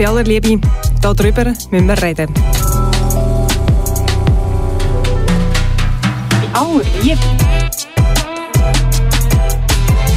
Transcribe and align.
bei 0.00 0.08
aller 0.08 0.24
Liebe, 0.24 0.58
darüber 1.02 1.44
müssen 1.44 1.86
wir 1.86 2.02
reden. 2.02 2.32
Bei 6.32 6.58
aller 6.58 6.80
Liebe? 7.02 7.18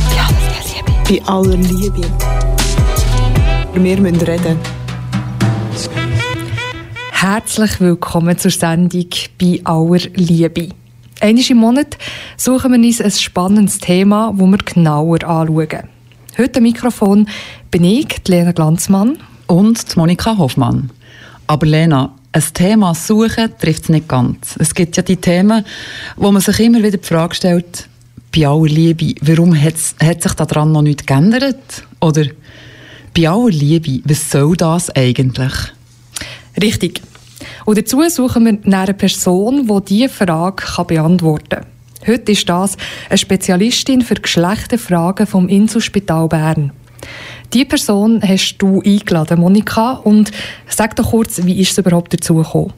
Bei 0.07 0.21
aller 0.21 0.47
Liebe. 0.71 0.87
Bei 1.09 1.21
aller 1.25 1.57
Liebe. 1.57 2.01
Wir 3.73 3.99
müssen 3.99 4.21
reden. 4.21 4.57
Herzlich 7.11 7.81
willkommen 7.81 8.37
zur 8.37 8.51
Sendung 8.51 9.09
bei 9.37 9.59
aller 9.65 9.99
Liebe. 10.13 10.69
Einmal 11.19 11.43
im 11.49 11.57
Monat 11.57 11.97
suchen 12.37 12.71
wir 12.71 12.79
uns 12.79 13.01
ein 13.01 13.11
spannendes 13.11 13.79
Thema, 13.79 14.33
das 14.33 14.47
wir 14.47 14.57
genauer 14.59 15.21
anschauen. 15.25 15.89
Heute 16.37 16.59
am 16.59 16.63
Mikrofon 16.63 17.27
bin 17.69 17.83
ich, 17.83 18.21
Lena 18.29 18.53
Glanzmann. 18.53 19.17
Und 19.47 19.95
Monika 19.97 20.37
Hoffmann. 20.37 20.89
Aber 21.47 21.65
Lena, 21.65 22.13
ein 22.31 22.43
Thema 22.53 22.95
suchen 22.95 23.51
trifft 23.59 23.83
es 23.83 23.89
nicht 23.89 24.07
ganz. 24.07 24.55
Es 24.57 24.73
gibt 24.73 24.97
ja 24.97 25.03
die 25.03 25.17
Themen, 25.17 25.65
wo 26.15 26.31
man 26.31 26.41
sich 26.41 26.59
immer 26.59 26.79
wieder 26.79 26.97
die 26.97 27.07
Frage 27.07 27.35
stellt, 27.35 27.87
bei 28.35 28.47
aller 28.47 28.65
Liebe, 28.65 29.13
warum 29.21 29.55
hat 29.55 29.77
sich 29.77 30.33
daran 30.33 30.71
noch 30.71 30.81
nichts 30.81 31.05
geändert? 31.05 31.83
Oder 32.01 32.25
bei 33.15 33.29
aller 33.29 33.51
Liebe, 33.51 34.01
was 34.05 34.31
soll 34.31 34.55
das 34.55 34.89
eigentlich? 34.95 35.53
Richtig. 36.59 37.01
Und 37.65 37.77
dazu 37.77 38.01
suchen 38.09 38.45
wir 38.45 38.57
nach 38.63 38.83
einer 38.83 38.93
Person, 38.93 39.67
die 39.67 39.85
diese 39.85 40.09
Frage 40.09 40.63
beantworten 40.85 41.49
kann. 41.49 41.65
Heute 42.05 42.31
ist 42.31 42.49
das 42.49 42.75
eine 43.09 43.17
Spezialistin 43.17 44.01
für 44.01 44.15
Geschlechterfragen 44.15 45.27
vom 45.27 45.47
Inselspital 45.47 46.27
Bern. 46.27 46.71
Diese 47.53 47.65
Person 47.65 48.19
hast 48.27 48.55
du 48.57 48.81
eingeladen, 48.81 49.39
Monika. 49.39 49.93
Und 50.03 50.31
sag 50.67 50.95
doch 50.95 51.11
kurz, 51.11 51.45
wie 51.45 51.59
ist 51.61 51.73
es 51.73 51.77
überhaupt 51.77 52.11
dazu 52.13 52.35
gekommen? 52.35 52.73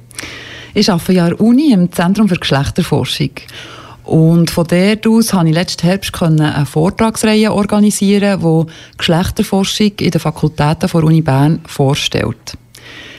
Ich 0.74 0.92
arbeite 0.92 1.14
ja 1.14 1.24
an 1.26 1.30
der 1.30 1.42
Uni 1.42 1.72
im 1.72 1.92
Zentrum 1.92 2.28
für 2.28 2.36
Geschlechterforschung. 2.36 3.32
Und 4.04 4.52
von 4.52 4.68
dort 4.68 5.08
aus 5.08 5.32
konnte 5.32 5.50
ich 5.50 5.56
letzten 5.56 5.88
Herbst 5.88 6.22
eine 6.22 6.66
Vortragsreihe 6.66 7.54
organisieren, 7.54 8.42
die 8.42 8.72
Geschlechterforschung 8.98 9.94
in 10.00 10.12
den 10.12 10.22
Fakultäten 10.22 10.90
der 10.92 11.04
Uni 11.04 11.22
Bern 11.22 11.62
vorstellt. 11.66 12.58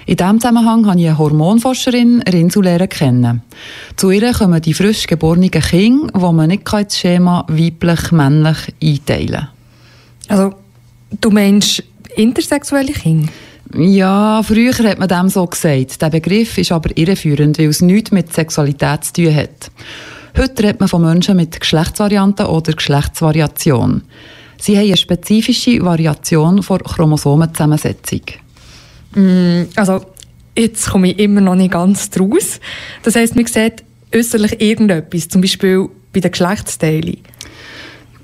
In 0.05 0.17
diesem 0.17 0.39
Zusammenhang 0.39 0.87
habe 0.87 1.01
ich 1.01 1.09
eine 1.09 1.19
Hormonforscherin 1.19 2.23
Rinsul 2.23 2.87
kennen. 2.87 3.43
Zu 3.97 4.11
ihr 4.11 4.33
kommen 4.33 4.61
die 4.61 4.75
frisch 4.75 5.07
geborenen 5.07 5.51
Kinder, 5.51 6.07
die 6.15 6.21
man 6.21 6.49
nicht 6.49 6.73
ins 6.73 6.99
Schema 6.99 7.45
weiblich-männlich 7.49 8.75
einteilen 8.81 9.31
kann. 9.31 9.49
Also, 10.29 10.55
du 11.11 11.31
meinst 11.31 11.83
intersexuelle 12.17 12.93
Kinder? 12.93 13.29
Ja, 13.75 14.43
früher 14.43 14.73
hat 14.73 14.99
man 14.99 15.09
dem 15.09 15.29
so 15.29 15.47
gesagt. 15.47 16.01
Der 16.01 16.11
Begriff 16.11 16.57
ist 16.59 16.73
aber 16.73 16.97
irreführend, 16.97 17.59
weil 17.59 17.67
es 17.67 17.81
nichts 17.81 18.13
mit 18.13 18.33
Sexualität 18.33 19.05
zu 19.05 19.13
tun 19.15 19.35
hat. 19.35 19.71
Heute 20.39 20.63
redet 20.63 20.81
man 20.81 20.89
von 20.89 21.03
Menschen 21.03 21.37
mit 21.37 21.59
Geschlechtsvarianten 21.59 22.47
oder 22.47 22.73
Geschlechtsvariation. 22.73 24.03
Sie 24.59 24.77
haben 24.77 24.87
eine 24.87 24.97
spezifische 24.97 25.85
Variation 25.85 26.57
der 26.61 26.79
Chromosomenzusammensetzung. 26.79 28.23
Mm, 29.15 29.63
also, 29.75 30.05
jetzt 30.57 30.91
komme 30.91 31.11
ich 31.11 31.19
immer 31.19 31.41
noch 31.41 31.55
nicht 31.55 31.73
ganz 31.73 32.11
draus. 32.11 32.61
Das 33.03 33.17
heisst, 33.17 33.35
man 33.35 33.47
sieht 33.47 33.85
äußerlich 34.15 34.61
irgendetwas, 34.61 35.29
zum 35.29 35.41
Beispiel 35.41 35.89
bei 36.13 36.21
den 36.21 36.31
Geschlechtsteilen. 36.31 37.19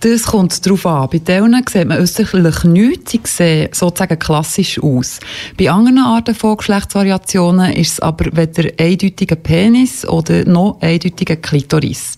Das 0.02 0.24
kommt 0.24 0.66
darauf 0.66 0.84
an. 0.84 1.08
Bei 1.12 1.18
denen 1.18 1.62
sieht 1.70 1.86
man 1.86 2.00
äußerlich 2.00 2.64
nichts. 2.64 3.12
Sie 3.12 3.20
sehen 3.24 3.68
sozusagen 3.70 4.18
klassisch 4.18 4.82
aus. 4.82 5.20
Bei 5.56 5.70
anderen 5.70 5.98
Arten 5.98 6.34
von 6.34 6.56
Geschlechtsvariationen 6.56 7.72
ist 7.74 7.92
es 7.92 8.00
aber 8.00 8.24
weder 8.36 8.68
eindeutiger 8.80 9.36
Penis 9.36 10.04
oder 10.04 10.44
noch 10.44 10.78
eindeutiger 10.80 11.36
Klitoris. 11.36 12.16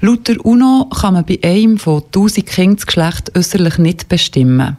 Laut 0.00 0.26
der 0.26 0.42
UNO 0.42 0.86
kann 0.86 1.12
man 1.12 1.26
bei 1.26 1.38
einem 1.42 1.76
von 1.76 2.02
1000 2.02 2.46
Kindern 2.46 2.76
das 2.76 2.86
Geschlecht 2.86 3.36
äußerlich 3.36 3.76
nicht 3.76 4.08
bestimmen. 4.08 4.78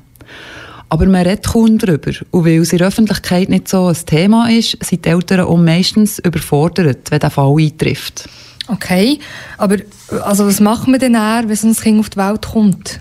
Aber 0.90 1.06
man 1.06 1.28
redet 1.28 1.46
kaum 1.46 1.78
darüber. 1.78 2.14
Und 2.32 2.46
weil 2.46 2.62
es 2.62 2.72
in 2.72 2.80
der 2.80 2.88
Öffentlichkeit 2.88 3.50
nicht 3.50 3.68
so 3.68 3.86
ein 3.86 4.06
Thema 4.08 4.50
ist, 4.50 4.84
sind 4.84 5.06
die 5.06 5.10
Eltern 5.10 5.42
auch 5.42 5.58
meistens 5.58 6.18
überfordert, 6.18 7.12
wenn 7.12 7.20
der 7.20 7.30
Fall 7.30 7.56
eintrifft. 7.60 8.28
Okay, 8.68 9.20
aber 9.58 9.78
also 10.24 10.46
was 10.48 10.60
machen 10.60 10.94
wir 10.94 11.00
denn 11.00 11.14
dann, 11.14 11.50
wenn 11.50 11.56
so 11.56 11.68
ein 11.68 11.76
Kind 11.76 12.00
auf 12.00 12.10
die 12.10 12.18
Welt 12.18 12.48
kommt? 12.48 13.00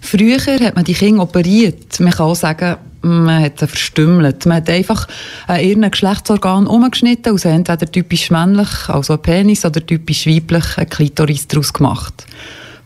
Früher 0.00 0.38
hat 0.38 0.76
man 0.76 0.84
die 0.84 0.94
Kinder 0.94 1.22
operiert. 1.22 2.00
Man 2.00 2.12
kann 2.12 2.26
auch 2.26 2.36
sagen, 2.36 2.76
man 3.02 3.42
hat 3.42 3.58
sie 3.58 3.66
verstümmelt. 3.66 4.46
Man 4.46 4.58
hat 4.58 4.70
einfach 4.70 5.08
an 5.46 5.60
ihren 5.60 5.90
Geschlechtsorgan 5.90 6.66
umgeschnitten 6.66 7.32
und 7.32 7.44
entweder 7.44 7.90
typisch 7.90 8.30
männlich, 8.30 8.88
also 8.88 9.14
ein 9.14 9.22
Penis, 9.22 9.64
oder 9.64 9.84
typisch 9.84 10.26
weiblich, 10.26 10.64
ein 10.76 10.88
Klitoris 10.88 11.48
daraus 11.48 11.72
gemacht. 11.72 12.26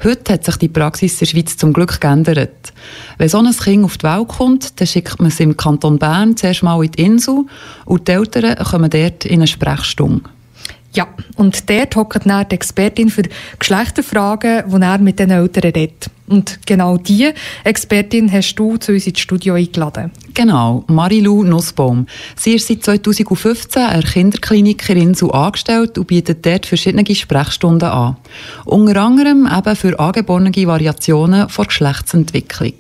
Heute 0.03 0.35
hat 0.35 0.45
sich 0.45 0.57
die 0.57 0.69
Praxis 0.69 1.15
in 1.15 1.19
der 1.21 1.27
Schweiz 1.27 1.57
zum 1.57 1.73
Glück 1.73 2.01
geändert. 2.01 2.73
Wenn 3.17 3.29
so 3.29 3.39
ein 3.39 3.51
Kind 3.51 3.85
auf 3.85 3.97
die 3.97 4.05
Welt 4.05 4.29
kommt, 4.29 4.81
dann 4.81 4.87
schickt 4.87 5.19
man 5.19 5.29
es 5.29 5.41
im 5.41 5.57
Kanton 5.57 5.99
Bern 5.99 6.37
zuerst 6.37 6.63
mal 6.63 6.85
in 6.85 6.91
die 6.91 7.03
Insel 7.03 7.47
und 7.85 8.09
die 8.09 8.13
Eltern 8.13 8.57
kommen 8.57 8.91
dort 8.91 9.25
in 9.25 9.35
eine 9.35 9.47
Sprechstunde. 9.47 10.29
Ja, 10.95 11.09
und 11.37 11.69
dort 11.69 11.97
hockt 11.97 12.27
dann 12.27 12.49
die 12.49 12.55
Expertin 12.55 13.11
für 13.11 13.25
Geschlechterfragen, 13.59 14.65
die 14.71 14.83
er 14.83 14.99
mit 14.99 15.19
den 15.19 15.31
Eltern 15.31 15.63
redet. 15.63 16.09
Und 16.27 16.61
genau 16.65 16.97
diese 16.97 17.35
Expertin 17.65 18.33
hast 18.33 18.55
du 18.55 18.77
zu 18.79 18.93
uns 18.93 19.07
ins 19.07 19.21
Studio 19.21 19.55
eingeladen. 19.55 20.11
Genau, 20.33 20.85
Marilou 20.87 21.43
Nussbaum. 21.43 22.07
Sie 22.37 22.55
ist 22.55 22.69
seit 22.69 22.85
2015 22.85 23.83
eine 23.83 24.03
Kinderklinikerin 24.03 25.15
so 25.15 25.31
angestellt 25.33 25.99
und 25.99 26.07
bietet 26.07 26.47
dort 26.47 26.65
verschiedene 26.65 27.15
Sprechstunden 27.15 27.89
an. 27.89 28.17
Unter 28.65 29.03
anderem 29.03 29.47
eben 29.47 29.77
für 29.77 29.99
angeborene 29.99 30.53
Variationen 30.55 31.47
der 31.55 31.65
Geschlechtsentwicklung 31.67 32.73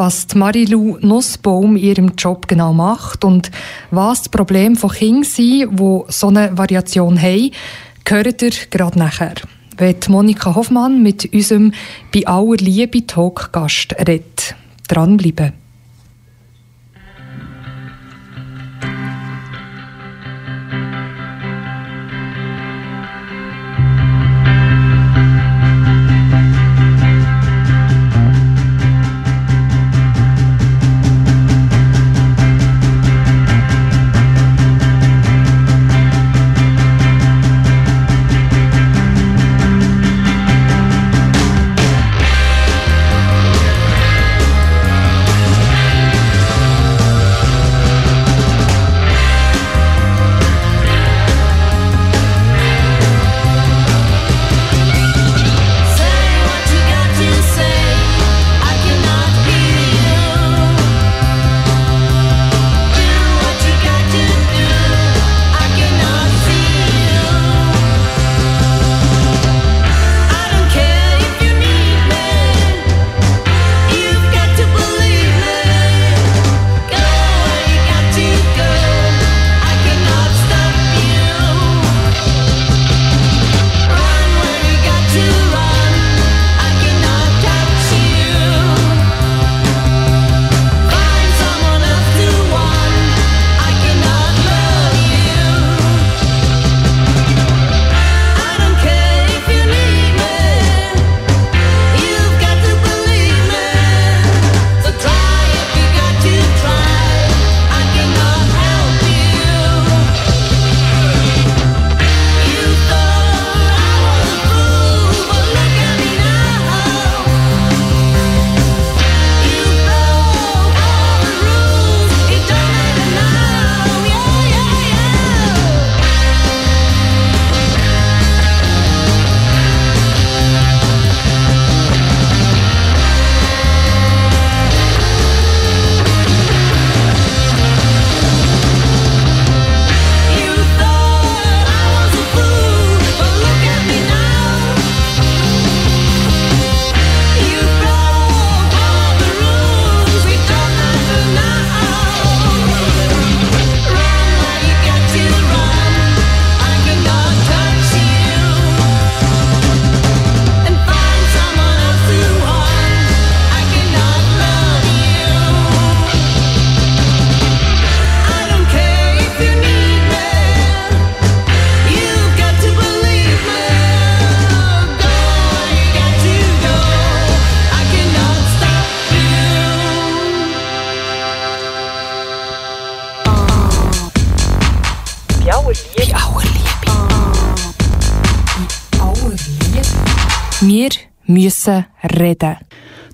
was 0.00 0.34
Marilou 0.34 0.96
Nussbaum 1.02 1.76
in 1.76 1.82
ihrem 1.82 2.12
Job 2.16 2.48
genau 2.48 2.72
macht 2.72 3.22
und 3.22 3.50
was 3.90 4.22
das 4.22 4.28
Problem 4.30 4.74
von 4.74 4.88
Kindern 4.88 5.24
sind, 5.24 5.78
die 5.78 6.00
so 6.08 6.28
eine 6.28 6.56
Variation 6.56 7.20
haben, 7.20 7.50
gehört 8.04 8.40
ihr 8.40 8.52
gerade 8.70 8.98
nachher. 8.98 9.34
Wenn 9.76 9.96
Monika 10.08 10.54
Hoffmann 10.54 11.02
mit 11.02 11.30
unserem 11.34 11.72
«Bei 12.14 12.26
aller 12.26 12.56
Liebe» 12.56 13.06
Talk-Gast 13.06 13.94
redet. 13.98 14.54
Dranbleiben. 14.88 15.52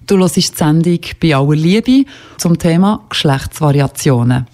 Du 0.07 0.17
hörst 0.19 0.37
die 0.37 0.41
Sendung 0.41 1.01
«Bei 1.21 1.35
aller 1.35 1.57
Liebe» 1.57 2.05
zum 2.39 2.57
Thema 2.57 3.05
Geschlechtsvariationen. 3.09 4.47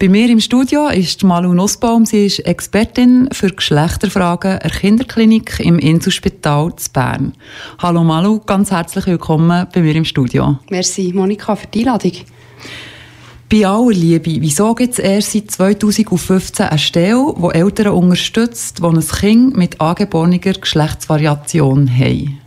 Bei 0.00 0.08
mir 0.08 0.28
im 0.28 0.40
Studio 0.40 0.88
ist 0.88 1.22
Malu 1.22 1.54
Nussbaum. 1.54 2.04
Sie 2.04 2.26
ist 2.26 2.40
Expertin 2.40 3.28
für 3.30 3.50
Geschlechterfragen 3.50 4.58
der 4.58 4.70
Kinderklinik 4.70 5.60
im 5.60 5.78
Inselspital 5.78 6.74
zu 6.74 6.90
Bern. 6.90 7.34
Hallo 7.78 8.02
Malu, 8.02 8.40
ganz 8.40 8.72
herzlich 8.72 9.06
willkommen 9.06 9.68
bei 9.72 9.80
mir 9.80 9.94
im 9.94 10.04
Studio. 10.04 10.58
Merci 10.70 11.12
Monika 11.14 11.54
für 11.54 11.68
die 11.68 11.86
Einladung. 11.86 12.12
Bei 13.48 13.64
aller 13.64 13.92
Liebe, 13.92 14.40
wieso 14.40 14.74
gibt 14.74 14.94
es 14.94 14.98
erst 14.98 15.30
seit 15.30 15.52
2015 15.52 16.66
eine 16.66 16.78
Stelle, 16.80 17.32
die 17.38 17.56
Eltern 17.56 17.92
unterstützt, 17.92 18.80
die 18.80 18.84
ein 18.84 19.00
Kind 19.00 19.56
mit 19.56 19.80
angeborener 19.80 20.38
Geschlechtsvariation 20.38 21.88
haben? 21.96 22.40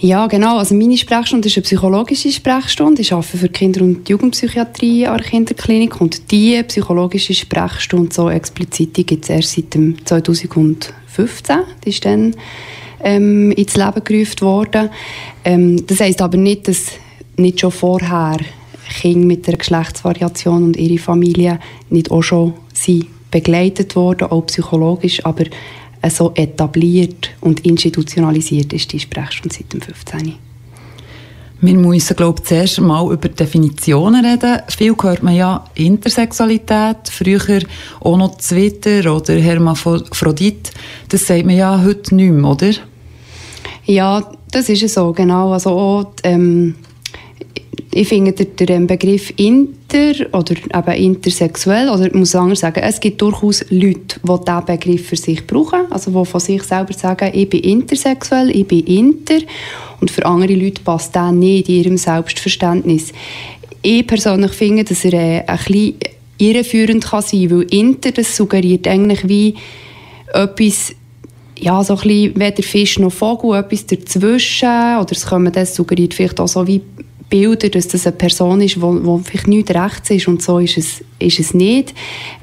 Ja, 0.00 0.28
genau. 0.28 0.58
Also 0.58 0.76
meine 0.76 0.96
Sprechstunde 0.96 1.48
ist 1.48 1.56
eine 1.56 1.64
psychologische 1.64 2.30
Sprechstunde. 2.30 3.02
Ich 3.02 3.12
arbeite 3.12 3.36
für 3.36 3.48
Kinder- 3.48 3.82
und 3.82 4.08
Jugendpsychiatrie 4.08 5.08
an 5.08 5.18
der 5.18 5.26
Kinderklinik 5.26 6.00
und 6.00 6.30
diese 6.30 6.62
psychologische 6.64 7.34
Sprechstunde 7.34 8.14
so 8.14 8.30
explizit 8.30 8.94
gibt 8.94 9.24
es 9.24 9.30
erst 9.30 9.54
seit 9.54 9.72
2015. 10.04 11.56
Die 11.84 11.88
ist 11.88 12.04
dann 12.04 12.36
ähm, 13.02 13.50
ins 13.50 13.76
Leben 13.76 14.04
gerufen 14.04 14.40
worden. 14.40 14.90
Ähm, 15.44 15.84
das 15.84 15.98
heisst 15.98 16.22
aber 16.22 16.36
nicht, 16.36 16.68
dass 16.68 16.92
nicht 17.36 17.58
schon 17.58 17.72
vorher 17.72 18.36
Kinder 19.00 19.26
mit 19.26 19.48
einer 19.48 19.56
Geschlechtsvariation 19.56 20.62
und 20.62 20.76
ihre 20.76 20.98
Familie 20.98 21.58
nicht 21.90 22.12
auch 22.12 22.22
schon 22.22 22.54
sind 22.72 23.06
begleitet 23.30 23.96
worden, 23.96 24.30
auch 24.30 24.46
psychologisch, 24.46 25.24
aber 25.24 25.44
so 26.04 26.32
etabliert 26.34 27.30
und 27.40 27.60
institutionalisiert 27.60 28.72
ist 28.72 28.92
die 28.92 29.00
Sprechstunde 29.00 29.54
seit 29.54 29.72
dem 29.72 29.80
15. 29.80 30.34
Wir 31.60 31.74
müssen, 31.74 32.16
glaube 32.16 32.40
ich, 32.40 32.48
zuerst 32.48 32.80
mal 32.80 33.12
über 33.12 33.28
Definitionen 33.28 34.24
reden. 34.24 34.62
Viel 34.68 34.94
hört 35.02 35.24
man 35.24 35.34
ja 35.34 35.64
Intersexualität, 35.74 37.08
früher 37.10 37.62
auch 38.00 38.16
noch 38.16 38.36
Twitter 38.36 39.12
oder 39.12 39.34
Hermaphrodit. 39.34 40.70
Das 41.08 41.26
sagt 41.26 41.46
man 41.46 41.56
ja 41.56 41.82
heute 41.82 42.14
nicht 42.14 42.30
mehr, 42.30 42.48
oder? 42.48 42.70
Ja, 43.86 44.22
das 44.52 44.68
ist 44.68 44.94
so, 44.94 45.12
genau. 45.12 45.52
Also 45.52 45.70
auch, 45.70 46.12
ähm, 46.22 46.76
ich 47.92 48.08
finde 48.08 48.32
der, 48.32 48.66
der 48.66 48.80
Begriff 48.80 49.32
inter 49.36 50.12
oder 50.32 50.54
eben 50.56 51.14
intersexuell, 51.14 51.88
oder 51.88 52.06
ich 52.06 52.14
muss 52.14 52.34
anders 52.34 52.60
sagen, 52.60 52.80
es 52.82 53.00
gibt 53.00 53.20
durchaus 53.22 53.64
Leute, 53.70 54.20
die 54.22 54.44
diesen 54.44 54.64
Begriff 54.66 55.08
für 55.08 55.16
sich 55.16 55.46
brauchen, 55.46 55.90
also 55.90 56.10
die 56.10 56.30
von 56.30 56.40
sich 56.40 56.62
selber 56.62 56.92
sagen, 56.92 57.30
ich 57.32 57.48
bin 57.48 57.60
intersexuell, 57.60 58.50
ich 58.50 58.66
bin 58.66 58.86
inter 58.86 59.38
und 60.00 60.10
für 60.10 60.24
andere 60.26 60.54
Leute 60.54 60.82
passt 60.82 61.14
das 61.16 61.32
nicht 61.32 61.68
in 61.68 61.74
ihrem 61.76 61.96
Selbstverständnis. 61.96 63.12
Ich 63.82 64.06
persönlich 64.06 64.52
finde, 64.52 64.84
dass 64.84 65.04
er 65.04 65.12
äh, 65.12 65.44
ein 65.46 65.56
bisschen 65.56 65.94
irreführend 66.38 67.04
kann 67.04 67.22
sein 67.22 67.48
kann, 67.48 67.58
weil 67.58 67.66
inter, 67.70 68.12
das 68.12 68.36
suggeriert 68.36 68.86
eigentlich 68.86 69.26
wie 69.28 69.54
etwas 70.32 70.94
ja, 71.60 71.82
so 71.82 71.94
ein 71.94 72.00
bisschen 72.00 72.38
weder 72.38 72.62
Fisch 72.62 72.98
noch 72.98 73.12
Vogel, 73.12 73.58
etwas 73.58 73.86
dazwischen. 73.86 74.68
Oder 74.68 75.12
es 75.12 75.26
kommen 75.26 75.52
das 75.52 75.74
suggeriert 75.74 76.14
vielleicht 76.14 76.40
auch 76.40 76.48
so 76.48 76.66
wie 76.66 76.80
Bilder, 77.30 77.68
dass 77.68 77.88
das 77.88 78.06
eine 78.06 78.16
Person 78.16 78.60
ist, 78.60 78.80
wo, 78.80 79.04
wo 79.04 79.18
vielleicht 79.18 79.48
nicht 79.48 79.70
rechts 79.70 80.10
ist 80.10 80.28
und 80.28 80.42
so 80.42 80.58
ist 80.58 80.78
es, 80.78 81.04
ist 81.18 81.38
es 81.38 81.54
nicht. 81.54 81.94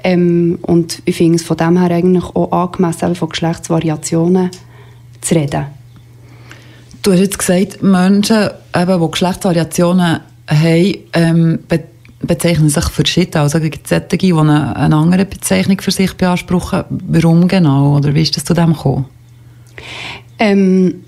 Ähm, 0.04 0.60
und 0.62 1.02
ich 1.06 1.18
finde 1.18 1.38
es 1.38 1.44
von 1.44 1.58
dem 1.58 1.80
her 1.80 1.92
eigentlich 1.92 2.24
auch 2.24 2.52
angemessen, 2.52 3.16
von 3.16 3.30
Geschlechtsvariationen 3.30 4.52
zu 5.22 5.36
reden. 5.36 5.66
Du 7.02 7.12
hast 7.12 7.20
jetzt 7.20 7.40
gesagt, 7.40 7.84
Menschen, 7.84 8.50
eben, 8.76 9.02
die 9.02 9.12
Geschlechtsvariationen 9.12 10.20
haben, 10.48 10.96
ähm, 11.14 11.60
be 11.68 11.84
bezeichnen 12.22 12.70
sich 12.70 12.86
verschieden. 12.86 13.38
Also 13.38 13.60
gibt 13.60 13.84
es 13.84 13.90
solche, 13.90 14.18
die 14.18 14.34
eine, 14.34 14.76
eine 14.76 14.96
andere 14.96 15.26
Bezeichnung 15.26 15.80
für 15.80 15.92
sich 15.92 16.14
beanspruchen. 16.14 16.84
Warum 16.90 17.48
genau? 17.48 17.98
Oder 17.98 18.16
wie 18.16 18.24
ist 18.24 18.36
das 18.36 18.46
zu 18.46 18.56
dem 18.56 18.74
gekommen? 18.74 19.06
Ähm, 20.40 21.04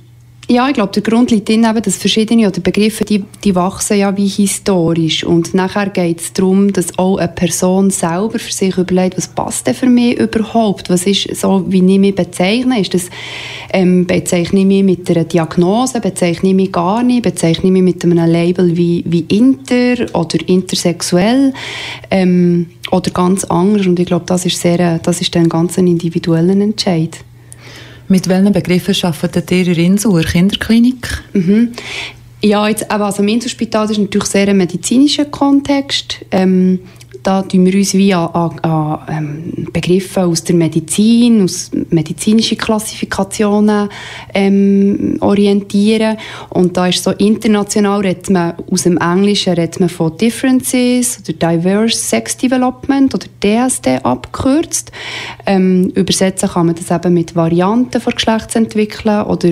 ja, 0.49 0.69
ich 0.69 0.75
glaube, 0.75 0.93
der 0.93 1.03
Grund 1.03 1.29
liegt 1.29 1.49
darin, 1.49 1.81
dass 1.83 1.97
verschiedene 1.97 2.47
oder 2.47 2.61
Begriffe, 2.61 3.03
die, 3.03 3.21
die 3.43 3.53
wachsen 3.53 3.97
ja 3.97 4.15
wie 4.15 4.27
historisch. 4.27 5.25
Und 5.25 5.53
nachher 5.53 5.89
geht 5.89 6.21
es 6.21 6.31
darum, 6.31 6.71
dass 6.71 6.97
auch 6.97 7.17
eine 7.17 7.27
Person 7.27 7.89
selber 7.89 8.39
für 8.39 8.53
sich 8.53 8.77
überlegt, 8.77 9.17
was 9.17 9.27
passt 9.27 9.67
denn 9.67 9.75
für 9.75 9.87
mich 9.87 10.17
überhaupt? 10.17 10.89
Was 10.89 11.05
ist 11.05 11.35
so, 11.35 11.65
wie 11.67 11.79
ich 11.79 11.99
mich 11.99 12.15
bezeichne? 12.15 12.79
Ist 12.79 12.93
das, 12.93 13.09
ähm, 13.73 14.07
bezeichne 14.07 14.61
ich 14.61 14.65
mich 14.65 14.83
mit 14.83 15.09
einer 15.09 15.25
Diagnose? 15.25 15.99
Bezeichne 15.99 16.49
ich 16.49 16.55
mich 16.55 16.71
gar 16.71 17.03
nicht? 17.03 17.23
Bezeichne 17.23 17.65
ich 17.65 17.71
mich 17.73 17.83
mit 17.83 18.05
einem 18.05 18.25
Label 18.25 18.77
wie, 18.77 19.03
wie 19.05 19.25
inter 19.27 20.05
oder 20.13 20.37
intersexuell? 20.47 21.53
Ähm, 22.09 22.67
oder 22.91 23.11
ganz 23.11 23.43
anders? 23.43 23.85
Und 23.85 23.99
ich 23.99 24.05
glaube, 24.05 24.25
das 24.25 24.45
ist, 24.45 24.61
sehr, 24.61 24.99
das 24.99 25.19
ist 25.19 25.35
dann 25.35 25.49
ganz 25.49 25.77
ein 25.77 25.87
individueller 25.87 26.55
Entscheid. 26.55 27.17
Mit 28.07 28.27
welchen 28.27 28.53
Begriffen 28.53 28.95
arbeitet 29.03 29.51
ihr 29.51 29.67
in 29.67 29.75
Insel, 29.75 30.11
in 30.11 30.21
der 30.21 30.31
Kinderklinik? 30.31 31.23
Mhm. 31.33 31.73
Ja, 32.41 32.67
jetzt, 32.67 32.89
also 32.91 33.23
im 33.23 33.29
Inselspital 33.29 33.89
ist 33.89 33.97
natürlich 33.97 34.27
sehr 34.27 34.47
ein 34.47 34.57
medizinischer 34.57 35.25
Kontext. 35.25 36.23
Ähm, 36.31 36.79
da 37.23 37.41
tun 37.41 37.65
wir 37.65 37.73
uns 37.73 37.93
wie 37.93 38.13
an, 38.13 38.27
an, 38.33 38.59
an 38.59 38.99
ähm, 39.09 39.67
Begriffe 39.71 40.23
aus 40.23 40.43
der 40.43 40.55
Medizin, 40.55 41.43
aus 41.43 41.71
medizinischen 41.89 42.57
Klassifikationen 42.57 43.89
ähm, 44.33 45.17
orientieren. 45.21 46.17
Und 46.49 46.77
da 46.77 46.87
ist 46.87 47.03
so 47.03 47.11
international, 47.11 48.01
redet 48.01 48.29
man, 48.29 48.53
aus 48.71 48.83
dem 48.83 48.97
Englischen 48.97 49.53
redet 49.53 49.79
man 49.79 49.89
von 49.89 50.17
Differences 50.17 51.19
oder 51.19 51.53
Diverse 51.53 51.97
Sex 51.97 52.37
Development 52.37 53.13
oder 53.13 53.27
DSD 53.43 53.99
abgekürzt. 54.03 54.91
Ähm, 55.45 55.91
übersetzen 55.95 56.49
kann 56.49 56.67
man 56.67 56.75
das 56.75 56.91
eben 56.91 57.13
mit 57.13 57.35
Varianten 57.35 58.01
von 58.01 58.13
Geschlechtsentwicklung 58.13 59.23
oder 59.23 59.49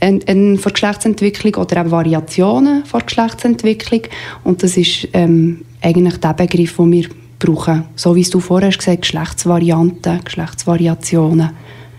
eine, 0.00 0.56
Geschlechtsentwicklung 0.56 1.54
oder 1.54 1.80
eben 1.80 1.90
Variationen 1.90 2.84
von 2.84 3.02
Geschlechtsentwicklung. 3.04 4.02
Und 4.44 4.62
das 4.62 4.76
ist 4.76 5.08
ähm, 5.12 5.64
eigentlich 5.82 6.16
der 6.18 6.34
Begriff, 6.34 6.76
den 6.76 6.92
wir 6.92 7.08
brauchen. 7.38 7.84
So 7.96 8.14
wie 8.14 8.22
du 8.22 8.40
vorher 8.40 8.68
hast 8.68 8.78
gesagt 8.78 9.02
Geschlechtsvarianten, 9.02 10.24
Geschlechtsvariationen. 10.24 11.50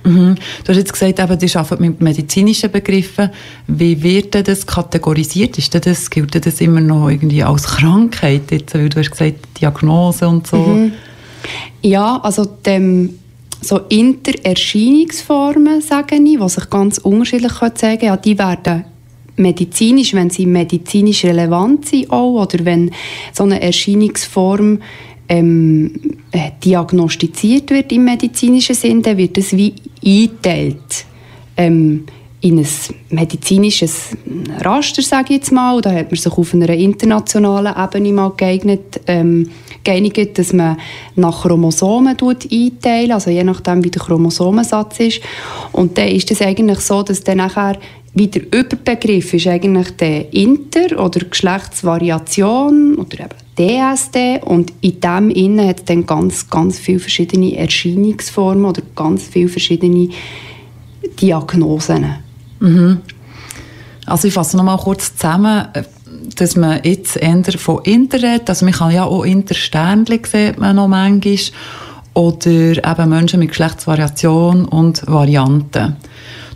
Mhm. 0.05 0.35
Du 0.63 0.69
hast 0.69 0.77
jetzt 0.77 0.93
gesagt, 0.93 1.19
eben, 1.19 1.39
die 1.39 1.55
arbeiten 1.55 1.81
mit 1.81 2.01
medizinischen 2.01 2.71
Begriffen. 2.71 3.29
Wie 3.67 4.01
wird 4.03 4.47
das 4.47 4.65
kategorisiert? 4.65 5.57
Ist 5.57 5.73
das, 5.73 6.09
gilt 6.09 6.45
das 6.45 6.61
immer 6.61 6.81
noch 6.81 7.09
irgendwie 7.09 7.43
als 7.43 7.63
Krankheit? 7.63 8.51
Jetzt, 8.51 8.73
weil 8.73 8.89
du 8.89 8.99
hast 8.99 9.11
gesagt, 9.11 9.35
Diagnose 9.59 10.27
und 10.27 10.45
so. 10.45 10.57
Mhm. 10.57 10.91
Ja, 11.81 12.19
also 12.21 12.45
dem, 12.45 13.17
so 13.61 13.79
Intererscheinungsformen, 13.89 15.81
sage 15.81 16.15
ich, 16.15 16.21
die 16.21 16.49
sich 16.49 16.69
ganz 16.69 16.97
unterschiedlich 16.97 17.53
zeigen 17.75 17.99
können, 17.99 18.01
ja, 18.01 18.17
die 18.17 18.37
werden 18.37 18.85
medizinisch, 19.35 20.13
wenn 20.13 20.29
sie 20.29 20.45
medizinisch 20.45 21.25
relevant 21.25 21.87
sind 21.87 22.11
auch, 22.11 22.43
oder 22.43 22.65
wenn 22.65 22.91
so 23.31 23.43
eine 23.43 23.61
Erscheinungsform 23.61 24.79
ähm, 25.29 25.91
äh, 26.31 26.51
diagnostiziert 26.63 27.69
wird 27.71 27.91
im 27.91 28.05
medizinischen 28.05 28.75
Sinn, 28.75 29.01
dann 29.01 29.17
wird 29.17 29.37
es 29.37 29.55
wie 29.55 29.73
eingeteilt 30.05 31.05
ähm, 31.57 32.05
in 32.41 32.59
ein 32.59 32.67
medizinisches 33.09 34.09
Raster, 34.59 35.01
sage 35.01 35.27
ich 35.29 35.37
jetzt 35.37 35.51
mal. 35.51 35.79
Da 35.79 35.93
hat 35.93 36.11
man 36.11 36.19
sich 36.19 36.31
auf 36.31 36.53
einer 36.53 36.69
internationalen 36.69 37.73
Ebene 37.75 38.11
mal 38.11 38.33
geeignet, 38.35 38.99
ähm, 39.07 39.49
geeinigt, 39.83 40.37
dass 40.37 40.53
man 40.53 40.77
nach 41.15 41.43
Chromosomen 41.43 42.17
einteilt, 42.17 43.11
also 43.11 43.29
je 43.29 43.43
nachdem, 43.43 43.83
wie 43.83 43.91
der 43.91 44.01
Chromosomensatz 44.01 44.99
ist. 44.99 45.21
Und 45.71 45.97
dann 45.97 46.07
ist 46.07 46.31
es 46.31 46.41
eigentlich 46.41 46.79
so, 46.79 47.03
dass 47.03 47.23
dann 47.23 47.37
nachher 47.37 47.77
wie 48.15 48.27
der 48.27 48.43
Überbegriff 48.43 49.33
ist 49.33 49.47
eigentlich 49.47 49.89
der 49.97 50.31
Inter- 50.33 51.03
oder 51.03 51.21
Geschlechtsvariation 51.21 52.95
oder 52.95 53.21
eben 53.21 53.43
DSD 53.57 54.39
und 54.45 54.71
in 54.81 54.99
dem 54.99 55.29
innen 55.29 55.67
hat 55.67 55.79
es 55.79 55.85
dann 55.85 56.05
ganz, 56.05 56.49
ganz 56.49 56.79
viele 56.79 56.99
verschiedene 56.99 57.55
Erscheinungsformen 57.57 58.65
oder 58.65 58.81
ganz 58.95 59.23
viele 59.23 59.49
verschiedene 59.49 60.09
Diagnosen. 61.19 62.15
Mhm. 62.59 62.99
Also 64.05 64.27
ich 64.27 64.33
fasse 64.33 64.57
noch 64.57 64.63
mal 64.63 64.77
kurz 64.77 65.15
zusammen, 65.15 65.67
dass 66.35 66.55
man 66.55 66.79
jetzt 66.83 67.17
eher 67.17 67.43
von 67.57 67.83
Internet, 67.83 68.49
also 68.49 68.65
man 68.65 68.73
kann 68.73 68.91
ja 68.91 69.05
auch 69.05 69.23
Intersternchen 69.23 70.19
sieht 70.23 70.59
man 70.59 70.75
noch 70.75 70.87
manchmal, 70.87 71.37
oder 72.13 72.51
eben 72.51 73.09
Menschen 73.09 73.39
mit 73.39 73.49
Geschlechtsvariation 73.49 74.65
und 74.65 75.05
Varianten. 75.07 75.95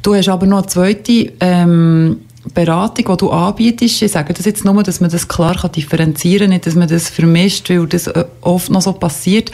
Du 0.04 0.14
hast 0.16 0.30
aber 0.30 0.46
noch 0.46 0.60
eine 0.60 0.68
zweite 0.68 1.34
ähm, 1.40 2.18
Beratung, 2.54 3.06
die 3.06 3.18
du 3.18 3.30
anbietest, 3.30 4.02
ich 4.02 4.12
sage 4.12 4.34
das 4.34 4.46
jetzt 4.46 4.64
nur, 4.64 4.84
dass 4.84 5.02
man 5.02 5.10
das 5.10 5.28
klar 5.28 5.56
kann 5.56 5.72
differenzieren 5.72 6.42
kann, 6.42 6.50
nicht, 6.52 6.66
dass 6.66 6.76
man 6.76 6.88
das 6.88 7.10
vermischt, 7.10 7.70
weil 7.70 7.88
das 7.88 8.08
äh, 8.08 8.26
oft 8.42 8.70
noch 8.70 8.82
so 8.82 8.94
passiert. 8.94 9.52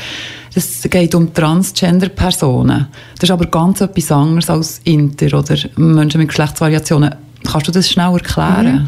Es 0.53 0.81
geht 0.83 1.15
um 1.15 1.33
Transgender-Personen. 1.33 2.87
Das 3.15 3.29
ist 3.29 3.31
aber 3.31 3.47
ganz 3.47 3.81
etwas 3.81 4.11
anderes 4.11 4.49
als 4.49 4.81
Inter 4.83 5.39
oder 5.39 5.55
Menschen 5.75 6.19
mit 6.19 6.27
Geschlechtsvariationen. 6.27 7.15
Kannst 7.43 7.67
du 7.67 7.71
das 7.71 7.89
schnell 7.89 8.13
erklären? 8.13 8.73
Mhm. 8.83 8.87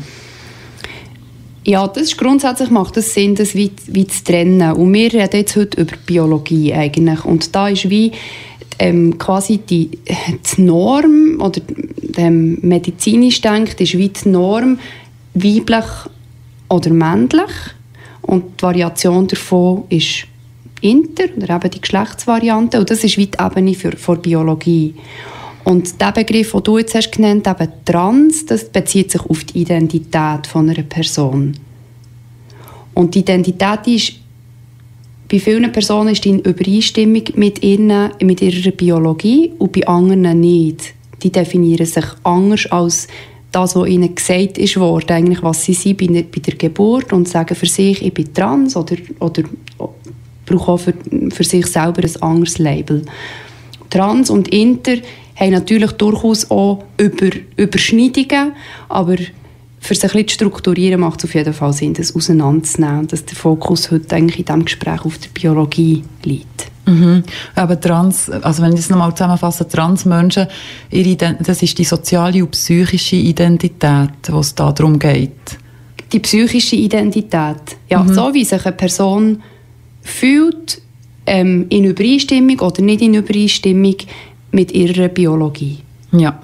Ja, 1.68 1.88
das 1.88 2.04
ist 2.04 2.18
grundsätzlich 2.20 2.70
macht 2.70 2.96
es 2.96 3.16
Sinn, 3.16 3.34
das 3.34 3.56
wie, 3.56 3.72
wie 3.88 4.06
zu 4.06 4.24
trennen. 4.24 4.74
Und 4.74 4.94
wir 4.94 5.12
reden 5.12 5.38
jetzt 5.38 5.56
heute 5.56 5.82
über 5.82 5.96
Biologie 6.06 6.72
eigentlich. 6.72 7.26
Und 7.26 7.56
da 7.56 7.70
ist 7.70 7.90
wie 7.90 8.12
ähm, 8.78 9.18
quasi 9.18 9.58
die, 9.58 9.90
die 9.98 10.62
Norm 10.62 11.42
oder 11.42 11.62
ähm, 12.18 12.60
medizinisch 12.62 13.42
denkt, 13.42 13.82
ist 13.82 13.98
wie 13.98 14.10
die 14.10 14.30
Norm 14.30 14.78
weiblich 15.34 15.86
oder 16.70 16.92
männlich. 16.92 17.52
Und 18.22 18.62
die 18.62 18.64
Variation 18.64 19.26
davon 19.26 19.86
ist 19.90 20.28
Inter 20.82 21.26
oder 21.36 21.56
eben 21.56 21.72
die 21.72 21.82
Geschlechtsvariante. 21.82 22.78
Und 22.78 22.92
das 22.92 23.04
ist 23.04 23.18
wie 23.18 23.26
die 23.26 23.40
Ebene 23.44 23.74
für, 23.74 23.94
für 23.94 24.18
Biologie. 24.18 24.94
Und 25.66 26.00
der 26.00 26.12
Begriff, 26.12 26.52
den 26.52 26.64
du 26.64 26.78
jetzt 26.78 26.96
hast 26.96 27.12
genannt, 27.12 27.48
eben 27.48 27.72
Trans, 27.84 28.46
das 28.46 28.70
bezieht 28.70 29.12
sich 29.12 29.22
auf 29.22 29.44
die 29.44 29.62
Identität 29.62 30.48
von 30.48 30.70
einer 30.70 30.84
Person. 30.84 31.58
Und 32.94 33.14
die 33.16 33.20
Identität 33.20 33.88
ist 33.88 34.14
bei 35.28 35.40
vielen 35.40 35.72
Personen 35.72 36.10
ist 36.10 36.24
die 36.24 36.30
in 36.30 36.40
Übereinstimmung 36.40 37.24
mit, 37.34 37.64
ihnen, 37.64 38.12
mit 38.22 38.42
ihrer 38.42 38.72
Biologie 38.72 39.52
und 39.58 39.72
bei 39.72 39.88
anderen 39.88 40.40
nicht. 40.40 40.94
Die 41.24 41.32
definieren 41.32 41.88
sich 41.88 42.06
anders 42.24 42.68
als 42.68 43.08
das, 43.52 43.76
was 43.76 43.88
ihnen 43.88 44.14
gesagt 44.14 44.60
ist 44.60 44.78
worden, 44.78 45.12
eigentlich 45.12 45.42
was 45.42 45.64
sie 45.64 45.74
sind 45.74 45.98
bei, 45.98 46.08
bei 46.08 46.42
der 46.42 46.56
Geburt 46.56 47.12
und 47.12 47.28
sagen 47.28 47.56
für 47.56 47.66
sich, 47.66 48.06
ich 48.06 48.14
bin 48.14 48.32
trans 48.34 48.76
oder, 48.76 48.98
oder 49.20 49.44
brauche 50.46 50.72
auch 50.74 50.78
für, 50.78 50.94
für 51.32 51.44
sich 51.44 51.66
selber 51.66 52.04
ein 52.04 52.22
anderes 52.22 52.60
Label. 52.60 53.04
Trans 53.90 54.30
und 54.30 54.50
Inter 54.50 54.98
haben 55.36 55.52
natürlich 55.52 55.92
durchaus 55.92 56.50
auch 56.50 56.84
Über 56.98 57.30
Überschneidungen, 57.58 58.54
aber 58.90 59.18
für 59.80 59.94
sich 59.94 60.04
ein 60.04 60.10
bisschen 60.10 60.28
zu 60.28 60.34
strukturieren, 60.36 61.00
macht 61.00 61.20
es 61.20 61.26
auf 61.26 61.36
jeden 61.36 61.54
Fall 61.54 61.74
Sinn, 61.74 61.94
das 61.94 62.16
auseinanderzunehmen, 62.16 63.08
dass 63.08 63.26
der 63.26 63.36
Fokus 63.36 63.92
heute 63.92 64.16
eigentlich 64.16 64.40
in 64.40 64.46
diesem 64.46 64.66
Gespräch 64.66 65.06
auf 65.06 65.18
der 65.20 65.30
Biologie 65.30 66.04
liegt. 66.24 66.72
Mhm. 66.88 67.24
Aber 67.56 67.80
trans, 67.80 68.30
also 68.30 68.64
wenn 68.64 68.72
ich 68.72 68.80
das 68.80 68.90
nochmal 68.90 69.14
zusammenfasse, 69.14 69.68
Transmenschen, 69.68 70.48
ihre, 70.92 71.38
das 71.40 71.62
ist 71.62 71.78
die 71.78 71.84
soziale 71.84 72.44
und 72.44 72.52
psychische 72.52 73.16
Identität, 73.16 74.12
wo 74.30 74.40
es 74.40 74.56
da 74.56 74.72
darum 74.72 74.98
geht. 74.98 75.58
Die 76.12 76.20
psychische 76.20 76.76
Identität, 76.76 77.78
ja, 77.90 78.04
mhm. 78.04 78.14
so 78.14 78.34
wie 78.34 78.46
sich 78.46 78.66
eine 78.66 78.76
Person 78.76 79.42
fühlt, 80.02 80.82
ähm, 81.26 81.66
in 81.70 81.86
Übereinstimmung 81.86 82.60
oder 82.60 82.82
nicht 82.82 83.02
in 83.02 83.16
Übereinstimmung 83.16 83.96
mit 84.52 84.72
ihrer 84.72 85.08
Biologie. 85.08 85.80
Ja. 86.12 86.40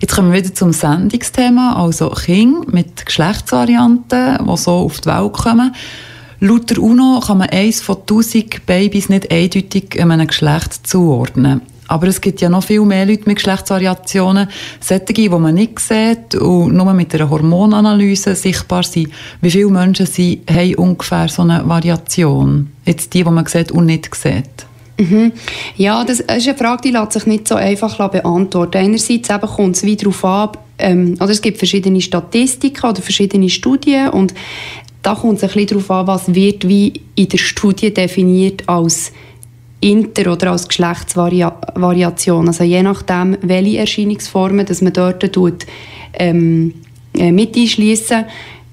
Jetzt 0.00 0.14
kommen 0.14 0.32
wir 0.32 0.42
wieder 0.42 0.54
zum 0.54 0.72
Sendungsthema, 0.72 1.74
also 1.76 2.08
Kinder 2.10 2.62
mit 2.70 3.04
Geschlechtsvarianten, 3.04 4.38
die 4.46 4.56
so 4.56 4.70
auf 4.70 5.00
die 5.00 5.08
Welt 5.08 5.32
kommen. 5.34 5.74
Laut 6.40 6.70
der 6.70 6.78
UNO 6.78 7.20
kann 7.20 7.36
man 7.36 7.50
eins 7.50 7.82
von 7.82 8.06
tausend 8.06 8.64
Babys 8.64 9.10
nicht 9.10 9.30
eindeutig 9.30 10.00
einem 10.00 10.26
Geschlecht 10.26 10.86
zuordnen. 10.86 11.60
Aber 11.86 12.06
es 12.06 12.20
gibt 12.20 12.40
ja 12.40 12.48
noch 12.48 12.62
viel 12.62 12.82
mehr 12.82 13.04
Leute 13.04 13.24
mit 13.26 13.36
Geschlechtsvariationen, 13.36 14.48
solche, 14.80 15.12
die 15.12 15.28
man 15.28 15.54
nicht 15.54 15.80
sieht 15.80 16.36
und 16.36 16.72
nur 16.72 16.94
mit 16.94 17.14
einer 17.14 17.28
Hormonanalyse 17.28 18.36
sichtbar 18.36 18.84
sind. 18.84 19.10
Wie 19.42 19.50
viele 19.50 19.68
Menschen 19.68 20.06
sind, 20.06 20.48
haben 20.50 20.76
ungefähr 20.76 21.28
so 21.28 21.42
eine 21.42 21.68
Variation? 21.68 22.70
Jetzt 22.86 23.12
die, 23.12 23.24
die 23.24 23.30
man 23.30 23.44
sieht 23.44 23.72
und 23.72 23.86
nicht 23.86 24.14
sieht. 24.14 24.69
Mhm. 25.00 25.32
Ja, 25.76 26.04
das 26.04 26.20
ist 26.20 26.28
eine 26.28 26.54
Frage, 26.54 26.82
die 26.82 26.90
lässt 26.90 27.12
sich 27.12 27.24
nicht 27.24 27.48
so 27.48 27.54
einfach 27.54 27.96
beantworten. 28.10 28.76
Einerseits 28.76 29.28
kommt 29.56 29.76
es 29.76 29.82
wieder 29.82 30.04
darauf 30.10 30.24
an, 30.24 30.50
ähm, 30.78 31.14
oder 31.18 31.30
es 31.30 31.40
gibt 31.40 31.56
verschiedene 31.56 32.02
Statistiken 32.02 32.86
oder 32.86 33.00
verschiedene 33.00 33.48
Studien 33.48 34.10
und 34.10 34.34
da 35.02 35.14
kommt 35.14 35.38
es 35.38 35.44
ein 35.44 35.48
bisschen 35.48 35.68
darauf 35.68 35.90
an, 35.90 36.06
was 36.06 36.34
wird 36.34 36.68
wie 36.68 37.00
in 37.14 37.28
der 37.28 37.38
Studie 37.38 37.94
definiert 37.94 38.68
als 38.68 39.12
Inter- 39.80 40.32
oder 40.32 40.50
als 40.50 40.68
Geschlechtsvariation. 40.68 42.48
Also 42.48 42.64
je 42.64 42.82
nachdem, 42.82 43.38
welche 43.40 43.78
Erscheinungsformen 43.78 44.66
dass 44.66 44.82
man 44.82 44.92
dort 44.92 45.32
tut, 45.32 45.64
ähm, 46.12 46.74
äh, 47.14 47.32
mit 47.32 47.56
einschliessen, 47.56 48.26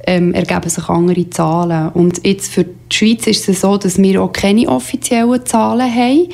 ähm, 0.07 0.33
ergeben 0.33 0.69
sich 0.69 0.89
andere 0.89 1.29
Zahlen. 1.29 1.89
Und 1.89 2.25
jetzt 2.25 2.51
für 2.51 2.63
die 2.63 2.95
Schweiz 2.95 3.27
ist 3.27 3.47
es 3.49 3.61
so, 3.61 3.77
dass 3.77 4.01
wir 4.01 4.23
auch 4.23 4.31
keine 4.31 4.69
offiziellen 4.69 5.45
Zahlen 5.45 5.93
haben. 5.93 6.29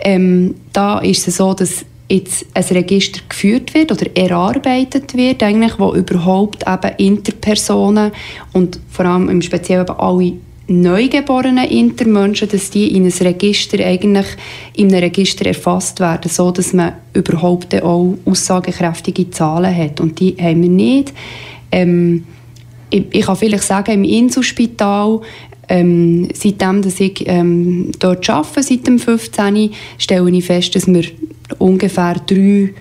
Ähm, 0.00 0.54
da 0.72 1.00
ist 1.00 1.26
es 1.26 1.36
so, 1.36 1.52
dass 1.52 1.84
jetzt 2.08 2.46
ein 2.54 2.64
Register 2.64 3.20
geführt 3.28 3.74
wird 3.74 3.92
oder 3.92 4.06
erarbeitet 4.16 5.14
wird, 5.14 5.42
eigentlich, 5.42 5.78
wo 5.78 5.92
überhaupt 5.92 6.64
eben 6.66 6.96
Interpersonen 6.96 8.12
und 8.52 8.80
vor 8.88 9.04
allem 9.04 9.28
im 9.28 9.42
Speziellen 9.42 9.82
eben 9.86 9.98
alle 9.98 10.32
neugeborenen 10.68 11.66
Intermenschen, 11.68 12.48
dass 12.48 12.70
die 12.70 12.94
in 12.94 13.04
ein 13.04 13.12
Register 13.12 13.84
eigentlich 13.84 14.26
in 14.74 14.88
einem 14.88 15.00
Register 15.00 15.46
erfasst 15.46 15.98
werden, 15.98 16.30
so 16.30 16.50
dass 16.50 16.72
man 16.72 16.92
überhaupt 17.14 17.74
auch 17.82 18.16
aussagekräftige 18.24 19.30
Zahlen 19.30 19.74
hat. 19.74 20.00
Und 20.00 20.20
die 20.20 20.36
haben 20.38 20.62
wir 20.62 20.70
nicht. 20.70 21.12
Ähm, 21.72 22.24
ich, 22.90 23.04
ich 23.10 23.26
kann 23.26 23.36
vielleicht 23.36 23.64
sagen, 23.64 23.92
im 23.92 24.04
Inselspital 24.04 25.20
ähm, 25.68 26.28
seitdem 26.34 26.82
dass 26.82 26.98
ich 26.98 27.24
ähm, 27.26 27.92
dort 27.98 28.28
arbeite, 28.30 28.62
seit 28.62 28.86
dem 28.86 28.98
15. 28.98 29.70
stelle 29.98 30.30
ich 30.30 30.46
fest, 30.46 30.74
dass 30.74 30.86
wir 30.86 31.04
ungefähr 31.58 32.14
drei 32.26 32.72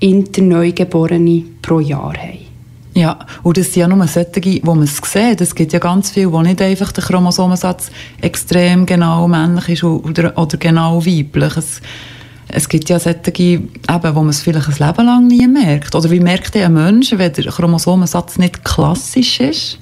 Interneugeborene 0.00 1.44
pro 1.62 1.80
Jahr 1.80 2.14
haben. 2.14 2.38
Ja, 2.94 3.18
und 3.42 3.56
das 3.56 3.72
sind 3.72 3.80
ja 3.80 3.88
nur 3.88 4.06
solche, 4.06 4.60
wo 4.62 4.74
man 4.74 4.84
es 4.84 4.98
sieht. 4.98 5.40
Es 5.40 5.54
gibt 5.54 5.72
ja 5.72 5.80
ganz 5.80 6.10
viele, 6.10 6.32
wo 6.32 6.42
nicht 6.42 6.62
einfach 6.62 6.92
der 6.92 7.02
Chromosomensatz 7.02 7.90
extrem 8.20 8.86
genau 8.86 9.26
männlich 9.26 9.68
ist 9.70 9.84
oder, 9.84 10.36
oder 10.38 10.56
genau 10.58 11.04
weiblich. 11.04 11.56
Es, 11.56 11.80
es 12.48 12.68
gibt 12.68 12.88
ja 12.88 12.98
solche, 12.98 13.18
eben, 13.28 13.70
wo 13.88 14.20
man 14.20 14.28
es 14.28 14.42
vielleicht 14.42 14.68
ein 14.68 14.86
Leben 14.86 15.06
lang 15.06 15.26
nie 15.26 15.46
merkt. 15.46 15.94
Oder 15.94 16.10
wie 16.10 16.20
merkt 16.20 16.56
ein 16.56 16.72
Mensch, 16.72 17.12
wenn 17.12 17.32
der 17.32 17.44
Chromosomensatz 17.44 18.38
nicht 18.38 18.64
klassisch 18.64 19.40
ist? 19.40 19.78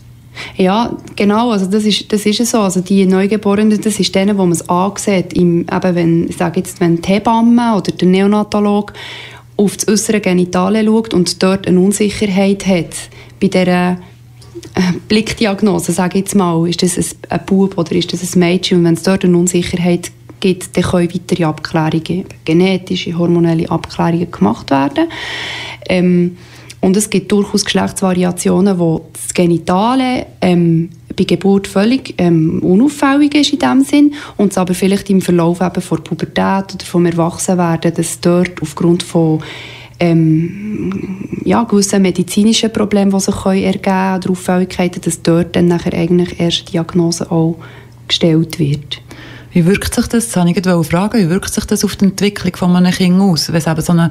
Ja, 0.57 0.97
genau, 1.17 1.51
also 1.51 1.67
das 1.67 1.85
ist, 1.85 2.11
das 2.13 2.25
ist 2.25 2.45
so. 2.47 2.61
Also 2.61 2.81
die 2.81 3.05
Neugeborenen, 3.05 3.81
das 3.81 4.01
ist 4.01 4.15
denen, 4.15 4.39
wo 4.39 4.43
man 4.43 4.53
es 4.53 4.69
ansieht, 4.69 5.33
im, 5.35 5.61
eben 5.61 5.95
wenn, 5.95 6.29
ich 6.29 6.39
jetzt, 6.39 6.81
wenn 6.81 7.01
die 7.01 7.09
Hebamme 7.09 7.77
oder 7.77 7.93
der 7.93 8.09
Neonatolog 8.09 8.93
auf 9.57 9.77
das 9.77 9.89
äußere 9.89 10.21
Genitale 10.21 10.85
schaut 10.85 11.15
und 11.15 11.43
dort 11.43 11.67
eine 11.67 11.79
Unsicherheit 11.79 12.67
hat, 12.67 12.95
bei 13.41 13.49
dieser 13.49 13.99
äh, 14.75 14.93
Blickdiagnose, 15.09 15.93
sage 15.93 16.19
ich 16.19 16.25
jetzt 16.25 16.35
mal, 16.35 16.67
ist 16.69 16.83
das 16.83 16.97
ein, 17.29 17.41
Bub 17.45 17.77
oder 17.77 17.93
ist 17.93 18.13
das 18.13 18.35
ein 18.35 18.39
Mädchen 18.39 18.79
und 18.79 18.85
wenn 18.85 18.95
es 18.95 19.03
dort 19.03 19.25
eine 19.25 19.37
Unsicherheit 19.37 20.11
gibt, 20.43 20.77
dann 20.77 20.85
können 20.85 21.09
weitere 21.15 21.45
Abklärungen, 21.45 22.27
genetische, 22.45 23.17
hormonelle 23.17 23.71
Abklärungen 23.71 24.31
gemacht 24.31 24.71
werden. 24.71 25.09
Ähm, 25.89 26.37
und 26.81 26.97
es 26.97 27.09
gibt 27.09 27.31
durchaus 27.31 27.65
Geschlechtsvariationen, 27.65 28.79
wo 28.79 29.07
das 29.13 29.33
Genitale 29.33 30.27
ähm, 30.41 30.91
bei 31.17 31.25
Geburt 31.25 31.69
völlig 31.69 32.15
ähm, 32.19 32.59
unauffällig 32.63 33.35
ist 33.37 33.53
in 33.53 33.61
dem 33.61 33.83
Sinn 33.83 34.15
und 34.37 34.51
es 34.51 34.59
aber 34.59 34.75
vielleicht 34.75 35.09
im 35.09 35.21
Verlauf 35.21 35.61
eben 35.61 35.81
von 35.81 36.03
Pubertät 36.03 36.75
oder 36.75 36.85
vom 36.85 37.07
Erwachsenwerden, 37.07 37.95
dass 37.95 38.21
dort 38.21 38.61
aufgrund 38.61 39.05
von 39.05 39.41
ähm, 40.01 41.29
ja, 41.45 41.63
gewissen 41.63 42.03
medizinischen 42.03 42.73
Problemen, 42.73 43.13
die 43.13 43.21
sich 43.21 43.37
können 43.37 43.63
ergeben 43.63 44.17
oder 44.17 44.31
Auffälligkeiten, 44.31 45.03
dass 45.03 45.23
dort 45.23 45.55
dann 45.55 45.69
nachher 45.69 45.95
eigentlich 45.95 46.41
erst 46.41 46.69
die 46.69 46.73
Diagnose 46.73 47.31
auch 47.31 47.59
gestellt 48.09 48.59
wird. 48.59 49.01
Wie 49.53 49.67
wirkt 49.67 49.95
sich 49.95 50.07
das, 50.07 50.29
das 50.29 50.37
habe 50.37 50.51
ich 50.51 50.87
fragen, 50.87 51.19
wie 51.19 51.29
wirkt 51.29 51.53
sich 51.53 51.65
das 51.65 51.85
auf 51.85 51.97
die 51.97 52.07
Entwicklung 52.07 52.57
von 52.57 52.77
einem 52.77 52.93
Kind 52.93 53.21
aus, 53.21 53.49
wenn 53.49 53.57
es 53.57 53.67
eben 53.67 53.81
so 53.81 53.93
eine 53.93 54.11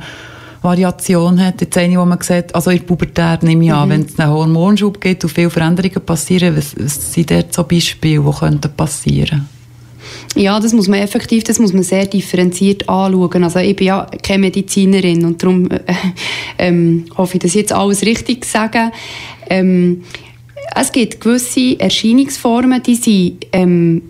Variation 0.61 1.43
hat. 1.43 1.61
Jetzt 1.61 1.77
eine, 1.77 1.97
wo 1.97 2.05
man 2.05 2.21
sieht, 2.21 2.53
also 2.53 2.69
in 2.69 2.77
der 2.77 2.85
Pubertät 2.85 3.43
nehme 3.43 3.65
ich 3.65 3.73
an, 3.73 3.87
mhm. 3.87 3.91
wenn 3.91 4.01
es 4.01 4.19
einen 4.19 4.31
Hormonschub 4.31 5.01
gibt 5.01 5.23
und 5.23 5.29
viele 5.31 5.49
Veränderungen 5.49 6.05
passieren, 6.05 6.55
was, 6.55 6.75
was 6.77 7.13
sind 7.13 7.31
dort 7.31 7.53
so 7.53 7.63
Beispiele, 7.63 8.21
die 8.21 8.39
könnten 8.39 8.71
passieren 8.75 9.49
ja, 10.35 10.59
das 10.59 10.73
muss 10.73 10.87
man 10.87 10.99
effektiv, 10.99 11.43
das 11.43 11.59
muss 11.59 11.73
man 11.73 11.83
sehr 11.83 12.05
differenziert 12.05 12.87
anschauen. 12.87 13.43
Also 13.43 13.59
ich 13.59 13.75
bin 13.75 13.87
ja 13.87 14.07
keine 14.23 14.39
Medizinerin 14.39 15.25
und 15.25 15.41
darum 15.41 15.69
äh, 15.69 15.79
ähm, 16.57 17.05
hoffe 17.17 17.35
ich, 17.35 17.39
dass 17.39 17.51
ich 17.51 17.61
jetzt 17.61 17.73
alles 17.73 18.03
richtig 18.03 18.45
sage. 18.45 18.91
Ähm, 19.49 20.03
es 20.75 20.91
gibt 20.91 21.19
gewisse 21.19 21.79
Erscheinungsformen, 21.79 22.81
die 22.81 22.95
sind 22.95 23.45
ähm, 23.51 24.01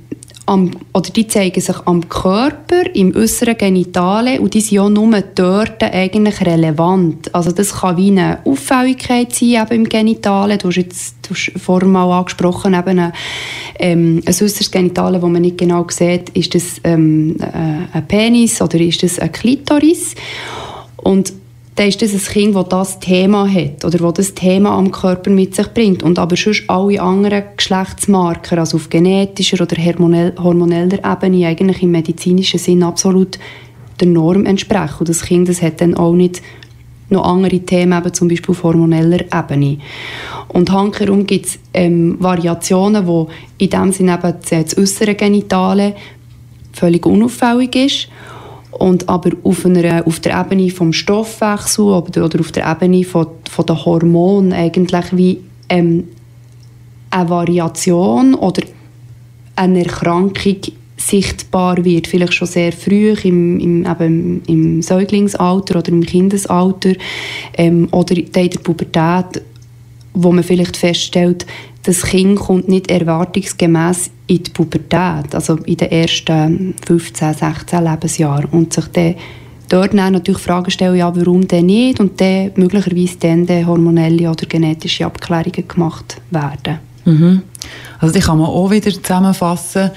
am, 0.51 0.69
oder 0.93 1.09
die 1.09 1.27
zeigen 1.27 1.61
sich 1.61 1.75
am 1.85 2.09
Körper, 2.09 2.93
im 2.93 3.15
äußeren 3.15 3.55
Genitale 3.55 4.41
und 4.41 4.53
die 4.53 4.59
sind 4.59 4.79
auch 4.79 4.89
nur 4.89 5.21
dort 5.21 5.81
eigentlich 5.81 6.41
relevant. 6.41 7.33
Also 7.33 7.53
das 7.53 7.73
kann 7.79 7.95
wie 7.95 8.11
eine 8.11 8.39
Auffälligkeit 8.43 9.33
sein 9.33 9.49
eben 9.49 9.71
im 9.71 9.89
Genitale. 9.89 10.57
Du 10.57 10.67
hast 10.67 10.75
jetzt 10.75 11.15
du 11.21 11.33
hast 11.33 11.53
vorher 11.55 11.87
mal 11.87 12.19
angesprochen, 12.19 12.73
eben 12.73 12.99
ein, 12.99 13.13
ähm, 13.79 14.21
ein 14.25 14.29
äußeres 14.29 14.69
Genitale, 14.69 15.21
wo 15.21 15.27
man 15.27 15.41
nicht 15.41 15.57
genau 15.57 15.85
sieht, 15.89 16.29
ist 16.31 16.53
das 16.53 16.81
ähm, 16.83 17.37
äh, 17.39 17.97
ein 17.97 18.07
Penis 18.09 18.61
oder 18.61 18.77
ist 18.79 19.03
das 19.03 19.19
ein 19.19 19.31
Klitoris. 19.31 20.15
Und 20.97 21.31
dann 21.75 21.87
ist 21.87 22.01
das 22.01 22.13
ein 22.13 22.19
Kind, 22.19 22.55
das 22.55 22.67
das 22.69 22.99
Thema 22.99 23.49
hat 23.49 23.85
oder 23.85 23.97
das 23.97 24.13
das 24.13 24.33
Thema 24.33 24.71
am 24.77 24.91
Körper 24.91 25.29
mit 25.29 25.55
sich 25.55 25.67
bringt. 25.67 26.03
Und 26.03 26.19
aber 26.19 26.35
sonst 26.35 26.63
alle 26.67 27.01
anderen 27.01 27.43
Geschlechtsmarker, 27.55 28.57
also 28.57 28.77
auf 28.77 28.89
genetischer 28.89 29.61
oder 29.63 29.77
hormoneller 29.77 30.99
Ebene, 30.99 31.47
eigentlich 31.47 31.81
im 31.81 31.91
medizinischen 31.91 32.59
Sinn 32.59 32.83
absolut 32.83 33.39
der 33.99 34.07
Norm 34.07 34.45
entsprechen. 34.45 34.99
Und 34.99 35.09
das 35.09 35.23
Kind 35.23 35.47
das 35.47 35.61
hat 35.61 35.79
dann 35.79 35.95
auch 35.95 36.13
nicht 36.13 36.41
noch 37.09 37.25
andere 37.25 37.59
Themen, 37.59 37.97
eben 37.97 38.13
zum 38.13 38.27
Beispiel 38.27 38.51
auf 38.51 38.63
hormoneller 38.63 39.21
Ebene. 39.33 39.77
Und 40.49 40.71
hankerum 40.71 41.25
gibt 41.25 41.45
es 41.45 41.59
ähm, 41.73 42.17
Variationen, 42.19 43.07
wo 43.07 43.29
in 43.57 43.69
dem 43.69 43.91
Sinne 43.91 44.15
eben 44.15 44.33
das 44.49 44.77
äußere 44.77 45.15
Genitale 45.15 45.95
völlig 46.73 47.05
unauffällig 47.05 47.75
ist 47.75 48.07
und 48.71 49.09
aber 49.09 49.31
auf, 49.43 49.65
einer, 49.65 50.05
auf 50.05 50.19
der 50.19 50.39
Ebene 50.39 50.69
vom 50.69 50.93
Stoffwechsel 50.93 51.85
oder, 51.85 52.25
oder 52.25 52.39
auf 52.39 52.51
der 52.51 52.69
Ebene 52.69 53.03
von, 53.03 53.27
von 53.49 53.65
der 53.65 53.85
Hormonen 53.85 54.53
eigentlich 54.53 55.05
wie 55.11 55.39
ähm, 55.69 56.07
eine 57.09 57.29
Variation 57.29 58.33
oder 58.33 58.63
eine 59.55 59.83
Erkrankung 59.83 60.57
sichtbar 60.97 61.83
wird, 61.83 62.07
vielleicht 62.07 62.33
schon 62.33 62.47
sehr 62.47 62.71
früh 62.71 63.13
im, 63.23 63.59
im, 63.59 63.85
eben 63.85 64.41
im 64.47 64.81
Säuglingsalter 64.81 65.79
oder 65.79 65.89
im 65.89 66.05
Kindesalter 66.05 66.93
ähm, 67.57 67.87
oder 67.91 68.15
in 68.15 68.31
der 68.31 68.59
Pubertät, 68.59 69.43
wo 70.13 70.31
man 70.31 70.43
vielleicht 70.43 70.77
feststellt, 70.77 71.45
das 71.83 72.03
Kind 72.03 72.39
kommt 72.39 72.67
nicht 72.67 72.91
erwartungsgemäß 72.91 74.11
in 74.27 74.43
die 74.43 74.51
Pubertät, 74.51 75.33
also 75.33 75.55
in 75.57 75.77
den 75.77 75.91
ersten 75.91 76.75
15, 76.85 77.33
16 77.33 77.83
Lebensjahren 77.83 78.45
und 78.51 78.73
sich 78.73 78.85
dann 78.87 79.15
dort 79.67 79.93
dann 79.93 80.13
natürlich 80.13 80.41
Fragen 80.41 80.69
stellen, 80.69 80.95
ja, 80.95 81.15
warum 81.15 81.47
denn 81.47 81.65
nicht 81.65 81.99
und 81.99 82.19
dann 82.19 82.51
möglicherweise 82.55 83.17
dann, 83.19 83.65
hormonelle 83.65 84.29
oder 84.29 84.45
genetische 84.45 85.05
Abklärungen 85.05 85.67
gemacht 85.67 86.21
werden. 86.29 86.79
Mhm. 87.05 87.41
Also 87.99 88.13
die 88.13 88.19
kann 88.19 88.37
man 88.37 88.47
auch 88.47 88.69
wieder 88.69 88.91
zusammenfassen, 88.91 89.91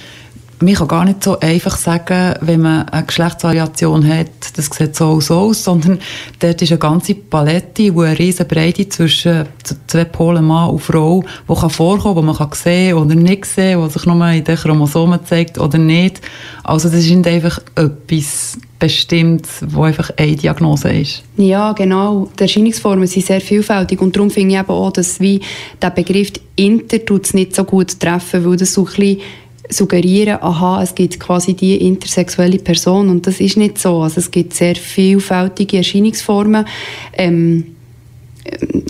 man 0.61 0.75
kann 0.75 0.89
gar 0.89 1.05
nicht 1.05 1.25
so 1.25 1.39
einfach 1.41 1.77
sagen, 1.77 2.35
wenn 2.41 2.61
man 2.61 2.89
eine 2.89 3.05
Geschlechtsvariation 3.05 4.07
hat, 4.07 4.29
das 4.57 4.67
sieht 4.67 4.97
so 4.97 5.21
so 5.21 5.35
aus, 5.35 5.65
sondern 5.65 5.99
dort 6.39 6.63
ist 6.63 6.71
eine 6.71 6.79
ganze 6.79 7.15
Palette, 7.15 7.95
wo 7.95 8.03
eine 8.03 8.19
riesen 8.19 8.47
Breite 8.47 8.89
zwischen 8.89 9.47
zwei 9.87 10.05
Polen 10.05 10.45
Mann 10.45 10.71
und 10.71 10.81
Frau, 10.81 11.25
die 11.49 11.55
kann 11.55 11.71
vorkommen, 11.71 12.17
die 12.17 12.27
man 12.27 12.37
kann 12.37 12.53
sehen 12.53 12.95
oder 12.95 13.15
nicht 13.15 13.47
sehen, 13.47 13.83
die 13.83 13.91
sich 13.91 14.07
nur 14.07 14.29
in 14.29 14.45
den 14.45 14.57
Chromosomen 14.57 15.21
zeigt 15.25 15.59
oder 15.59 15.79
nicht. 15.79 16.21
Also 16.63 16.89
das 16.89 17.01
ist 17.01 17.11
nicht 17.11 17.27
einfach 17.27 17.59
etwas 17.75 18.59
bestimmt, 18.79 19.47
wo 19.69 19.85
einfach 19.85 20.11
eine 20.17 20.37
Diagnose 20.37 20.93
ist. 20.93 21.23
Ja, 21.37 21.73
genau. 21.73 22.29
Die 22.39 22.43
Erscheinungsformen 22.43 23.07
sind 23.07 23.25
sehr 23.25 23.41
vielfältig 23.41 24.01
und 24.01 24.15
darum 24.15 24.31
finde 24.31 24.55
ich 24.55 24.61
eben 24.61 24.69
auch, 24.69 24.93
dass 24.93 25.21
wie 25.21 25.41
der 25.81 25.91
Begriff 25.91 26.33
Inter 26.57 26.99
nicht 27.33 27.57
so 27.57 27.65
gut 27.65 27.99
treffen, 27.99 28.45
weil 28.45 28.57
das 28.57 28.75
so 28.75 28.83
ein 28.83 28.87
bisschen 28.87 29.21
suggerieren, 29.69 30.39
aha, 30.41 30.83
es 30.83 30.95
gibt 30.95 31.19
quasi 31.19 31.55
die 31.55 31.77
intersexuelle 31.77 32.59
Person 32.59 33.09
und 33.09 33.27
das 33.27 33.41
ist 33.41 33.57
nicht 33.57 33.79
so. 33.79 34.03
Also 34.03 34.21
es 34.21 34.31
gibt 34.31 34.55
sehr 34.55 34.77
vielfältige 34.77 35.79
Erscheinungsformen. 35.79 36.67
Ähm, 37.15 37.75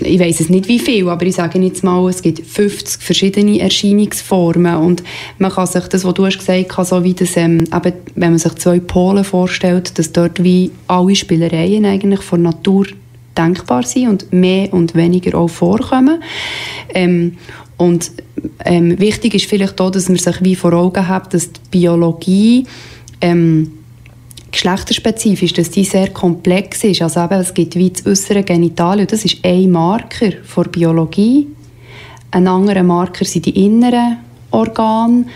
ich 0.01 0.19
weiß 0.19 0.41
es 0.41 0.49
nicht 0.49 0.67
wie 0.67 0.81
viel, 0.81 1.09
aber 1.09 1.25
ich 1.27 1.37
sage 1.37 1.61
jetzt 1.61 1.85
mal, 1.85 2.09
es 2.09 2.23
gibt 2.23 2.45
50 2.45 3.01
verschiedene 3.01 3.61
Erscheinungsformen 3.61 4.77
und 4.77 5.05
man 5.39 5.53
kann 5.53 5.67
sich 5.67 5.85
das, 5.85 6.05
was 6.05 6.15
du 6.15 6.27
hast 6.27 6.39
gesagt 6.39 6.77
hast, 6.77 6.89
so 6.89 7.05
wie 7.05 7.15
das, 7.15 7.37
ähm, 7.37 7.61
eben, 7.61 7.93
wenn 8.17 8.31
man 8.31 8.39
sich 8.39 8.55
zwei 8.57 8.81
Polen 8.81 9.23
vorstellt, 9.23 9.97
dass 9.99 10.13
dort 10.13 10.43
wie 10.43 10.73
alle 10.89 11.15
Spielereien 11.15 11.85
eigentlich 11.85 12.23
von 12.23 12.43
Natur 12.43 12.87
denkbar 13.37 13.85
sind 13.85 14.09
und 14.09 14.33
mehr 14.33 14.73
und 14.73 14.95
weniger 14.95 15.39
auch 15.39 15.49
vorkommen. 15.49 16.23
Ähm, 16.93 17.37
und 17.77 18.13
ähm, 18.65 18.99
wichtig 18.99 19.35
ist 19.35 19.47
vielleicht 19.47 19.81
auch, 19.81 19.91
dass 19.91 20.09
man 20.09 20.19
sich 20.19 20.43
wie 20.45 20.55
vor 20.55 20.73
Augen 20.73 21.09
hat, 21.09 21.35
dass 21.35 21.53
die 21.53 21.61
Biologie 21.71 22.67
ähm, 23.21 23.73
geschlechterspezifisch, 24.53 25.53
dass 25.53 25.71
die 25.71 25.85
sehr 25.85 26.11
komplex 26.11 26.85
ist. 26.85 27.03
Also 27.03 27.25
eben, 27.25 27.41
es 27.41 27.53
gibt 27.53 27.75
wie 27.75 27.91
das 27.91 28.07
äußere 28.07 28.45
Genitalien, 28.45 29.09
das 29.09 29.25
ist 29.25 29.45
ein 29.45 29.71
Marker 29.71 30.31
für 30.45 30.65
Biologie. 30.65 31.49
Ein 32.31 32.47
anderer 32.47 32.85
Marker 32.85 33.25
sind 33.25 33.47
die 33.47 33.65
inneren 33.65 34.19
Organe. 34.51 35.27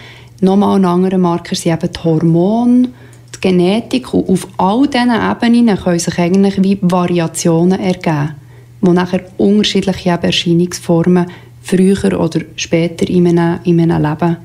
Nochmal 0.40 0.78
ein 0.78 0.84
anderer 0.84 1.18
Marker 1.18 1.56
sind 1.56 1.72
eben 1.72 1.92
die 1.92 2.04
Hormone, 2.04 2.88
die 3.34 3.40
Genetik. 3.40 4.14
Und 4.14 4.30
auf 4.30 4.46
all 4.56 4.86
diesen 4.86 5.10
Ebenen 5.10 5.76
können 5.76 5.98
sich 5.98 6.18
eigentlich 6.18 6.62
wie 6.62 6.78
Variationen 6.80 7.80
ergeben, 7.80 8.36
die 8.82 8.90
nachher 8.90 9.24
unterschiedliche 9.36 10.10
Erscheinungsformen 10.10 11.26
früher 11.68 12.18
oder 12.18 12.40
später 12.56 13.08
in 13.08 13.26
einem, 13.26 13.60
in 13.64 13.80
einem 13.80 14.02
Leben 14.02 14.36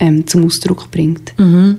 ähm, 0.00 0.26
zum 0.26 0.44
Ausdruck 0.44 0.90
bringt. 0.90 1.38
Mhm. 1.38 1.78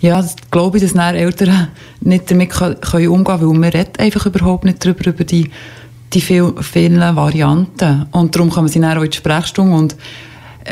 Ja, 0.00 0.16
das 0.16 0.36
glaube 0.50 0.78
ich, 0.78 0.84
dass 0.84 0.94
Eltern 1.14 1.68
nicht 2.00 2.30
damit 2.30 2.50
können, 2.50 3.08
umgehen 3.08 3.24
können, 3.24 3.62
weil 3.62 3.72
man 3.72 3.72
einfach 3.98 4.26
überhaupt 4.26 4.64
nicht 4.64 4.84
darüber, 4.84 5.10
über 5.10 5.24
die, 5.24 5.50
die 6.12 6.20
vielen, 6.20 6.62
vielen 6.62 7.16
Varianten. 7.16 8.06
Und 8.12 8.34
darum 8.34 8.50
kommen 8.50 8.68
sie 8.68 8.80
dann 8.80 8.96
auch 8.96 9.02
in 9.02 9.10
die 9.10 9.16
Sprechstunde 9.16 9.74
und 9.76 9.96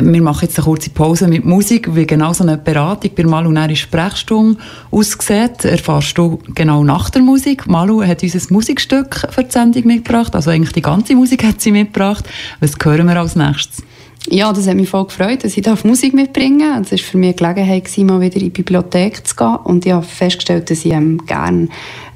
wir 0.01 0.23
machen 0.23 0.47
jetzt 0.47 0.59
eine 0.59 0.65
kurze 0.65 0.91
Pause 0.91 1.29
mit 1.29 1.45
Musik, 1.45 1.95
wie 1.95 2.07
genau 2.07 2.33
so 2.33 2.45
eine 2.45 2.59
Beratung 2.59 3.11
bei 3.17 3.25
Malu 3.25 3.51
in 3.51 3.77
Sprechstunde 3.77 4.59
aussieht. 4.91 5.65
Erfährst 5.65 6.19
du 6.19 6.39
genau 6.55 6.85
nach 6.85 7.11
der 7.11 7.23
Musik. 7.23 7.67
Malu 7.67 8.03
hat 8.03 8.23
uns 8.23 8.35
ein 8.35 8.55
Musikstück 8.55 9.27
für 9.31 9.45
die 9.45 9.51
Sendung 9.51 9.87
mitgebracht, 9.87 10.35
also 10.35 10.51
eigentlich 10.51 10.73
die 10.73 10.83
ganze 10.83 11.15
Musik 11.15 11.45
hat 11.45 11.61
sie 11.61 11.73
mitgebracht. 11.73 12.25
Was 12.61 12.73
hören 12.83 13.07
wir 13.07 13.17
als 13.17 13.37
nächstes? 13.37 13.83
Ja, 14.29 14.53
das 14.53 14.67
hat 14.67 14.75
mich 14.75 14.89
voll 14.89 15.07
gefreut, 15.07 15.45
dass 15.45 15.57
ich 15.57 15.85
Musik 15.85 16.13
mitbringen 16.13 16.59
darf. 16.59 16.91
Es 16.91 16.93
war 16.93 17.11
für 17.11 17.19
mich 17.19 17.41
eine 17.41 17.55
Gelegenheit, 17.55 17.99
mal 17.99 18.21
wieder 18.21 18.37
in 18.37 18.41
die 18.41 18.51
Bibliothek 18.51 19.25
zu 19.25 19.37
gehen. 19.37 19.57
Und 19.63 19.87
ich 19.87 19.93
habe 19.93 20.05
festgestellt, 20.05 20.69
dass 20.69 20.85
ich 20.85 20.93
ähm, 20.93 21.25
gerne 21.27 21.69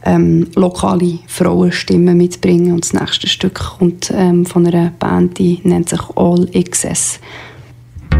ähm, 0.04 0.48
lokale 0.56 1.20
Frauenstimmen 1.28 2.16
mitbringe. 2.16 2.74
Und 2.74 2.84
das 2.84 2.94
nächste 2.94 3.28
Stück 3.28 3.76
kommt 3.78 4.12
ähm, 4.12 4.44
von 4.44 4.66
einer 4.66 4.90
Band, 4.98 5.38
die 5.38 5.60
nennt 5.62 5.88
sich 5.88 6.00
All 6.16 6.48
Excess. 6.52 7.20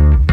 Thank 0.01 0.25
you. 0.25 0.30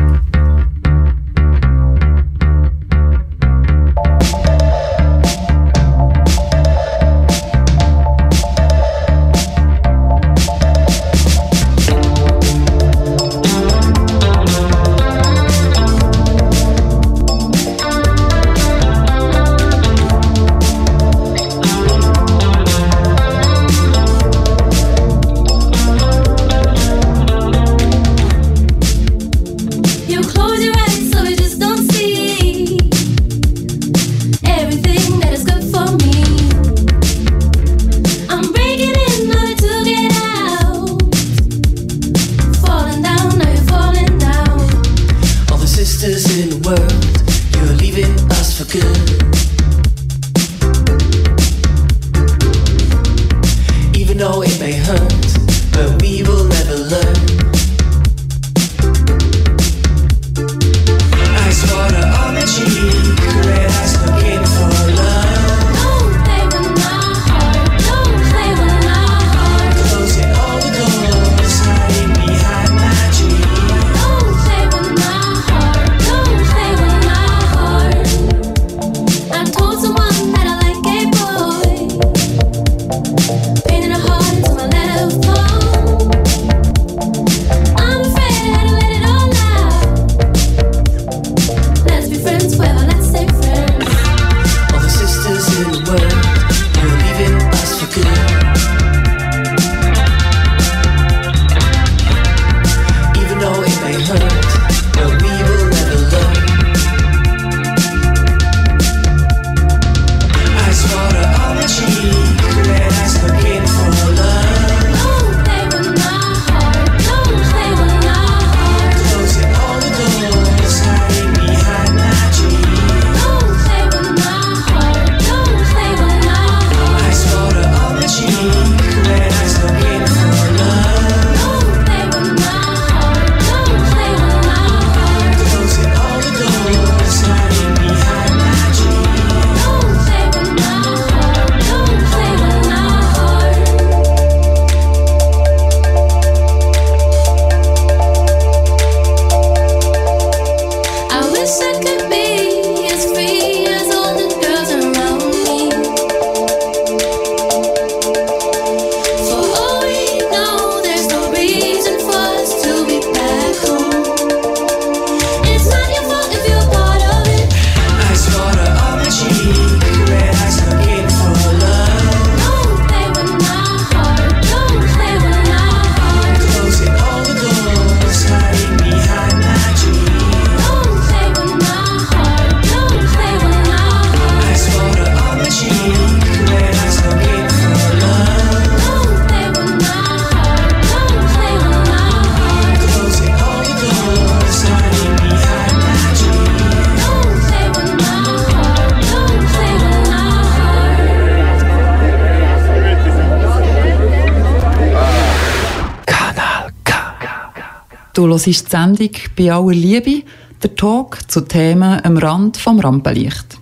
Du 208.38 208.43
hörst 208.45 208.65
die 208.65 208.69
Sendung 208.69 209.10
«Bei 209.36 209.52
aller 209.52 209.73
Liebe», 209.73 210.21
der 210.62 210.76
Talk 210.76 211.17
zu 211.28 211.41
Themen 211.41 212.00
am 212.04 212.17
Rand 212.17 212.58
vom 212.58 212.80
Rampenlicht. 212.80 213.58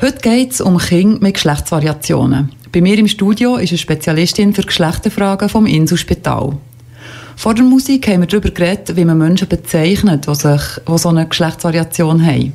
Heute 0.00 0.18
geht 0.18 0.50
es 0.50 0.60
um 0.60 0.78
Kinder 0.78 1.20
mit 1.20 1.34
Geschlechtsvariationen. 1.34 2.50
Bei 2.72 2.80
mir 2.80 2.98
im 2.98 3.06
Studio 3.06 3.54
ist 3.54 3.70
eine 3.70 3.78
Spezialistin 3.78 4.52
für 4.52 4.62
Geschlechterfragen 4.62 5.48
vom 5.48 5.66
Inselspital. 5.66 6.56
Vor 7.36 7.54
der 7.54 7.64
Musik 7.64 8.08
haben 8.08 8.22
wir 8.22 8.26
darüber 8.26 8.50
geredet, 8.50 8.96
wie 8.96 9.04
man 9.04 9.16
Menschen 9.16 9.46
bezeichnet, 9.46 10.26
die, 10.26 10.34
sich, 10.34 10.62
die 10.88 10.98
so 10.98 11.10
eine 11.10 11.28
Geschlechtsvariation 11.28 12.26
haben. 12.26 12.54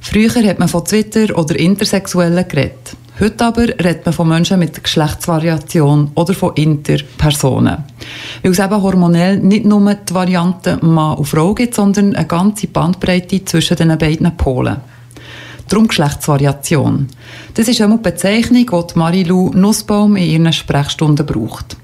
Früher 0.00 0.34
hat 0.44 0.58
man 0.58 0.66
von 0.66 0.84
Twitter 0.84 1.38
oder 1.38 1.56
Intersexuellen 1.56 2.48
geredet. 2.48 2.96
Heute 3.18 3.46
aber 3.46 3.62
redet 3.62 4.04
man 4.04 4.12
von 4.12 4.28
Menschen 4.28 4.58
mit 4.58 4.82
Geschlechtsvariation 4.84 6.10
oder 6.14 6.34
von 6.34 6.54
Interpersonen. 6.54 7.84
Weil 8.42 8.52
es 8.52 8.58
eben 8.58 8.82
hormonell 8.82 9.38
nicht 9.38 9.64
nur 9.64 9.94
die 9.94 10.12
Varianten 10.12 10.86
Mann 10.86 11.16
und 11.16 11.24
Frau 11.24 11.54
gibt, 11.54 11.74
sondern 11.74 12.14
eine 12.14 12.26
ganze 12.26 12.66
Bandbreite 12.66 13.42
zwischen 13.46 13.78
den 13.78 13.96
beiden 13.96 14.36
Polen. 14.36 14.76
Darum 15.66 15.88
Geschlechtsvariation. 15.88 17.08
Das 17.54 17.68
ist 17.68 17.80
eine 17.80 17.96
Bezeichnung, 17.96 18.66
die 18.66 18.98
Marilou 18.98 19.50
Nussbaum 19.54 20.16
in 20.16 20.30
ihren 20.30 20.52
Sprechstunden 20.52 21.24
braucht. 21.24 21.78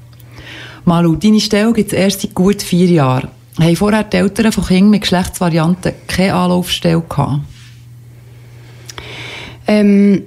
Malu, 0.84 1.16
deine 1.16 1.40
Stelle 1.40 1.72
gibt 1.72 1.92
es 1.92 1.98
erst 1.98 2.20
seit 2.20 2.34
gut 2.34 2.60
vier 2.60 2.88
Jahren. 2.88 3.30
Haben 3.58 3.76
vorher 3.76 4.04
die 4.04 4.18
Eltern 4.18 4.52
von 4.52 4.66
Kindern 4.66 4.90
mit 4.90 5.00
Geschlechtsvarianten 5.00 5.94
keine 6.06 6.34
Anlaufstelle 6.34 7.02
gehabt? 7.08 7.40
Ähm, 9.66 10.22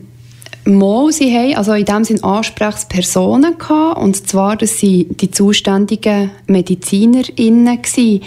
Mal, 0.67 1.12
sie 1.12 1.32
haben 1.32 1.56
also 1.56 1.73
in 1.73 1.86
dem 1.86 2.04
Sinne 2.04 2.23
Ansprechpersonen 2.23 3.58
gehabt, 3.60 3.99
und 3.99 4.28
zwar, 4.28 4.56
dass 4.56 4.80
sie 4.80 5.08
die 5.12 5.30
zuständigen 5.30 6.32
MedizinerInnen 6.47 7.67
waren. 7.67 8.21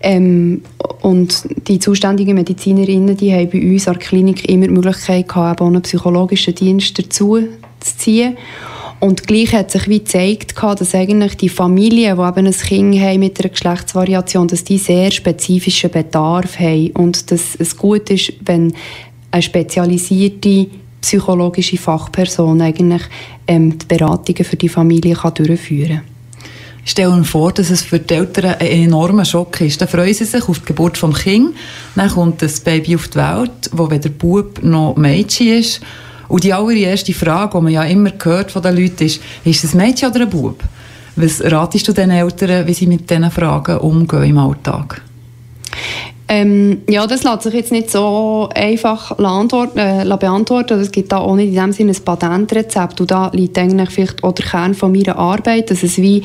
Ähm, 0.00 0.62
und 1.02 1.48
die 1.66 1.80
zuständigen 1.80 2.36
MedizinerInnen, 2.36 3.16
die 3.16 3.32
haben 3.32 3.50
bei 3.50 3.60
uns 3.60 3.88
an 3.88 3.94
der 3.94 4.02
Klinik 4.02 4.48
immer 4.48 4.68
die 4.68 4.72
Möglichkeit 4.72 5.28
gehabt, 5.28 5.60
auch 5.60 5.66
einen 5.66 5.82
psychologischen 5.82 6.54
Dienst 6.54 6.96
dazu 6.96 7.38
zu 7.80 7.96
ziehen. 7.98 8.36
Und 9.00 9.26
gleich 9.26 9.52
hat 9.52 9.72
sich 9.72 9.88
wie 9.88 9.98
gezeigt, 9.98 10.54
dass 10.62 10.94
eigentlich 10.94 11.38
die 11.38 11.48
Familien, 11.48 12.16
die 12.16 12.22
eben 12.22 12.46
ein 12.46 12.52
Kind 12.52 13.00
haben 13.00 13.20
mit 13.20 13.40
einer 13.40 13.48
Geschlechtsvariation, 13.48 14.46
dass 14.46 14.62
die 14.62 14.78
sehr 14.78 15.10
spezifischen 15.10 15.90
Bedarf 15.90 16.60
haben 16.60 16.90
und 16.92 17.32
dass 17.32 17.56
es 17.58 17.76
gut 17.76 18.10
ist, 18.10 18.34
wenn 18.44 18.74
eine 19.30 19.42
spezialisierte 19.42 20.66
psychologische 21.00 21.78
Fachperson 21.78 22.60
eigentlich 22.60 23.02
ähm, 23.46 23.78
die 23.78 23.86
Beratungen 23.86 24.44
für 24.44 24.56
die 24.56 24.68
Familie 24.68 25.14
kann 25.14 25.34
durchführen 25.34 25.88
kann. 25.88 26.10
Stell 26.84 27.10
dir 27.10 27.24
vor, 27.24 27.52
dass 27.52 27.70
es 27.70 27.82
für 27.82 27.98
die 27.98 28.14
Eltern 28.14 28.56
ein 28.58 28.66
enormer 28.66 29.24
Schock 29.24 29.60
ist. 29.60 29.80
Dann 29.80 29.88
freuen 29.88 30.14
sie 30.14 30.24
sich 30.24 30.48
auf 30.48 30.58
die 30.60 30.66
Geburt 30.66 31.00
des 31.00 31.22
Kindes, 31.22 31.54
dann 31.94 32.10
kommt 32.10 32.42
das 32.42 32.60
Baby 32.60 32.96
auf 32.96 33.08
die 33.08 33.18
Welt, 33.18 33.70
wo 33.72 33.90
weder 33.90 34.08
Bub 34.08 34.62
noch 34.62 34.96
Mädchen 34.96 35.58
ist. 35.58 35.80
Und 36.28 36.44
die 36.44 36.52
allererste 36.52 37.12
Frage, 37.12 37.58
die 37.58 37.64
man 37.64 37.72
ja 37.72 37.84
immer 37.84 38.12
hört 38.22 38.52
von 38.52 38.62
den 38.62 38.76
Leuten, 38.76 39.04
ist, 39.04 39.20
ist 39.44 39.64
es 39.64 39.74
ein 39.74 39.78
Mädchen 39.78 40.10
oder 40.10 40.20
ein 40.22 40.30
Bub? 40.30 40.62
Was 41.16 41.42
ratest 41.42 41.86
du 41.88 41.92
den 41.92 42.10
Eltern, 42.10 42.66
wie 42.66 42.74
sie 42.74 42.86
mit 42.86 43.10
diesen 43.10 43.30
Fragen 43.30 43.78
umgehen 43.78 44.24
im 44.24 44.38
Alltag? 44.38 45.02
Ähm, 46.32 46.82
ja, 46.88 47.08
das 47.08 47.24
lässt 47.24 47.42
sich 47.42 47.54
jetzt 47.54 47.72
nicht 47.72 47.90
so 47.90 48.48
einfach 48.54 49.18
äh, 49.18 50.04
beantworten. 50.16 50.78
Es 50.78 50.92
gibt 50.92 51.10
da 51.10 51.18
auch 51.18 51.34
nicht 51.34 51.48
in 51.48 51.56
dem 51.56 51.72
Sinne 51.72 51.90
ein 51.90 52.04
Patentrezept. 52.04 53.00
Und 53.00 53.10
da 53.10 53.32
liegt 53.34 53.58
eigentlich 53.58 53.90
vielleicht 53.90 54.22
auch 54.22 54.30
der 54.32 54.46
Kern 54.46 54.74
von 54.74 54.92
meiner 54.92 55.18
Arbeit, 55.18 55.72
dass 55.72 55.82
es 55.82 55.98
wie 55.98 56.22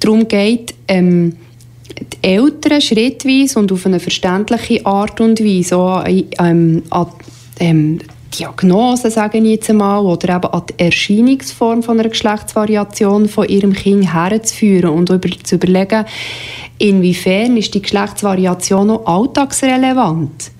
darum 0.00 0.26
geht, 0.26 0.74
ähm, 0.88 1.36
die 2.00 2.26
Eltern 2.26 2.80
schrittweise 2.80 3.58
und 3.58 3.70
auf 3.72 3.84
eine 3.84 4.00
verständliche 4.00 4.86
Art 4.86 5.20
und 5.20 5.38
Weise 5.44 5.76
auch, 5.76 6.04
ähm, 6.06 6.82
an 6.88 7.08
ähm, 7.60 7.98
Diagnose, 8.38 9.10
sage 9.10 9.38
ich 9.38 9.44
jetzt 9.44 9.70
einmal, 9.70 10.04
oder 10.04 10.36
eben 10.36 10.46
an 10.46 10.62
die 10.68 10.82
Erscheinungsform 10.82 11.82
von 11.82 12.00
einer 12.00 12.08
Geschlechtsvariation 12.08 13.28
von 13.28 13.48
ihrem 13.48 13.72
Kind 13.72 14.12
herzuführen 14.12 14.90
und 14.90 15.10
über, 15.10 15.28
zu 15.42 15.56
überlegen, 15.56 16.04
inwiefern 16.78 17.56
ist 17.56 17.74
die 17.74 17.82
Geschlechtsvariation 17.82 18.88
noch 18.88 19.06
alltagsrelevant. 19.06 20.50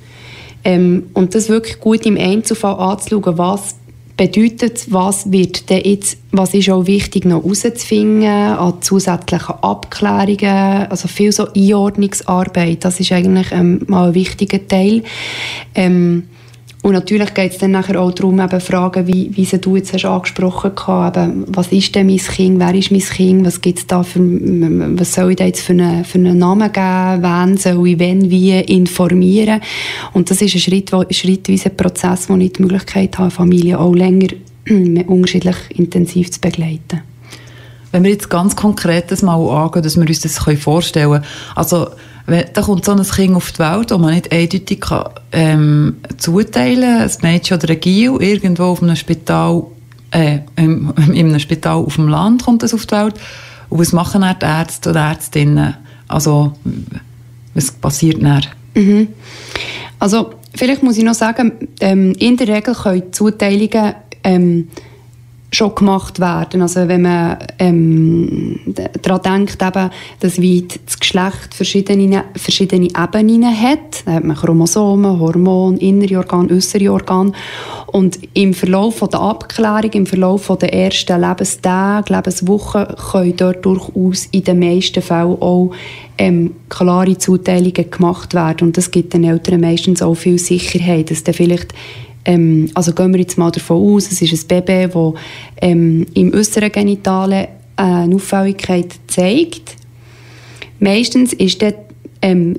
Ähm, 0.65 1.11
und 1.15 1.35
das 1.35 1.49
wirklich 1.49 1.81
gut 1.81 2.05
im 2.07 2.17
Einzelfall 2.17 2.75
anzuschauen, 2.75 3.39
was 3.39 3.77
bedeutet, 4.17 4.91
was 4.91 5.31
wird 5.31 5.69
denn 5.69 5.83
jetzt, 5.85 6.19
was 6.33 6.55
ist 6.55 6.71
auch 6.71 6.87
wichtig 6.87 7.25
noch 7.25 7.43
herauszufinden 7.43 8.25
an 8.25 8.81
zusätzlichen 8.81 9.55
Abklärungen, 9.63 10.87
also 10.89 11.07
viel 11.07 11.33
so 11.33 11.49
Einordnungsarbeit, 11.55 12.85
das 12.85 12.99
ist 12.99 13.13
eigentlich 13.13 13.53
ähm, 13.53 13.83
mal 13.87 14.09
ein 14.09 14.15
wichtiger 14.15 14.67
Teil. 14.67 15.03
Ähm, 15.75 16.25
und 16.83 16.93
natürlich 16.93 17.35
geht 17.35 17.53
es 17.53 17.59
dann 17.59 17.73
nachher 17.73 18.01
auch 18.01 18.13
darum, 18.13 18.39
eben 18.39 18.61
Fragen, 18.61 19.07
wie, 19.09 19.31
wie 19.35 19.45
sie 19.45 19.59
du 19.59 19.77
jetzt 19.77 19.93
hast 19.93 20.05
angesprochen 20.05 20.73
hast, 20.77 21.17
eben, 21.17 21.45
was 21.49 21.73
ist 21.73 21.95
denn 21.95 22.07
mein 22.07 22.19
Kind, 22.19 22.61
wer 22.61 22.75
ist 22.75 22.93
mein 22.93 23.01
Kind, 23.01 23.45
was 23.45 23.61
gibt's 23.61 23.87
da 23.87 24.03
für, 24.03 24.21
was 24.21 25.15
soll 25.15 25.31
ich 25.31 25.37
da 25.37 25.47
jetzt 25.47 25.63
für 25.63 25.73
einen, 25.73 26.05
für 26.05 26.19
einen 26.19 26.39
Namen 26.39 26.73
geben, 26.73 27.23
wen 27.23 27.57
soll 27.57 27.89
ich 27.89 27.99
wenn, 27.99 28.31
wie 28.31 28.61
informieren. 28.61 29.61
Und 30.13 30.31
das 30.31 30.43
ist 30.43 30.55
ein 30.55 30.61
Schritt, 30.61 30.93
schrittweiser 31.11 31.71
Prozess, 31.71 32.29
wo 32.29 32.37
ich 32.37 32.53
die 32.53 32.63
Möglichkeit 32.63 33.19
habe, 33.19 33.31
Familien 33.31 33.79
auch 33.79 33.95
länger 33.95 34.29
unterschiedlich 35.07 35.57
intensiv 35.71 36.31
zu 36.31 36.41
begleiten. 36.41 37.03
Wenn 37.91 38.05
wir 38.05 38.11
jetzt 38.11 38.31
ganz 38.31 38.55
konkret 38.55 39.11
das 39.11 39.23
mal 39.23 39.37
angehen, 39.37 39.83
dass 39.83 39.97
wir 39.97 40.07
uns 40.07 40.21
das 40.21 40.39
vorstellen 40.39 41.11
können. 41.11 41.25
Also, 41.55 41.89
da 42.27 42.63
kommt 42.63 42.85
so 42.85 42.93
ein 42.93 43.03
Kind 43.03 43.37
auf 43.37 43.53
die 43.53 43.61
Welt, 43.61 43.91
das 43.91 43.99
man 43.99 44.15
nicht 44.15 44.33
eindeutig 44.33 44.81
kann, 44.81 45.11
ähm, 45.33 45.97
zuteilen 46.17 46.81
kann, 46.81 47.11
ein 47.11 47.17
Mädchen 47.23 47.59
oder 47.59 47.71
ein 47.71 47.81
Gil, 47.81 48.17
irgendwo 48.21 48.65
auf 48.65 48.83
einem 48.83 48.97
Spital, 48.97 49.65
äh, 50.11 50.41
in, 50.57 50.91
in 51.13 51.29
einem 51.29 51.39
Spital 51.39 51.77
auf 51.77 51.95
dem 51.95 52.09
Land 52.09 52.45
kommt 52.45 52.63
das 52.63 52.75
auf 52.75 52.87
die 52.87 52.95
Welt. 52.95 53.15
Und 53.69 53.79
was 53.79 53.93
machen 53.93 54.23
dann 54.23 54.39
die 54.41 54.45
Ärzte 54.45 54.91
und 54.91 54.97
Ärztinnen? 54.97 55.77
Also, 56.09 56.53
was 57.55 57.71
passiert 57.71 58.23
dann? 58.23 58.47
Mhm. 58.75 59.09
Also, 59.99 60.35
vielleicht 60.55 60.83
muss 60.83 60.99
ich 60.99 61.05
noch 61.05 61.15
sagen, 61.15 61.53
ähm, 61.81 62.13
in 62.19 62.37
der 62.37 62.49
Regel 62.49 62.75
können 62.75 63.13
Zuteilungen 63.13 63.95
ähm, 64.25 64.69
schon 65.53 65.75
gemacht 65.75 66.21
werden. 66.21 66.61
Also 66.63 66.89
wenn 66.89 67.03
man 67.03 67.39
ähm, 67.59 68.59
daran 69.03 69.47
denkt, 69.47 69.63
eben, 69.63 69.91
dass 70.21 70.41
wie 70.41 70.67
das 70.85 70.99
Geschlecht 70.99 71.55
verschiedene, 71.55 72.25
verschiedene 72.35 72.89
Ebenen 72.89 73.61
hat. 73.61 74.05
Da 74.05 74.15
hat 74.15 74.25
man 74.25 74.37
Chromosomen, 74.37 75.19
Hormone, 75.19 75.79
innere 75.79 76.19
Organe, 76.19 76.53
äußere 76.53 76.93
Organe. 76.93 77.33
Und 77.87 78.19
im 78.35 78.53
Verlauf 78.53 78.99
der 79.01 79.21
Abklärung, 79.21 79.93
im 79.93 80.07
Verlauf 80.07 80.53
der 80.61 80.75
ersten 80.75 81.21
Lebenstage, 81.21 82.13
Lebenswochen, 82.13 82.87
können 83.11 83.37
dort 83.37 83.65
durchaus 83.65 84.27
in 84.33 84.45
den 84.45 84.59
meisten 84.59 85.03
Fällen 85.03 85.41
auch 85.41 85.71
ähm, 86.19 86.55
klare 86.69 87.17
Zuteilungen 87.17 87.91
gemacht 87.91 88.35
werden. 88.35 88.69
Und 88.69 88.77
das 88.77 88.91
gibt 88.91 89.15
den 89.15 89.25
Eltern 89.25 89.61
meistens 89.61 90.03
auch 90.03 90.15
viel 90.15 90.39
Sicherheit, 90.39 91.11
dass 91.11 91.25
dann 91.25 91.35
vielleicht 91.35 91.73
ähm, 92.27 92.69
also 92.75 92.93
gehen 92.93 93.13
wir 93.13 93.21
jetzt 93.21 93.39
mal 93.39 93.51
davon 93.51 93.95
aus, 93.95 94.11
es 94.11 94.21
ist 94.21 94.53
ein 94.53 94.65
Baby, 94.65 94.93
das 94.93 95.15
ähm, 95.63 96.07
im 96.15 96.35
äußeren 96.35 96.73
Genitalen 96.73 97.47
eine 97.77 98.15
Auffälligkeit 98.15 98.95
zeigt. 99.07 99.77
Meistens 100.81 101.33
ist 101.33 101.63
dort, 101.63 101.77
ähm, 102.21 102.59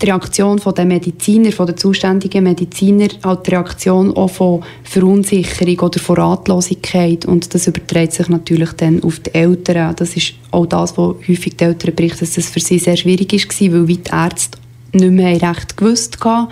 die 0.00 0.06
Reaktion 0.06 0.58
der 0.58 0.84
Mediziner, 0.86 1.50
der 1.50 1.76
zuständigen 1.76 2.44
Mediziner, 2.44 3.08
halt 3.22 3.46
die 3.46 3.50
Reaktion 3.50 4.16
auch 4.16 4.30
von 4.30 4.62
Verunsicherung 4.84 5.78
oder 5.80 5.98
von 5.98 6.16
Ratlosigkeit 6.16 7.26
und 7.26 7.52
das 7.52 7.66
überträgt 7.66 8.14
sich 8.14 8.28
natürlich 8.28 8.72
dann 8.74 9.02
auf 9.02 9.18
die 9.20 9.34
Eltern. 9.34 9.94
Das 9.96 10.16
ist 10.16 10.34
auch 10.52 10.64
das, 10.64 10.96
was 10.96 11.16
häufig 11.28 11.56
die 11.56 11.64
Eltern 11.64 11.94
berichten, 11.94 12.20
dass 12.20 12.32
das 12.34 12.48
für 12.48 12.60
sie 12.60 12.78
sehr 12.78 12.96
schwierig 12.96 13.32
war, 13.32 13.72
weil 13.72 13.96
die 13.96 14.10
Ärzte 14.10 14.58
nicht 14.92 15.10
mehr 15.10 15.42
recht 15.42 15.76
gewusst 15.76 16.16
haben. 16.24 16.48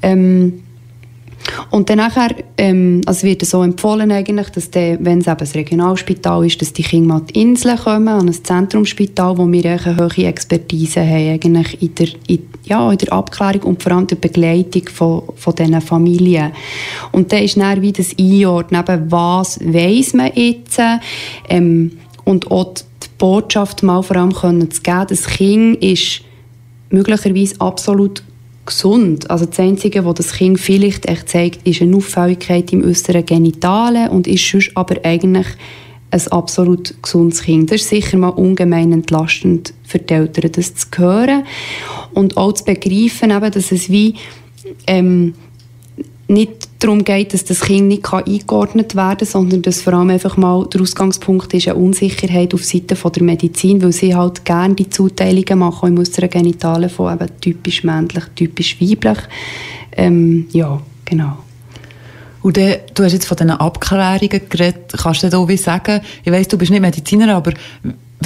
Ähm, 0.00 0.61
und 1.70 1.90
dann 1.90 1.98
nachher, 1.98 2.34
ähm, 2.58 3.00
also 3.06 3.26
wird 3.26 3.44
so 3.44 3.62
empfohlen 3.62 4.10
eigentlich, 4.12 4.50
dass 4.50 4.70
der, 4.70 5.04
wenn 5.04 5.18
es 5.18 5.26
eben 5.26 5.40
ein 5.40 5.52
Regionalspital 5.52 6.46
ist, 6.46 6.60
dass 6.60 6.72
die 6.72 6.82
Kinder 6.82 7.14
mal 7.14 7.20
die 7.20 7.40
Inseln 7.40 7.78
kommen, 7.78 8.08
an 8.08 8.28
ein 8.28 8.44
Zentrumsspital, 8.44 9.36
wo 9.38 9.50
wir 9.50 9.64
eine 9.64 9.96
hohe 9.96 10.26
Expertise 10.26 11.00
haben, 11.00 11.32
eigentlich 11.32 11.82
in 11.82 11.94
der, 11.94 12.08
in, 12.28 12.48
ja, 12.64 12.90
in 12.90 12.98
der 12.98 13.12
Abklärung 13.12 13.62
und 13.62 13.82
vor 13.82 13.92
allem 13.92 14.06
der 14.06 14.16
Begleitung 14.16 14.88
von, 14.88 15.22
von 15.36 15.54
diesen 15.54 15.80
Familien. 15.80 16.52
Und 17.10 17.32
dann 17.32 17.42
ist 17.42 17.56
dann 17.56 17.82
wie 17.82 17.92
das 17.92 18.16
Einordnen, 18.18 18.80
eben, 18.80 19.10
was 19.10 19.58
weiss 19.60 20.14
man 20.14 20.30
jetzt, 20.34 20.80
ähm, 21.48 21.98
und 22.24 22.50
auch 22.50 22.74
die 22.74 23.08
Botschaft 23.18 23.82
mal 23.82 24.02
vor 24.02 24.16
allem 24.16 24.32
können 24.32 24.70
zu 24.70 24.80
geben, 24.82 25.06
das 25.08 25.26
Kind 25.26 25.82
ist 25.82 26.22
möglicherweise 26.90 27.60
absolut 27.60 28.22
gesund. 28.64 29.30
Also 29.30 29.46
das 29.46 29.58
Einzige, 29.58 30.04
was 30.04 30.14
das 30.14 30.32
Kind 30.32 30.60
vielleicht 30.60 31.06
echt 31.06 31.28
zeigt, 31.28 31.66
ist 31.66 31.82
eine 31.82 31.96
Auffälligkeit 31.96 32.72
im 32.72 32.84
äußeren 32.84 33.26
Genitalen 33.26 34.08
und 34.10 34.26
ist 34.26 34.48
sonst 34.48 34.70
aber 34.74 34.96
eigentlich 35.04 35.46
ein 36.10 36.28
absolut 36.28 36.94
gesundes 37.02 37.42
Kind. 37.42 37.70
Das 37.70 37.80
ist 37.80 37.88
sicher 37.88 38.18
mal 38.18 38.28
ungemein 38.28 38.92
entlastend 38.92 39.72
für 39.84 39.98
die 39.98 40.14
Eltern, 40.14 40.52
das 40.52 40.74
zu 40.74 40.86
hören 40.96 41.44
und 42.12 42.36
auch 42.36 42.52
zu 42.52 42.64
begreifen, 42.64 43.30
eben, 43.30 43.50
dass 43.50 43.72
es 43.72 43.90
wie 43.90 44.14
ähm, 44.86 45.34
nicht 46.28 46.61
darum 46.82 47.04
geht, 47.04 47.32
dass 47.32 47.44
das 47.44 47.60
Kind 47.60 47.88
nicht 47.88 48.12
eingeordnet 48.12 48.96
werden 48.96 49.18
kann, 49.18 49.26
sondern 49.26 49.62
dass 49.62 49.82
vor 49.82 49.94
allem 49.94 50.10
einfach 50.10 50.36
mal 50.36 50.66
der 50.66 50.80
Ausgangspunkt 50.80 51.52
ist 51.54 51.68
eine 51.68 51.76
Unsicherheit 51.76 52.54
auf 52.54 52.64
Seite 52.64 52.96
von 52.96 53.12
der 53.12 53.22
Medizin, 53.22 53.82
weil 53.82 53.92
sie 53.92 54.14
halt 54.14 54.44
gerne 54.44 54.74
die 54.74 54.90
Zuteilungen 54.90 55.58
machen 55.58 55.88
im 55.90 55.98
äußeren 55.98 56.30
Genitalen 56.30 56.90
von 56.90 57.14
eben 57.14 57.28
typisch 57.40 57.84
männlich, 57.84 58.24
typisch 58.34 58.80
weiblich. 58.80 59.18
Ähm, 59.96 60.46
ja, 60.52 60.80
genau. 61.04 61.38
Und 62.42 62.56
dann, 62.56 62.74
du 62.94 63.04
hast 63.04 63.12
jetzt 63.12 63.26
von 63.26 63.36
diesen 63.36 63.52
Abklärungen 63.52 64.48
geredet. 64.48 64.92
Kannst 65.00 65.22
du 65.22 65.28
da 65.28 65.46
wie 65.48 65.56
sagen, 65.56 66.00
ich 66.24 66.32
weiss, 66.32 66.48
du 66.48 66.58
bist 66.58 66.72
nicht 66.72 66.80
Mediziner, 66.80 67.36
aber 67.36 67.52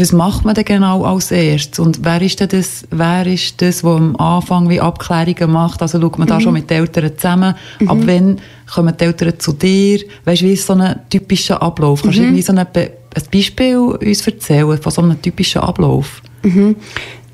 was 0.00 0.12
macht 0.12 0.44
man 0.44 0.54
denn 0.54 0.64
genau 0.64 1.04
als 1.04 1.30
erstes? 1.30 1.78
Und 1.78 2.04
wer 2.04 2.20
ist 2.20 2.40
denn 2.40 2.48
das, 2.48 2.84
wer 2.90 3.26
ist 3.26 3.60
das, 3.62 3.82
der 3.82 3.90
am 3.90 4.16
Anfang 4.16 4.68
wie 4.68 4.80
Abklärungen 4.80 5.52
macht? 5.52 5.80
Also 5.82 6.00
schaut 6.00 6.18
man 6.18 6.26
mhm. 6.26 6.30
da 6.30 6.40
schon 6.40 6.52
mit 6.52 6.70
den 6.70 6.78
Eltern 6.78 7.12
zusammen? 7.16 7.54
Mhm. 7.80 7.88
Ab 7.88 7.98
wann 8.04 8.40
kommen 8.72 8.94
die 8.98 9.04
Eltern 9.04 9.38
zu 9.38 9.52
dir? 9.52 10.00
Weißt 10.24 10.42
du, 10.42 10.46
wie 10.46 10.52
ist 10.52 10.66
so 10.66 10.74
ein 10.74 11.00
typischer 11.08 11.62
Ablauf? 11.62 12.02
Kannst 12.02 12.18
du 12.18 12.22
mhm. 12.22 12.28
irgendwie 12.28 12.42
so 12.42 12.52
ein, 12.52 12.58
ein 12.58 12.88
Beispiel 13.30 13.76
uns 13.76 14.26
erzählen 14.26 14.78
von 14.80 14.92
so 14.92 15.02
einem 15.02 15.20
typischen 15.22 15.62
Ablauf? 15.62 16.20
Mhm. 16.42 16.76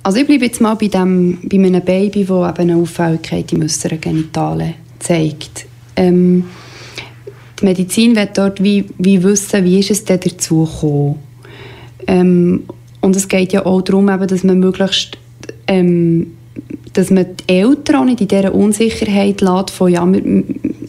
Also 0.02 0.18
ich 0.18 0.26
bleibe 0.26 0.46
jetzt 0.46 0.60
mal 0.60 0.74
bei, 0.74 0.88
dem, 0.88 1.38
bei 1.44 1.56
einem 1.56 1.82
Baby, 1.82 2.24
das 2.24 2.30
eben 2.30 2.70
eine 2.70 2.76
Auffälligkeit 2.76 3.52
im 3.52 3.62
äußeren 3.62 4.00
Genitalen 4.00 4.74
zeigt. 4.98 5.66
Ähm, 5.96 6.44
die 7.60 7.64
Medizin 7.64 8.16
wird 8.16 8.36
dort 8.36 8.62
wie, 8.62 8.84
wie 8.98 9.22
wissen, 9.22 9.64
wie 9.64 9.78
ist 9.78 9.90
es 9.90 10.04
denn 10.04 10.20
dazu 10.20 10.64
gekommen. 10.64 11.18
Ähm, 12.06 12.64
und 13.00 13.16
es 13.16 13.28
geht 13.28 13.52
ja 13.52 13.66
auch 13.66 13.82
darum, 13.82 14.08
eben, 14.08 14.26
dass 14.26 14.44
man 14.44 14.58
möglichst 14.58 15.18
ähm, 15.66 16.32
dass 16.92 17.10
man 17.10 17.26
die 17.48 17.54
Eltern 17.54 17.96
auch 17.96 18.04
nicht 18.04 18.20
in 18.20 18.28
dieser 18.28 18.54
Unsicherheit 18.54 19.40
lässt, 19.40 19.70
von 19.70 19.90
ja, 19.90 20.04
wir, 20.06 20.44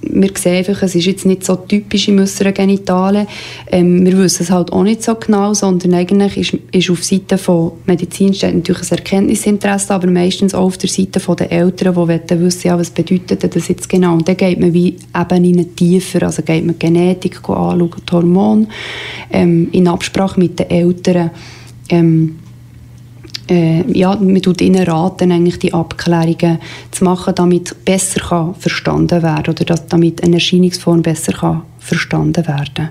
wir 0.05 0.31
sehen 0.35 0.57
einfach, 0.57 0.81
es 0.83 0.95
ist 0.95 1.05
jetzt 1.05 1.25
nicht 1.25 1.43
so 1.43 1.55
typisch 1.55 2.07
im 2.07 2.19
äußeren 2.19 2.53
Genitalen. 2.53 3.27
Ähm, 3.71 4.05
wir 4.05 4.17
wissen 4.17 4.43
es 4.43 4.51
halt 4.51 4.71
auch 4.71 4.83
nicht 4.83 5.03
so 5.03 5.15
genau, 5.15 5.53
sondern 5.53 5.93
eigentlich 5.93 6.37
ist, 6.37 6.57
ist 6.71 6.89
auf 6.89 7.03
Seite 7.03 7.37
von 7.37 7.73
Medizin 7.85 8.33
steht 8.33 8.55
natürlich 8.55 8.91
ein 8.91 8.97
Erkenntnisinteresse, 8.97 9.93
aber 9.93 10.07
meistens 10.07 10.53
auch 10.53 10.65
auf 10.65 10.77
der 10.77 10.89
Seite 10.89 11.19
der 11.19 11.51
Eltern, 11.51 12.19
die 12.29 12.39
wissen, 12.39 12.67
ja, 12.67 12.77
was 12.77 12.89
bedeutet 12.89 13.55
das 13.55 13.67
jetzt 13.67 13.89
genau. 13.89 14.13
Und 14.13 14.27
dann 14.27 14.37
geht 14.37 14.59
man 14.59 14.73
wie 14.73 14.95
eben 15.15 15.43
in 15.43 15.75
tiefer, 15.75 16.23
also 16.23 16.41
geht 16.41 16.65
man 16.65 16.77
Genetik 16.77 17.37
anschauen, 17.37 17.89
die 18.07 18.11
Hormone, 18.11 18.67
ähm, 19.31 19.69
in 19.71 19.87
Absprache 19.87 20.39
mit 20.39 20.59
den 20.59 20.69
Eltern. 20.69 21.31
Ähm, 21.89 22.35
äh, 23.49 23.83
ja, 23.91 24.15
man 24.15 24.41
tut 24.41 24.61
ihnen 24.61 24.83
raten, 24.83 25.31
eigentlich 25.31 25.59
die 25.59 25.73
Abklärungen 25.73 26.59
zu 26.91 27.03
machen, 27.03 27.35
damit 27.35 27.85
besser 27.85 28.21
kann 28.21 28.55
verstanden 28.55 29.21
werden 29.21 29.53
oder 29.53 29.65
dass, 29.65 29.87
damit 29.87 30.23
eine 30.23 30.35
Erscheinungsform 30.35 31.01
besser 31.01 31.33
kann 31.33 31.63
verstanden 31.79 32.47
werden. 32.47 32.89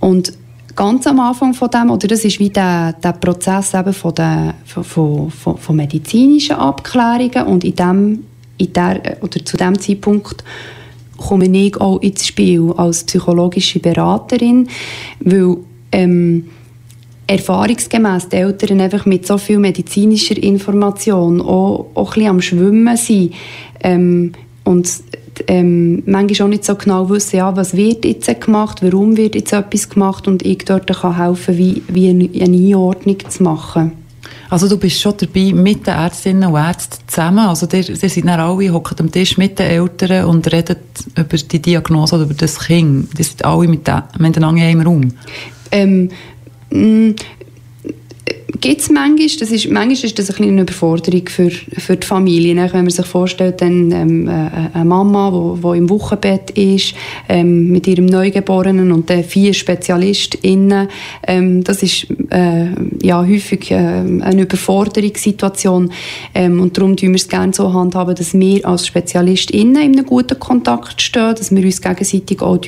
Und 0.00 0.32
ganz 0.74 1.06
am 1.06 1.20
Anfang 1.20 1.52
von 1.52 1.70
dem, 1.70 1.90
oder 1.90 2.08
das 2.08 2.24
ist 2.24 2.38
wie 2.38 2.48
der, 2.48 2.94
der 2.94 3.12
Prozess 3.12 3.74
eben 3.74 3.92
von, 3.92 4.14
der, 4.14 4.54
von, 4.64 4.84
von, 4.84 5.30
von 5.30 5.76
medizinischen 5.76 6.56
Abklärungen 6.56 7.46
und 7.46 7.64
in 7.64 7.74
dem, 7.74 8.24
in 8.56 8.72
der, 8.72 9.18
oder 9.20 9.44
zu 9.44 9.56
dem 9.56 9.78
Zeitpunkt 9.78 10.42
komme 11.18 11.46
ich 11.46 11.78
auch 11.78 11.98
ins 11.98 12.26
Spiel 12.26 12.72
als 12.76 13.04
psychologische 13.04 13.78
Beraterin, 13.78 14.68
weil 15.20 15.58
ähm, 15.92 16.48
erfahrungsgemäß 17.30 18.28
die 18.28 18.36
Eltern 18.36 18.80
einfach 18.80 19.06
mit 19.06 19.26
so 19.26 19.38
viel 19.38 19.58
medizinischer 19.58 20.36
Information 20.36 21.40
auch, 21.40 21.86
auch 21.94 22.10
ein 22.10 22.14
bisschen 22.14 22.30
am 22.30 22.42
Schwimmen 22.42 22.96
sind 22.96 23.34
ähm, 23.82 24.32
und 24.64 24.88
ähm, 25.46 26.02
manchmal 26.06 26.46
auch 26.46 26.50
nicht 26.50 26.64
so 26.64 26.74
genau 26.74 27.08
wissen, 27.08 27.36
ja, 27.36 27.56
was 27.56 27.76
wird 27.76 28.04
jetzt 28.04 28.40
gemacht, 28.40 28.82
warum 28.82 29.16
wird 29.16 29.36
jetzt 29.36 29.52
etwas 29.52 29.88
gemacht 29.88 30.26
und 30.26 30.44
ich 30.44 30.64
dort 30.64 30.88
kann 30.88 31.16
helfen, 31.16 31.56
wie, 31.56 31.82
wie 31.88 32.10
eine 32.10 32.28
Einordnung 32.34 33.18
zu 33.28 33.42
machen. 33.42 33.92
Also 34.50 34.68
du 34.68 34.76
bist 34.76 35.00
schon 35.00 35.14
dabei 35.16 35.52
mit 35.52 35.86
den 35.86 35.94
Ärztinnen 35.94 36.50
und 36.50 36.56
Ärzten 36.56 36.98
zusammen, 37.06 37.46
also 37.46 37.66
ihr, 37.72 37.88
ihr 37.88 37.96
seid 37.96 38.24
dann 38.24 38.40
alle, 38.40 38.72
hocken 38.72 38.96
am 38.98 39.12
Tisch 39.12 39.38
mit 39.38 39.58
den 39.58 39.66
Eltern 39.66 40.24
und 40.24 40.52
reden 40.52 40.76
über 41.16 41.36
die 41.36 41.62
Diagnose 41.62 42.16
oder 42.16 42.24
über 42.24 42.34
das 42.34 42.58
Kind. 42.58 43.16
Die 43.16 43.22
sind 43.22 43.44
alle 43.44 43.68
mit 43.68 43.86
den, 43.86 44.02
miteinander 44.18 44.62
in 44.62 44.68
einem 44.68 44.80
Raum. 44.80 45.12
Ähm, 45.70 46.10
gibt 48.60 48.80
es 48.80 48.90
manchmal, 48.90 49.28
das 49.38 49.50
ist, 49.50 49.70
manchmal 49.70 50.04
ist 50.04 50.18
das 50.18 50.30
ein 50.38 50.44
eine 50.48 50.62
Überforderung 50.62 51.26
für, 51.28 51.50
für 51.50 51.96
die 51.96 52.06
Familie. 52.06 52.54
Wenn 52.56 52.70
man 52.72 52.90
sich 52.90 53.06
vorstellt, 53.06 53.60
dann, 53.60 53.90
ähm, 53.92 54.28
äh, 54.28 54.50
eine 54.74 54.84
Mama, 54.84 55.56
die 55.62 55.78
im 55.78 55.88
Wochenbett 55.88 56.50
ist, 56.50 56.94
ähm, 57.28 57.68
mit 57.68 57.86
ihrem 57.86 58.06
Neugeborenen 58.06 58.92
und 58.92 59.08
dann 59.08 59.24
vier 59.24 59.54
SpezialistInnen, 59.54 60.88
ähm, 61.26 61.64
das 61.64 61.82
ist 61.82 62.06
äh, 62.30 62.66
ja, 63.02 63.24
häufig 63.24 63.70
äh, 63.70 63.74
eine 63.74 64.42
Überforderungssituation. 64.42 65.92
Ähm, 66.34 66.60
und 66.60 66.76
darum 66.76 66.96
tun 66.96 67.10
wir 67.10 67.16
es 67.16 67.28
gerne 67.28 67.52
so 67.52 67.72
handhaben, 67.72 68.14
dass 68.14 68.34
wir 68.34 68.66
als 68.66 68.86
SpezialistInnen 68.86 69.76
in 69.76 69.92
einem 69.92 70.06
guten 70.06 70.38
Kontakt 70.38 71.00
stehen, 71.00 71.34
dass 71.34 71.54
wir 71.54 71.64
uns 71.64 71.80
gegenseitig 71.80 72.42
auch 72.42 72.58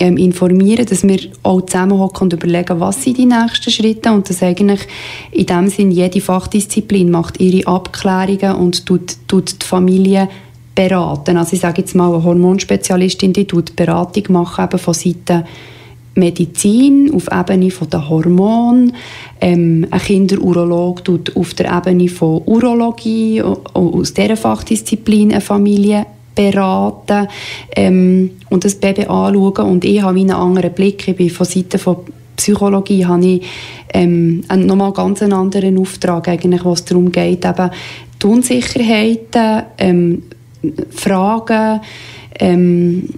ähm, 0.00 0.16
informieren, 0.16 0.86
dass 0.86 1.02
wir 1.06 1.18
auch 1.42 1.62
zusammenhocken 1.62 2.24
und 2.24 2.32
überlegen, 2.32 2.80
was 2.80 3.02
sind 3.02 3.18
die 3.18 3.26
nächsten 3.26 3.70
Schritte 3.70 4.12
und 4.12 4.28
dass 4.28 4.42
eigentlich 4.42 4.80
in 5.32 5.46
dem 5.46 5.68
Sinn 5.68 5.90
jede 5.90 6.20
Fachdisziplin 6.20 7.10
macht 7.10 7.40
ihre 7.40 7.66
Abklärungen 7.66 8.56
und 8.56 8.86
tut, 8.86 9.16
tut 9.26 9.62
die 9.62 9.66
Familie 9.66 10.28
beraten. 10.74 11.36
Also 11.36 11.54
ich 11.54 11.60
sage 11.60 11.82
jetzt 11.82 11.94
mal, 11.94 12.12
eine 12.12 12.22
Hormonspezialistin, 12.22 13.32
die 13.32 13.46
tut 13.46 13.74
Beratung 13.74 14.24
machen 14.28 14.64
eben 14.64 14.78
von 14.78 14.94
Seiten 14.94 15.44
Medizin 16.14 17.12
auf 17.14 17.28
Ebene 17.30 17.70
der 17.70 18.08
Hormone, 18.08 18.92
ähm, 19.40 19.86
ein 19.90 20.00
Kinderurolog 20.00 21.04
tut 21.04 21.36
auf 21.36 21.54
der 21.54 21.76
Ebene 21.76 22.08
von 22.08 22.42
Urologie 22.44 23.40
aus 23.42 24.14
dieser 24.14 24.36
Fachdisziplin 24.36 25.30
eine 25.32 25.40
Familie 25.40 26.06
beraten 26.38 27.28
ähm, 27.74 28.30
und 28.48 28.64
das 28.64 28.76
Baby 28.76 29.02
anschauen. 29.02 29.70
Und 29.70 29.84
ich 29.84 30.00
habe 30.02 30.18
einen 30.18 30.30
anderen 30.30 30.72
Blick. 30.72 31.08
Ich 31.08 31.16
bin 31.16 31.30
von 31.30 31.46
Seiten 31.46 31.78
von 31.78 31.96
Psychologie 32.36 33.04
habe 33.04 33.26
ich 33.26 33.46
ähm, 33.92 34.44
nochmal 34.48 34.92
ganz 34.92 35.22
einen 35.22 35.32
anderen 35.32 35.76
Auftrag, 35.76 36.28
eigentlich, 36.28 36.64
wo 36.64 36.72
es 36.72 36.84
darum 36.84 37.10
geht, 37.10 37.44
eben 37.44 37.70
die 38.22 38.26
Unsicherheiten, 38.26 39.64
ähm, 39.76 40.22
Fragen, 40.90 41.80
ähm, 42.38 43.08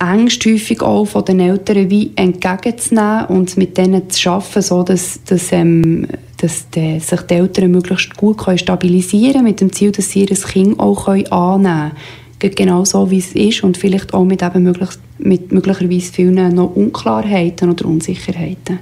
Ängste 0.00 0.52
häufig 0.52 0.82
auch 0.82 1.04
von 1.04 1.24
den 1.24 1.38
Eltern 1.38 1.90
wie 1.90 2.10
entgegenzunehmen 2.16 3.26
und 3.26 3.56
mit 3.56 3.78
denen 3.78 4.10
zu 4.10 4.30
arbeiten, 4.30 4.62
so 4.62 4.82
dass, 4.82 5.20
dass, 5.24 5.52
ähm, 5.52 6.08
dass 6.38 6.70
die, 6.70 7.00
sich 7.00 7.20
die 7.22 7.34
Eltern 7.34 7.70
möglichst 7.70 8.16
gut 8.16 8.38
können 8.38 8.58
stabilisieren 8.58 9.32
können, 9.32 9.44
mit 9.44 9.60
dem 9.60 9.72
Ziel, 9.72 9.92
dass 9.92 10.10
sie 10.10 10.20
ihr 10.24 10.36
Kind 10.36 10.78
auch 10.78 11.06
können 11.06 11.30
annehmen 11.32 11.92
können. 12.38 12.54
Genau 12.54 12.84
so, 12.84 13.10
wie 13.10 13.18
es 13.18 13.32
ist 13.32 13.64
und 13.64 13.76
vielleicht 13.76 14.14
auch 14.14 14.24
mit, 14.24 14.42
eben 14.42 14.62
möglich, 14.62 14.90
mit 15.18 15.52
möglicherweise 15.52 16.12
vielen 16.12 16.54
noch 16.54 16.74
Unklarheiten 16.76 17.70
oder 17.70 17.84
Unsicherheiten. 17.86 18.78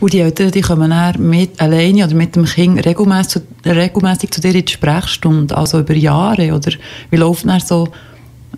Und 0.00 0.14
die 0.14 0.20
Eltern 0.20 0.50
die 0.50 0.62
kommen 0.62 0.90
dann 0.90 1.28
mit, 1.28 1.60
alleine 1.60 2.06
oder 2.06 2.14
mit 2.14 2.34
dem 2.34 2.46
Kind 2.46 2.86
regelmäßig, 2.86 3.42
regelmäßig 3.66 4.30
zu 4.30 4.40
dir 4.40 4.54
in 4.54 4.64
die 4.64 4.72
Sprechstunde, 4.72 5.54
also 5.54 5.80
über 5.80 5.94
Jahre? 5.94 6.54
Oder 6.54 6.72
wie 7.10 7.16
läuft, 7.18 7.44
so, 7.68 7.88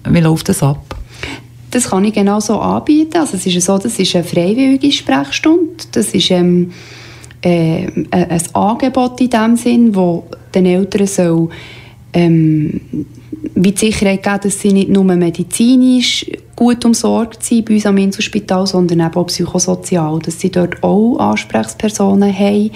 wie 0.09 0.21
läuft 0.21 0.49
das 0.49 0.63
ab? 0.63 0.97
Das 1.73 1.91
kann 1.91 2.05
ich 2.05 2.15
genau 2.15 2.39
so 2.39 2.61
anbieten. 2.61 3.17
Also 3.17 3.37
es 3.37 3.47
ist 3.47 3.61
so, 3.67 3.77
das 3.79 3.99
ist 3.99 4.15
eine 4.15 4.23
freiwillige 4.23 4.93
Sprechstunde. 4.93 5.85
Das 5.91 6.15
ist 6.15 6.31
ähm, 6.31 6.71
äh, 7.43 7.87
ein 8.11 8.43
Angebot 8.55 9.21
in 9.21 9.31
dem 9.31 9.57
Sinn, 9.57 9.95
wo 9.95 10.25
den 10.55 10.67
Eltern 10.67 11.07
soll, 11.07 11.49
ähm, 12.13 12.81
wie 13.55 13.73
die 13.73 13.79
Sicherheit 13.79 14.23
geben, 14.23 14.41
dass 14.43 14.61
sie 14.61 14.73
nicht 14.73 14.89
nur 14.89 15.05
medizinisch 15.05 16.27
gut 16.55 16.85
umsorgt 16.85 17.43
sind 17.43 17.65
bei 17.65 17.75
uns 17.75 17.87
am 17.87 17.97
Inselspital, 17.97 18.67
sondern 18.67 19.01
auch 19.01 19.27
psychosozial, 19.27 20.19
dass 20.21 20.39
sie 20.39 20.51
dort 20.51 20.83
auch 20.83 21.19
Ansprechpersonen 21.19 22.33
haben. 22.37 22.71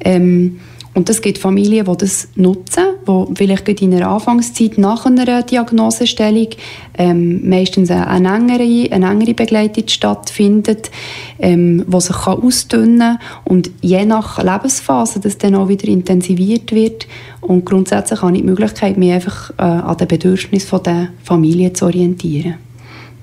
Ähm, 0.00 0.60
und 0.96 1.10
es 1.10 1.20
gibt 1.20 1.36
Familien, 1.36 1.84
die 1.84 1.96
das 1.98 2.28
nutzen, 2.36 2.84
die 3.06 3.34
vielleicht 3.34 3.68
in 3.68 3.92
einer 3.92 4.08
Anfangszeit 4.08 4.78
nach 4.78 5.04
einer 5.04 5.42
Diagnosestellung 5.42 6.48
ähm, 6.96 7.46
meistens 7.46 7.90
eine 7.90 8.34
engere, 8.34 8.90
eine 8.90 9.10
engere 9.10 9.34
Begleitung 9.34 9.86
stattfindet, 9.88 10.90
ähm, 11.38 11.84
die 11.86 12.00
sich 12.00 12.16
kann 12.16 12.42
ausdünnen 12.42 13.18
kann 13.18 13.18
und 13.44 13.70
je 13.82 14.06
nach 14.06 14.42
Lebensphase 14.42 15.20
das 15.20 15.36
dann 15.36 15.56
auch 15.56 15.68
wieder 15.68 15.86
intensiviert 15.86 16.72
wird. 16.72 17.06
Und 17.42 17.66
grundsätzlich 17.66 18.22
habe 18.22 18.32
ich 18.32 18.40
die 18.40 18.46
Möglichkeit, 18.46 18.96
mich 18.96 19.12
einfach 19.12 19.50
äh, 19.58 19.62
an 19.64 19.98
den 19.98 20.08
Bedürfnissen 20.08 20.82
der 20.82 21.08
Familie 21.22 21.74
zu 21.74 21.84
orientieren. 21.84 22.54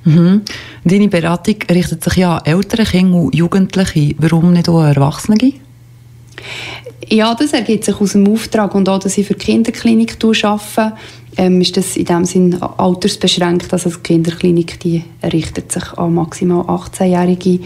Mhm. 0.04 0.44
Deine 0.84 1.08
Beratung 1.08 1.56
richtet 1.72 2.04
sich 2.04 2.18
ja 2.18 2.38
an 2.38 2.46
ältere 2.46 2.84
Kinder 2.84 3.18
und 3.18 3.34
Jugendliche. 3.34 4.14
Warum 4.20 4.54
nicht 4.54 4.70
auch 4.70 4.82
an 4.82 4.94
Erwachsene? 4.94 5.54
Ja, 7.10 7.36
das 7.36 7.54
ergibt 7.54 7.86
sich 7.86 8.00
aus 8.00 8.14
dem 8.14 8.28
Auftrag 8.28 8.76
und 8.76 8.88
auch, 8.90 9.00
dass 9.00 9.18
ich 9.18 9.28
für 9.28 9.34
die 9.34 9.46
Kinderklinik 9.46 10.18
arbeite, 10.44 10.94
ähm, 11.38 11.62
ist 11.62 11.76
das 11.78 11.98
in 11.98 12.06
dem 12.06 12.26
Sinn 12.26 12.62
altersbeschränkt. 12.62 13.72
Also 13.74 13.90
die 13.90 13.98
Kinderklinik 13.98 14.80
die 14.80 15.04
richtet 15.24 15.72
sich 15.72 15.92
an 15.94 16.14
maximal 16.14 16.62
18-jährige 16.62 17.60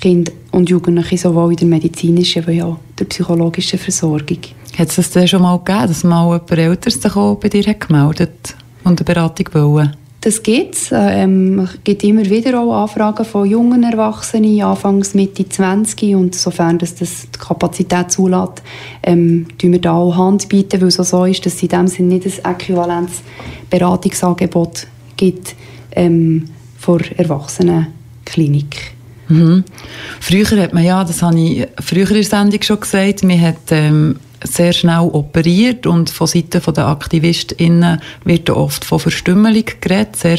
Kinder 0.00 0.32
und 0.50 0.68
Jugendliche, 0.68 1.16
sowohl 1.16 1.52
in 1.52 1.58
der 1.58 1.68
medizinischen 1.68 2.46
wie 2.46 2.62
auch 2.62 2.78
der 2.98 3.06
psychologischen 3.06 3.78
Versorgung. 3.78 4.38
Hat 4.76 4.88
es 4.88 4.96
das 4.96 5.10
denn 5.10 5.28
schon 5.28 5.42
mal 5.42 5.58
gegeben, 5.58 5.88
dass 5.88 6.04
mal 6.04 6.24
jemand 6.24 6.50
Älteres 6.50 7.00
bei 7.00 7.48
dir 7.48 7.64
hat 7.64 7.80
gemeldet 7.80 8.56
und 8.84 9.00
eine 9.00 9.04
Beratung 9.04 9.48
wollte? 9.52 9.92
Das 10.24 10.42
gibt 10.42 10.74
es. 10.74 10.88
Ähm, 10.90 11.58
es 11.58 11.84
gibt 11.84 12.02
immer 12.02 12.24
wieder 12.24 12.58
auch 12.58 12.84
Anfragen 12.84 13.26
von 13.26 13.46
jungen 13.46 13.82
Erwachsenen, 13.82 14.62
Anfangs 14.62 15.12
Mitte 15.12 15.46
20 15.46 16.14
und 16.14 16.34
sofern 16.34 16.78
das, 16.78 16.94
das 16.94 17.28
die 17.30 17.38
Kapazität 17.38 18.10
zulässt, 18.10 18.62
ähm, 19.02 19.46
tun 19.58 19.72
wir 19.72 19.82
da 19.82 19.92
auch 19.92 20.16
Hand 20.16 20.48
bieten, 20.48 20.80
weil 20.80 20.88
es 20.88 20.94
so 20.94 21.26
ist, 21.26 21.44
dass 21.44 21.56
es 21.56 21.62
in 21.62 21.68
dem 21.68 21.88
Sinne 21.88 22.14
nicht 22.14 22.42
ein 22.42 22.54
Äquivalenzberatungsangebot 22.54 24.86
gibt 25.18 25.54
ähm, 25.92 26.48
vor 26.78 27.00
Erwachsenenklinik. 27.18 28.94
Mhm. 29.28 29.62
Früher 30.20 30.62
hat 30.62 30.72
man 30.72 30.84
ja, 30.84 31.04
das 31.04 31.20
habe 31.20 31.38
ich 31.38 31.68
früher 31.80 32.08
in 32.08 32.14
der 32.14 32.24
Sendung 32.24 32.62
schon 32.62 32.80
gesagt, 32.80 33.24
man 33.24 33.42
hat 33.42 33.72
ähm, 33.72 34.16
sehr 34.44 34.72
schnell 34.72 35.08
operiert 35.12 35.86
und 35.86 36.10
von 36.10 36.26
Seiten 36.26 36.60
der 36.74 36.86
AktivistInnen 36.86 38.00
wird 38.24 38.50
oft 38.50 38.84
von 38.84 39.00
Verstümmelung 39.00 39.64
geredet, 39.80 40.16
sehr 40.16 40.38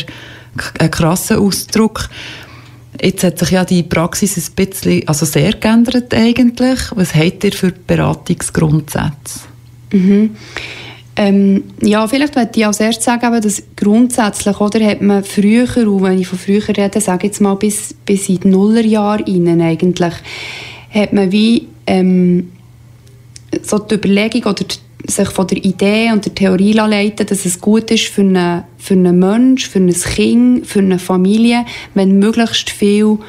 ein 0.80 0.92
krasser 0.92 1.40
Ausdruck. 1.40 2.10
Jetzt 3.02 3.24
hat 3.24 3.40
sich 3.40 3.52
ja 3.52 3.66
die 3.66 3.84
Praxis 3.84 4.38
ein 4.38 4.56
bisschen, 4.56 5.08
also 5.08 5.26
sehr 5.26 5.54
geändert 5.54 6.14
eigentlich. 6.14 6.80
Was 6.96 7.14
habt 7.14 7.44
ihr 7.44 7.52
für 7.52 7.72
Beratungsgrundsätze? 7.72 9.42
Mhm. 9.92 10.36
Ähm, 11.18 11.64
ja, 11.82 12.08
vielleicht 12.08 12.36
möchte 12.36 12.60
ich 12.60 12.66
als 12.66 12.80
erstes 12.80 13.06
sagen, 13.06 13.42
dass 13.42 13.64
grundsätzlich 13.76 14.60
oder, 14.60 14.86
hat 14.86 15.02
man 15.02 15.24
früher, 15.24 15.68
und 15.88 16.04
wenn 16.04 16.20
ich 16.20 16.28
von 16.28 16.40
früher 16.40 16.68
rede, 16.68 17.00
sage 17.00 17.28
ich 17.28 17.32
jetzt 17.32 17.42
mal 17.42 17.56
bis, 17.56 17.94
bis 18.06 18.28
in 18.28 18.42
die 18.42 18.48
Nullerjahre 18.50 19.24
rein 19.26 19.62
eigentlich, 19.62 20.14
hat 20.90 21.14
man 21.14 21.32
wie 21.32 21.68
ähm, 21.88 22.52
so 23.64 23.80
die 23.80 23.96
Überlegung 23.96 24.44
oder 24.44 24.64
die, 24.64 25.12
sich 25.12 25.30
von 25.30 25.48
der 25.48 25.64
Idee 25.64 26.12
und 26.12 26.26
der 26.26 26.34
Theorie 26.34 26.74
leiten, 26.74 27.28
dass 27.28 27.46
es 27.46 27.62
gut 27.62 27.92
ist 27.92 28.06
für 28.06 28.22
einen, 28.22 28.64
für 28.78 28.96
einen 28.96 29.20
Menschen, 29.20 29.70
für 29.70 29.80
ein 29.80 29.94
Kind, 29.94 30.66
für 30.66 30.80
eine 30.80 31.00
Familie, 31.00 31.66
wenn 31.94 32.18
möglichst 32.18 32.70
viel, 32.70 33.20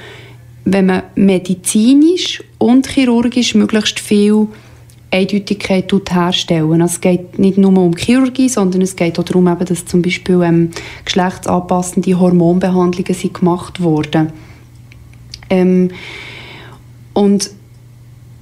wenn 0.64 0.86
man 0.86 1.02
medizinisch 1.14 2.42
und 2.58 2.86
chirurgisch 2.86 3.54
möglichst 3.54 4.00
viel 4.00 4.48
Eindeutigkeit 5.10 5.92
herstellen. 6.10 6.82
Also 6.82 6.94
es 6.94 7.00
geht 7.00 7.38
nicht 7.38 7.58
nur 7.58 7.76
um 7.76 7.96
Chirurgie, 7.96 8.48
sondern 8.48 8.82
es 8.82 8.96
geht 8.96 9.18
auch 9.18 9.24
darum, 9.24 9.44
dass 9.58 9.84
zum 9.84 10.02
Beispiel 10.02 10.42
ähm, 10.42 10.70
geschlechtsanpassende 11.04 12.18
Hormonbehandlungen 12.18 13.14
sind 13.14 13.34
gemacht 13.34 13.80
wurden. 13.80 14.32
Ähm, 15.48 15.90
und 17.12 17.50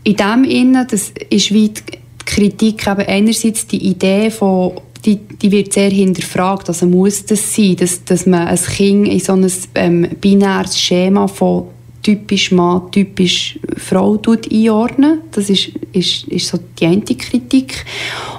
in 0.05 0.17
dem 0.17 0.45
Innen, 0.45 0.87
das 0.89 1.13
ist 1.31 1.53
wie 1.53 1.71
die 1.71 1.83
Kritik, 2.25 2.87
eben 2.87 3.01
einerseits 3.01 3.67
die 3.67 3.89
Idee 3.89 4.31
von 4.31 4.81
die, 5.05 5.17
die 5.17 5.53
wird 5.53 5.73
sehr 5.73 5.91
hinterfragt. 5.91 6.69
Also 6.69 6.87
muss 6.87 7.27
das 7.27 7.55
sein, 7.55 7.77
dass, 7.77 8.05
dass 8.05 8.27
man 8.27 8.49
ein 8.49 8.57
Kind 8.57 9.09
in 9.09 9.21
so 9.21 9.35
ein 9.35 9.53
ähm, 9.75 10.09
binäres 10.21 10.81
Schema 10.81 11.27
von 11.27 11.69
typisch 12.03 12.53
Mann, 12.53 12.91
typisch 12.91 13.59
Frau 13.77 14.21
einordnen. 14.51 15.21
Das 15.33 15.51
ist, 15.51 15.73
ist, 15.93 16.29
ist 16.29 16.49
so 16.49 16.59
die 16.79 16.87
eine 16.87 17.03
Kritik. 17.03 17.85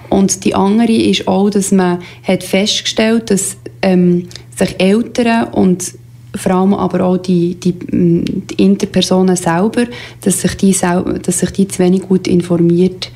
Und 0.10 0.44
die 0.44 0.56
andere 0.56 0.94
ist 0.94 1.28
auch, 1.28 1.50
dass 1.50 1.72
man 1.72 2.00
hat 2.24 2.44
festgestellt 2.44 3.30
dass 3.30 3.58
ähm, 3.82 4.28
sich 4.56 4.80
Eltern 4.80 5.54
und 5.54 5.94
vor 6.36 6.52
allem 6.52 6.74
aber 6.74 7.04
auch 7.06 7.18
die, 7.18 7.56
die, 7.56 7.74
die 7.74 8.64
Interpersonen 8.64 9.36
selber, 9.36 9.86
dass 10.22 10.42
sich, 10.42 10.56
die, 10.58 10.74
dass 10.74 11.40
sich 11.40 11.50
die 11.52 11.68
zu 11.68 11.80
wenig 11.80 12.04
gut 12.04 12.28
informiert 12.28 13.12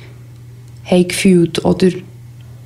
haben 0.84 1.08
gefühlt 1.08 1.64
oder 1.64 1.88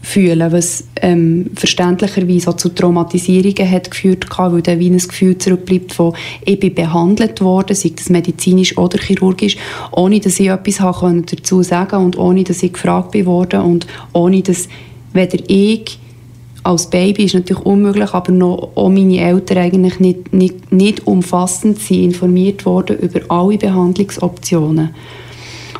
fühlen, 0.04 0.52
was 0.52 0.84
ähm, 1.00 1.50
verständlicherweise 1.54 2.50
auch 2.50 2.56
zu 2.56 2.68
Traumatisierungen 2.68 3.70
hat 3.70 3.90
geführt 3.90 4.26
hat, 4.36 4.52
weil 4.52 4.62
dann 4.62 4.78
wie 4.78 4.90
ein 4.90 4.98
Gefühl 4.98 5.38
zurückbleibt 5.38 5.94
von 5.94 6.14
«ich 6.44 6.60
bin 6.60 6.74
behandelt 6.74 7.40
worden», 7.40 7.74
sei 7.74 7.92
das 7.96 8.10
medizinisch 8.10 8.76
oder 8.76 8.98
chirurgisch, 8.98 9.56
ohne 9.92 10.20
dass 10.20 10.38
ich 10.38 10.48
etwas 10.48 10.80
habe 10.80 11.22
dazu 11.22 11.62
sagen 11.62 12.04
und 12.04 12.18
ohne 12.18 12.44
dass 12.44 12.62
ich 12.62 12.74
gefragt 12.74 13.14
wurde 13.24 13.62
und 13.62 13.86
ohne 14.12 14.42
dass 14.42 14.68
weder 15.14 15.38
ich 15.48 15.98
als 16.64 16.88
Baby 16.88 17.24
ist 17.24 17.34
natürlich 17.34 17.64
unmöglich, 17.64 18.14
aber 18.14 18.32
noch 18.32 18.70
auch 18.74 18.88
meine 18.88 19.20
Eltern 19.20 19.58
eigentlich 19.58 20.00
nicht, 20.00 20.32
nicht, 20.32 20.72
nicht 20.72 21.06
umfassend 21.06 21.78
sind 21.78 22.04
informiert 22.04 22.64
worden 22.64 22.98
über 22.98 23.20
alle 23.28 23.58
Behandlungsoptionen. 23.58 24.94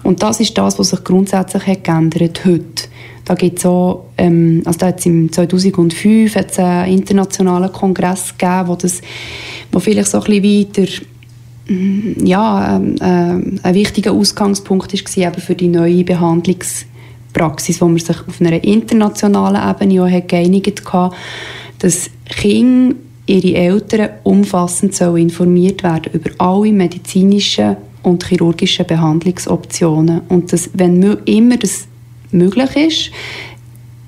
Und 0.03 0.22
das 0.22 0.41
ist 0.41 0.57
das, 0.59 0.78
was 0.78 0.91
sich 0.91 1.03
grundsätzlich 1.03 1.66
hat 1.66 1.85
geändert 1.85 2.45
heute. 2.45 2.85
Da 3.24 3.35
gibt 3.35 3.59
es 3.59 3.64
ähm, 4.18 4.62
also 4.66 4.78
da 4.78 4.91
im 4.91 5.32
2005 5.32 6.37
hat's 6.37 6.59
einen 6.59 6.99
internationalen 6.99 7.72
Kongress 7.72 8.37
gegeben, 8.37 8.68
wo, 8.68 8.76
das, 8.76 9.01
wo 9.72 9.80
vielleicht 9.80 10.11
so 10.11 10.20
ein 10.20 10.43
bisschen 10.43 10.76
weiter 10.76 10.93
mm, 11.68 12.26
ja, 12.26 12.76
ähm, 12.76 12.97
äh, 13.01 13.66
ein 13.66 13.74
wichtiger 13.74 14.12
Ausgangspunkt 14.12 14.93
war 14.93 15.32
für 15.32 15.55
die 15.55 15.68
neue 15.68 16.05
Behandlungspraxis, 17.35 17.80
wo 17.80 17.87
man 17.87 17.99
sich 17.99 18.16
auf 18.16 18.41
einer 18.41 18.62
internationalen 18.64 19.68
Ebene 19.68 20.03
auch 20.03 20.26
geeinigt 20.26 20.82
hat, 20.93 21.12
dass 21.80 22.11
Kinder 22.26 22.97
ihre 23.26 23.55
Eltern 23.55 24.11
umfassend 24.22 24.99
informiert 25.01 25.82
werden 25.82 26.12
über 26.12 26.30
alle 26.39 26.72
medizinischen 26.72 27.76
und 28.03 28.24
chirurgischen 28.24 28.87
Behandlungsoptionen. 28.87 30.22
Und 30.28 30.53
dass, 30.53 30.70
wenn 30.74 31.03
immer 31.24 31.57
das 31.57 31.87
möglich 32.30 32.76
ist, 32.76 33.11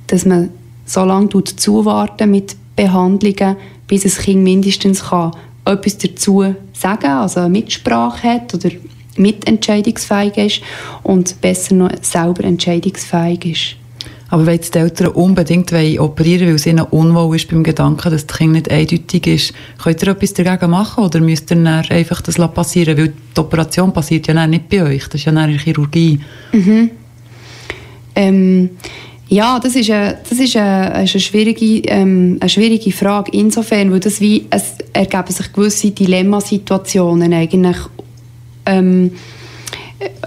dass 0.06 0.24
man 0.24 0.50
so 0.84 1.04
lange 1.04 1.28
zuwarten 1.44 2.30
mit 2.30 2.56
Behandlungen, 2.76 3.56
bis 3.88 4.02
das 4.02 4.18
Kind 4.18 4.42
mindestens 4.42 5.04
kann 5.04 5.32
etwas 5.64 5.98
dazu 5.98 6.44
sagen 6.72 7.06
also 7.06 7.40
eine 7.40 7.48
Mitsprache 7.48 8.28
hat 8.28 8.54
oder 8.54 8.70
mitentscheidungsfähig 9.18 10.36
ist 10.36 10.60
und 11.02 11.40
besser 11.40 11.74
noch 11.74 11.90
selber 12.02 12.44
entscheidungsfähig 12.44 13.44
ist. 13.46 13.76
Aber 14.28 14.46
wenn 14.46 14.60
die 14.60 14.78
Eltern 14.78 15.08
unbedingt 15.08 15.72
operieren 15.72 16.40
wollen, 16.40 16.48
weil 16.48 16.54
es 16.56 16.66
ihnen 16.66 16.84
unwohl 16.84 17.36
ist 17.36 17.48
beim 17.48 17.62
Gedanken, 17.62 18.10
dass 18.10 18.26
das 18.26 18.38
Kind 18.38 18.52
nicht 18.52 18.70
eindeutig 18.70 19.26
ist, 19.26 19.52
könnt 19.82 20.02
ihr 20.02 20.08
etwas 20.08 20.34
dagegen 20.34 20.70
machen 20.70 21.04
oder 21.04 21.20
müsst 21.20 21.50
ihr 21.52 21.56
dann 21.56 21.66
einfach 21.66 22.20
das 22.22 22.36
passieren 22.52 22.98
Weil 22.98 23.12
die 23.36 23.40
Operation 23.40 23.92
passiert 23.92 24.26
ja 24.26 24.46
nicht 24.46 24.68
bei 24.68 24.82
euch, 24.82 25.04
das 25.04 25.20
ist 25.20 25.26
ja 25.26 25.30
in 25.30 25.52
der 25.52 25.60
Chirurgie. 25.60 26.18
Mhm. 26.52 26.90
Ähm, 28.16 28.70
ja, 29.28 29.58
das 29.58 29.76
ist 29.76 29.90
eine, 29.90 30.18
das 30.28 30.38
ist 30.38 30.56
eine, 30.56 30.92
eine, 30.92 31.06
schwierige, 31.06 31.88
ähm, 31.88 32.38
eine 32.40 32.48
schwierige 32.48 32.92
Frage 32.92 33.32
insofern, 33.32 33.92
weil 33.92 34.00
das 34.00 34.20
wie, 34.20 34.46
es 34.50 34.74
ergeben 34.92 35.32
sich 35.32 35.52
gewisse 35.52 35.90
Dilemmasituationen 35.90 37.32
eigentlich. 37.32 37.76
Ähm, 38.66 39.12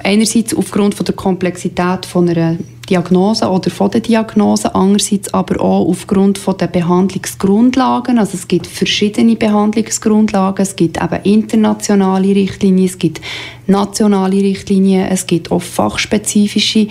einerseits 0.04 0.56
aufgrund 0.56 0.96
von 0.96 1.06
der 1.06 1.16
Komplexität 1.16 2.06
von 2.06 2.28
einer 2.28 2.58
Diagnose 2.90 3.48
oder 3.48 3.70
von 3.70 3.92
der 3.92 4.02
Diagnose, 4.02 4.74
andererseits 4.74 5.32
aber 5.32 5.62
auch 5.62 5.88
aufgrund 5.88 6.40
von 6.40 6.58
der 6.58 6.68
Behandlungsgrundlagen. 6.68 8.18
Also 8.18 8.32
es 8.34 8.48
gibt 8.48 8.66
verschiedene 8.66 9.36
Behandlungsgrundlagen, 9.36 10.64
es 10.64 10.76
gibt 10.76 10.98
eben 10.98 11.24
internationale 11.24 12.34
Richtlinien, 12.34 12.88
es 12.88 12.98
gibt 12.98 13.22
nationale 13.68 14.38
Richtlinien, 14.38 15.08
es 15.08 15.28
gibt 15.28 15.52
auch 15.52 15.62
fachspezifische 15.62 16.88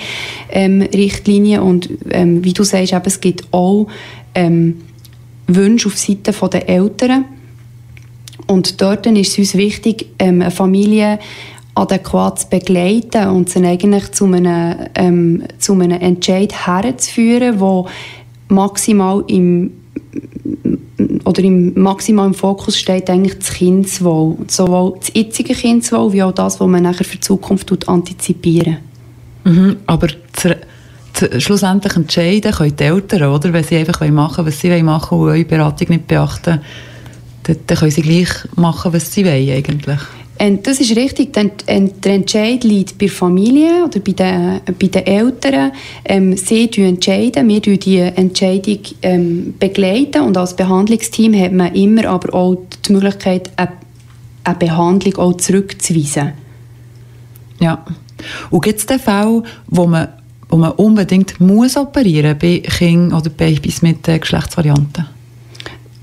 ähm, 0.51 0.83
Richtlinien 0.83 1.63
und 1.63 1.89
ähm, 2.11 2.45
wie 2.45 2.53
du 2.53 2.63
sagst, 2.63 2.93
eben, 2.93 3.03
es 3.07 3.21
gibt 3.21 3.49
auch 3.51 3.89
ähm, 4.37 4.83
Wünsche 5.49 5.89
auf 5.89 5.99
Seite 5.99 6.33
der 6.33 6.69
Eltern. 6.69 7.25
Und 8.49 8.81
dort 8.81 9.07
ist 9.07 9.33
es 9.33 9.39
uns 9.39 9.55
wichtig, 9.55 10.07
ähm, 10.19 10.41
eine 10.41 10.51
Familie 10.51 11.19
adäquat 11.75 12.41
zu 12.41 12.49
begleiten 12.49 13.29
und 13.29 13.49
sie 13.49 13.65
eigentlich 13.65 14.11
zu 14.13 14.25
einem, 14.25 14.75
ähm, 14.95 15.45
zu 15.59 15.75
einem 15.75 16.01
Entscheid 16.01 16.67
herzuführen, 16.67 17.59
der 17.61 17.85
maximal 18.49 19.23
im 19.29 19.73
oder 21.25 21.43
im, 21.43 21.79
maximal 21.81 22.27
im 22.27 22.35
Fokus 22.35 22.79
steht 22.79 23.11
eigentlich 23.11 23.39
das 23.39 23.53
Kindeswohl. 23.53 24.37
Sowohl 24.49 24.95
das 24.99 25.13
jetzige 25.15 25.55
Kindeswohl 25.55 26.13
wie 26.13 26.23
auch 26.23 26.33
das, 26.33 26.59
was 26.59 26.67
man 26.67 26.83
nachher 26.83 27.05
für 27.05 27.17
die 27.17 27.21
Zukunft 27.21 27.89
antizipieren. 27.89 28.79
Mhm, 29.45 29.77
aber 29.87 30.09
zu, 30.33 30.57
zu, 31.13 31.41
schlussendlich 31.41 31.95
entscheiden 31.95 32.53
können 32.53 32.77
die 32.77 32.83
Eltern, 32.83 33.31
oder? 33.31 33.53
Wenn 33.53 33.63
sie 33.63 33.77
einfach 33.77 34.01
machen 34.09 34.39
wollen, 34.39 34.47
was 34.49 34.61
sie 34.61 34.83
machen 34.83 35.19
wollen 35.19 35.23
und 35.23 35.37
eure 35.37 35.45
Beratung 35.45 35.89
nicht 35.91 36.09
beachten, 36.09 36.61
dann, 37.49 37.57
dann 37.67 37.79
können 37.79 37.91
sie 37.91 38.03
gleich 38.03 38.29
machen, 38.57 38.93
was 38.93 39.13
sie 39.13 39.25
wollen 39.25 39.51
eigentlich. 39.51 39.99
Und 40.41 40.67
das 40.67 40.81
ist 40.81 40.95
richtig. 40.95 41.33
Der, 41.33 41.51
der 41.67 42.15
Entscheid 42.15 42.63
liegt 42.63 42.97
bei 42.99 43.07
der 43.07 43.15
Familie 43.15 43.85
oder 43.85 43.99
bei 43.99 44.13
den, 44.13 44.61
bei 44.79 44.87
den 44.87 45.07
Eltern. 45.07 45.73
Ähm, 46.05 46.37
sie 46.37 46.71
entscheiden, 46.77 47.49
wir 47.49 47.61
begleiten 47.61 47.79
die 47.79 47.99
Entscheidung 47.99 48.79
ähm, 49.03 49.55
begleiten 49.59 50.23
und 50.23 50.37
als 50.37 50.55
Behandlungsteam 50.55 51.35
hat 51.35 51.53
man 51.53 51.75
immer 51.75 52.05
aber 52.05 52.35
auch 52.35 52.57
die 52.87 52.93
Möglichkeit, 52.93 53.51
eine, 53.57 53.73
eine 54.45 54.57
Behandlung 54.57 55.17
auch 55.17 55.37
zurückzuweisen. 55.39 56.35
Ja. 57.59 57.85
Und 58.51 58.63
gibt 58.63 58.79
es 58.79 58.87
den 58.87 59.01
Fall, 59.01 59.43
wo 59.67 59.87
man, 59.87 60.09
wo 60.49 60.57
man 60.57 60.73
unbedingt 60.73 61.41
muss 61.41 61.77
operieren 61.77 62.39
bei 62.39 62.59
Kindern 62.61 63.19
oder 63.19 63.31
Babys 63.31 63.83
mit 63.83 64.07
äh, 64.07 64.21
Geschlechtsvarianten? 64.21 65.18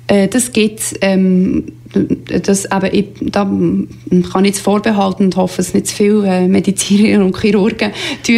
Äh, 0.08 0.28
das 0.28 0.52
gibt. 0.52 0.96
Ähm, 1.02 1.74
das, 2.44 2.70
aber 2.72 2.94
ich, 2.94 3.08
da 3.22 3.50
kann 4.32 4.46
ich 4.46 4.56
vorbehalten 4.60 5.26
und 5.26 5.36
hoffe, 5.36 5.58
dass 5.58 5.74
nicht 5.74 5.88
zu 5.88 5.96
viele 5.96 6.28
äh, 6.28 6.48
Mediziner 6.48 7.24
und 7.24 7.38
Chirurgen 7.40 7.92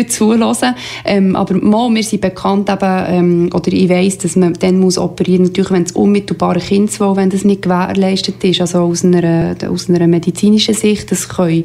zulassen. 0.08 0.76
Ähm, 1.06 1.36
aber 1.36 1.56
mal, 1.56 1.94
wir 1.94 2.04
sind 2.04 2.22
bekannt, 2.22 2.70
eben, 2.70 3.04
ähm, 3.08 3.50
oder 3.54 3.72
ich 3.72 3.90
weiss, 3.90 4.18
dass 4.18 4.36
man 4.36 4.54
dann 4.54 4.80
muss 4.80 4.98
operieren 4.98 5.42
muss, 5.42 5.50
natürlich, 5.50 5.72
wenn 5.72 5.84
es 5.84 5.92
unmittelbare 5.94 6.60
Kindswohl, 6.60 7.16
wenn 7.16 7.30
das 7.30 7.44
nicht 7.44 7.64
gewährleistet 7.64 8.44
ist, 8.44 8.62
also 8.62 8.80
aus 8.80 9.04
einer, 9.04 9.56
aus 9.70 9.90
einer 9.90 10.08
medizinischen 10.08 10.74
Sicht, 10.74 11.12
das 11.12 11.30
können 11.30 11.64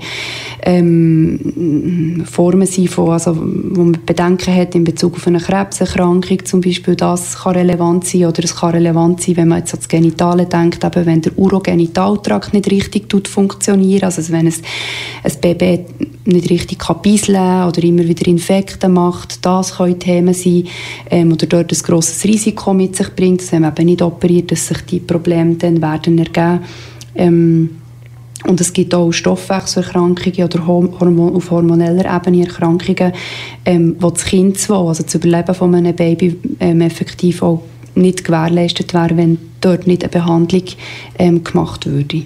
ähm, 0.62 2.24
Formen 2.30 2.66
sein, 2.66 2.88
von, 2.88 3.11
also, 3.11 3.36
wo 3.36 3.82
man 3.82 3.99
Bedenken 4.05 4.55
hat 4.55 4.74
in 4.74 4.84
Bezug 4.84 5.16
auf 5.16 5.26
eine 5.26 5.40
Krebserkrankung 5.40 6.45
zum 6.45 6.61
Beispiel, 6.61 6.97
das 6.97 7.43
kann 7.43 7.55
relevant 7.55 8.05
sein, 8.07 8.26
oder 8.26 8.45
es 8.45 8.57
kann 8.57 8.70
relevant 8.70 9.22
sein, 9.22 9.36
wenn 9.36 9.49
man 9.49 9.59
jetzt 9.59 9.74
an 9.74 9.80
das 9.80 9.88
Genitale 9.88 10.47
denkt, 10.47 10.84
eben, 10.84 11.07
wenn 11.07 11.22
der 11.22 11.38
Urogen 11.38 11.78
Genitaltrakt 11.83 12.53
nicht 12.53 12.70
richtig 12.70 13.09
tut 13.09 13.28
funktionieren, 13.28 14.05
also 14.05 14.33
wenn 14.33 14.47
es 14.47 14.62
ein 15.22 15.33
Baby 15.41 15.85
nicht 16.24 16.51
richtig 16.51 16.78
kann 16.78 16.99
oder 16.99 17.83
immer 17.83 18.05
wieder 18.05 18.26
Infekte 18.26 18.89
macht, 18.89 19.45
das 19.45 19.76
können 19.76 19.99
Themen 19.99 20.35
sein 20.35 20.64
ähm, 21.11 21.33
oder 21.33 21.47
dort 21.47 21.72
ein 21.72 21.78
grosses 21.83 22.24
Risiko 22.24 22.72
mit 22.72 22.97
sich 22.97 23.09
bringt, 23.14 23.41
dass 23.41 23.53
man 23.53 23.64
eben 23.64 23.87
nicht 23.87 24.03
operiert, 24.03 24.53
dass 24.53 24.68
sich 24.68 24.80
die 24.83 25.01
Probleme 25.01 25.55
dann 25.57 25.83
werden 25.83 26.18
ergeben. 26.18 26.61
Ähm, 27.14 27.70
und 28.45 28.61
es 28.61 28.72
gibt 28.72 28.95
auch 28.95 29.12
Stoffwechselerkrankungen 29.12 30.45
oder 30.45 30.66
Hormon 30.66 31.37
auf 31.37 31.51
hormoneller 31.51 32.16
Ebene 32.16 32.45
Erkrankungen, 32.47 33.12
ähm, 33.64 33.97
wo 34.01 34.11
das 34.11 34.24
Kind, 34.24 34.59
also 34.68 35.03
das 35.03 35.14
Überleben 35.14 35.55
von 35.55 35.74
einem 35.74 35.95
Baby 35.95 36.37
ähm, 36.59 36.80
effektiv 36.80 37.43
auch 37.43 37.62
nicht 37.95 38.24
gewährleistet 38.24 38.95
wäre, 38.95 39.16
wenn 39.16 39.38
dort 39.61 39.86
nicht 39.86 40.03
eine 40.03 40.11
Behandlung 40.11 40.64
ähm, 41.18 41.45
gemacht 41.45 41.86
würde. 41.86 42.24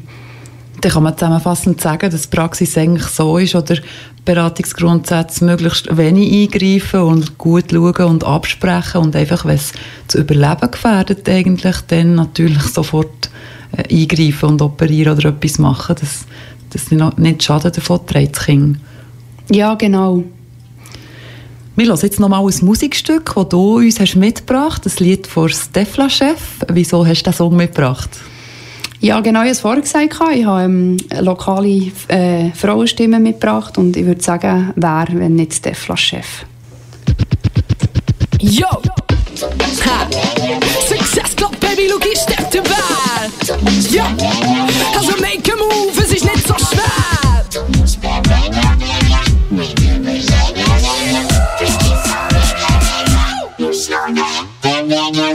Dann 0.80 0.92
kann 0.92 1.02
man 1.02 1.16
zusammenfassend 1.16 1.80
sagen, 1.80 2.10
dass 2.10 2.28
die 2.28 2.36
Praxis 2.36 2.76
eigentlich 2.76 3.06
so 3.06 3.38
ist 3.38 3.54
oder 3.54 3.76
Beratungsgrundsätze 4.24 5.44
möglichst 5.44 5.96
wenig 5.96 6.52
eingreifen 6.52 7.00
und 7.00 7.38
gut 7.38 7.70
schauen 7.70 8.10
und 8.10 8.24
absprechen 8.24 9.00
und 9.00 9.16
einfach, 9.16 9.44
wenn 9.44 9.54
es 9.54 9.72
zu 10.08 10.18
Überleben 10.18 10.70
gefährdet, 10.70 11.28
eigentlich 11.28 11.76
dann 11.88 12.16
natürlich 12.16 12.62
sofort 12.62 13.30
äh, 13.72 14.02
eingreifen 14.02 14.50
und 14.50 14.62
operieren 14.62 15.16
oder 15.16 15.30
etwas 15.30 15.58
machen, 15.58 15.96
dass, 15.98 16.26
dass 16.70 16.90
nicht 16.90 17.42
Schaden 17.42 17.72
davon 17.72 18.06
trägt, 18.06 18.36
das 18.36 18.44
Kind. 18.44 18.78
Ja, 19.50 19.74
genau. 19.74 20.24
Wir 21.78 21.88
hören 21.88 21.98
jetzt 22.02 22.18
nochmal 22.20 22.42
ein 22.42 22.64
Musikstück, 22.64 23.34
das 23.34 23.48
du 23.50 23.76
uns 23.76 24.00
hast 24.00 24.16
mitgebracht 24.16 24.76
hast, 24.76 24.86
das 24.86 24.98
Lied 24.98 25.26
von 25.26 25.50
Stefla 25.50 26.08
Chef. 26.08 26.40
Wieso 26.68 27.06
hast 27.06 27.22
du 27.22 27.30
diesen 27.30 27.36
Song 27.36 27.54
mitgebracht? 27.54 28.08
Ja, 29.00 29.20
genau, 29.20 29.40
ich 29.40 29.48
habe 29.48 29.50
es 29.50 29.60
vorher 29.60 29.82
gesagt. 29.82 30.18
Ich 30.34 30.46
habe 30.46 30.62
ähm, 30.62 30.96
lokale 31.20 31.92
äh, 32.08 32.50
Frauenstimmen 32.52 33.22
mitgebracht 33.22 33.76
und 33.76 33.94
ich 33.94 34.06
würde 34.06 34.22
sagen, 34.22 34.72
wer, 34.74 35.06
wenn 35.12 35.34
nicht 35.34 35.52
Stefla 35.52 35.98
Chef. 35.98 36.46
Yo! 38.40 38.68
Ha! 39.84 40.08
Success 40.88 41.36
Club, 41.36 41.60
Baby, 41.60 41.88
look, 41.90 42.06
ich 42.10 42.18
stepp 42.18 42.50
der 42.52 42.64
Wahl! 42.64 43.30
Ja! 43.90 44.06
Also 44.96 45.12
make 45.20 45.52
a 45.52 45.56
move, 45.56 46.05
no, 54.86 55.10
no, 55.10 55.10
no. 55.10 55.25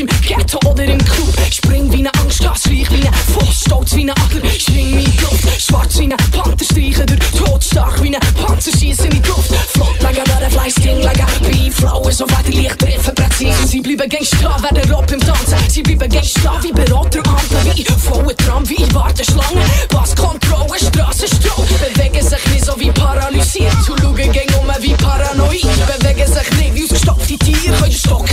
Im 0.00 0.06
Ghetto 0.22 0.58
oder 0.66 0.84
im 0.84 0.98
Club. 1.04 1.34
Spring 1.50 1.92
wie 1.92 1.98
eine 1.98 2.14
Angstgas, 2.14 2.62
schleich 2.62 2.90
wie 2.90 3.06
eine 3.06 3.16
Fuchs, 3.34 3.60
stolz 3.60 3.94
wie 3.94 4.02
eine 4.02 4.12
Adler, 4.12 4.50
schwing 4.58 4.96
wie 4.96 5.20
Luft. 5.20 5.62
Schwarz 5.62 5.98
wie 5.98 6.04
eine 6.04 6.16
Panther, 6.32 6.64
streichen 6.64 7.06
durch 7.06 7.30
todstark 7.32 8.02
wie 8.02 8.08
eine 8.08 8.18
Panzer, 8.34 8.72
schießen 8.72 9.04
in 9.06 9.22
die 9.22 9.28
Luft. 9.28 9.52
Flott 9.72 10.00
legen, 10.00 10.26
werden 10.26 10.50
Fleisch, 10.50 10.74
Ding 10.76 10.98
legen, 10.98 11.26
Beef, 11.42 11.76
Flowen, 11.76 12.12
so 12.12 12.26
werden 12.30 12.52
leicht 12.52 12.78
treffen, 12.78 13.14
präzise. 13.14 13.66
Sie 13.66 13.80
bleiben 13.80 14.08
gäng 14.08 14.24
stehen, 14.24 14.62
werden 14.62 14.92
Rob 14.92 15.10
im 15.12 15.20
Tanzen. 15.20 15.58
Sie 15.68 15.82
bleiben 15.82 16.08
gäng 16.08 16.24
stehen 16.24 16.62
wie 16.62 16.72
Berater, 16.72 17.20
Ampel, 17.28 17.74
wie 17.74 17.84
vollen 17.84 18.36
Tram, 18.36 18.68
wie 18.68 18.94
Warteschlange. 18.94 19.64
Passkontrolle, 19.88 20.78
Strassenstroh, 20.78 21.64
bewegen 21.80 22.26
sich 22.26 22.46
nicht 22.46 22.64
so 22.64 22.72
wie 22.78 22.90
paralysiert. 22.90 23.72
Zu 23.84 23.94
schauen 24.00 24.16
gäng 24.16 24.48
um 24.58 24.70
wie 24.80 24.94
paranoid, 24.94 25.62
bewegen 25.98 26.32
sich 26.32 26.50
nicht 26.58 26.74
wie 26.74 26.82
ausgestopfte 26.84 27.38
Tiere. 27.38 27.76
Können 27.76 27.92
Stock 27.92 28.26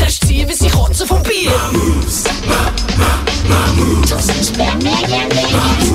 se 0.97 1.05
fon 1.05 1.21
pye 1.21 1.45
Mamous, 1.45 2.23
mamous, 3.47 4.51
mamous 4.57 5.86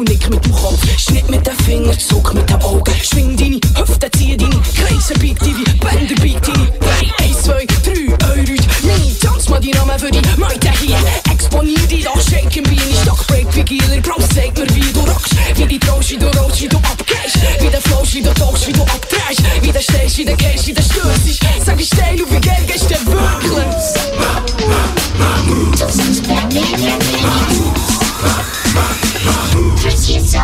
und 0.00 0.08
nick 0.08 0.28
mit 0.30 0.44
dem 0.44 0.52
Kopf. 0.52 0.80
Schnitt 0.98 1.28
mit 1.30 1.46
den 1.46 1.56
Fingern, 1.64 1.98
zuck 1.98 2.32
mit 2.34 2.48
den 2.48 2.60
Augen. 2.62 2.94
Schwing 3.02 3.36
deine 3.36 3.60
Hüfte, 3.76 4.10
zieh 4.16 4.36
deine 4.36 4.60
Kreise, 4.74 5.14
bieg 5.14 5.38
deine 5.38 5.64
Bänder, 5.78 6.14
bieg 6.22 6.42
deine 6.42 6.66
Beine. 6.80 7.12
Eins, 7.18 7.42
zwei, 7.42 7.66
drei, 7.66 8.28
Euryt. 8.30 8.62
Nee, 8.82 9.14
tanz 9.20 9.48
mal 9.48 9.60
die 9.60 9.70
Namen 9.72 9.98
für 9.98 10.10
die 10.10 10.22
Meute 10.38 10.70
hier. 10.80 10.96
Exponier 11.30 11.86
die 11.90 12.02
doch, 12.02 12.20
shake 12.20 12.56
im 12.56 12.64
Bein. 12.64 12.80
Ich 12.90 13.00
stock 13.02 13.26
Break 13.26 13.46
wie 13.54 13.62
Gieler, 13.62 14.00
Bro, 14.00 14.20
sag 14.34 14.56
mir, 14.56 14.74
wie 14.74 14.92
du 14.92 15.00
rockst. 15.00 15.34
Wie 15.56 15.66
die 15.66 15.78
Traust, 15.78 16.10
wie 16.10 16.16
du 16.16 16.26
rollst, 16.38 16.62
wie 16.62 16.68
du 16.68 16.76
abgehst. 16.78 17.38
Wie 17.60 17.68
der 17.68 17.80
Flows, 17.82 18.14
wie 18.14 18.22
du 18.22 18.32
tauchst, 18.34 18.66
wie 18.66 18.72
du 18.72 18.82
abdrehst. 18.82 19.42
Wie 19.60 19.72
der 19.72 19.80
stehst, 19.80 20.18
wie 20.18 20.24
der 20.24 20.36
gehst, 20.36 20.66
wie 20.66 20.72
der 20.72 20.82
stürzt. 20.82 21.40
Sag 21.64 21.80
ich 21.80 21.86
steil 21.86 22.18
wie 22.18 22.40
geil 22.40 22.64
gehst 22.66 22.90
du 22.90 23.06
wirklich? 23.06 23.99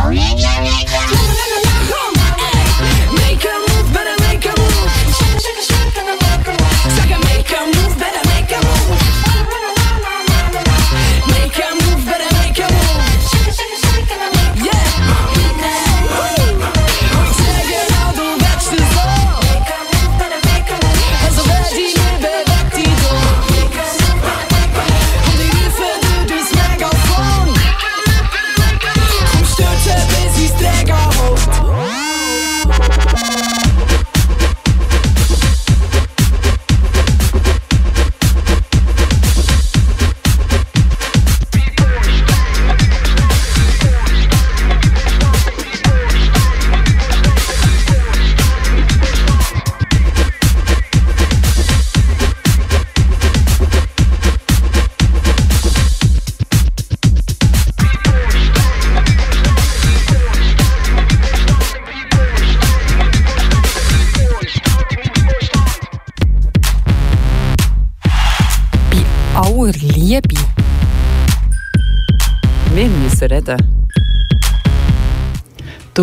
Make 0.04 0.25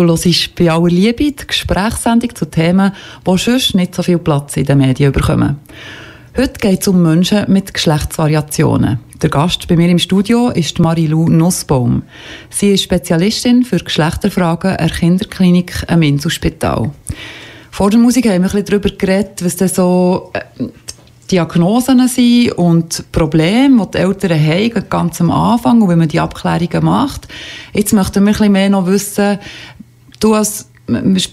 Du 0.06 0.10
hörst 0.10 0.54
bei 0.54 0.70
aller 0.70 0.88
Liebe 0.88 1.32
die 1.32 1.46
Gesprächssendung 1.46 2.34
zu 2.34 2.44
Themen, 2.44 2.92
die 3.26 3.38
sonst 3.38 3.74
nicht 3.74 3.94
so 3.94 4.02
viel 4.02 4.18
Platz 4.18 4.54
in 4.58 4.66
den 4.66 4.76
Medien 4.76 5.12
bekommen. 5.12 5.56
Heute 6.36 6.58
geht 6.60 6.82
es 6.82 6.88
um 6.88 7.00
Menschen 7.00 7.50
mit 7.50 7.72
Geschlechtsvariationen. 7.72 8.98
Der 9.22 9.30
Gast 9.30 9.66
bei 9.66 9.76
mir 9.76 9.88
im 9.88 9.98
Studio 9.98 10.50
ist 10.50 10.78
Marilou 10.78 11.30
Nussbaum. 11.30 12.02
Sie 12.50 12.72
ist 12.72 12.82
Spezialistin 12.82 13.64
für 13.64 13.78
Geschlechterfragen 13.78 14.72
an 14.72 14.88
der 14.88 14.90
Kinderklinik 14.90 15.84
am 15.86 16.02
Inselspital. 16.02 16.90
Vor 17.70 17.88
der 17.88 17.98
Musik 17.98 18.26
haben 18.26 18.42
wir 18.42 18.50
ein 18.50 18.62
bisschen 18.62 18.64
darüber 18.66 18.90
geredet, 18.90 19.42
was 19.42 19.56
denn 19.56 19.68
so 19.68 20.32
äh, 20.34 20.66
Diagnosen 21.30 22.06
sind 22.08 22.52
und 22.52 23.10
Probleme, 23.10 23.86
die 23.86 23.90
die 23.92 23.98
Eltern 23.98 24.38
haben, 24.38 24.88
ganz 24.90 25.20
am 25.22 25.30
Anfang 25.30 25.80
und 25.80 25.88
wenn 25.88 25.98
man 25.98 26.08
die 26.08 26.20
Abklärungen 26.20 26.84
macht. 26.84 27.26
Jetzt 27.72 27.94
möchten 27.94 28.22
wir 28.24 28.32
ein 28.32 28.32
bisschen 28.32 28.52
mehr 28.52 28.68
noch 28.68 28.86
wissen, 28.86 29.38
du 30.20 30.34
als 30.34 30.68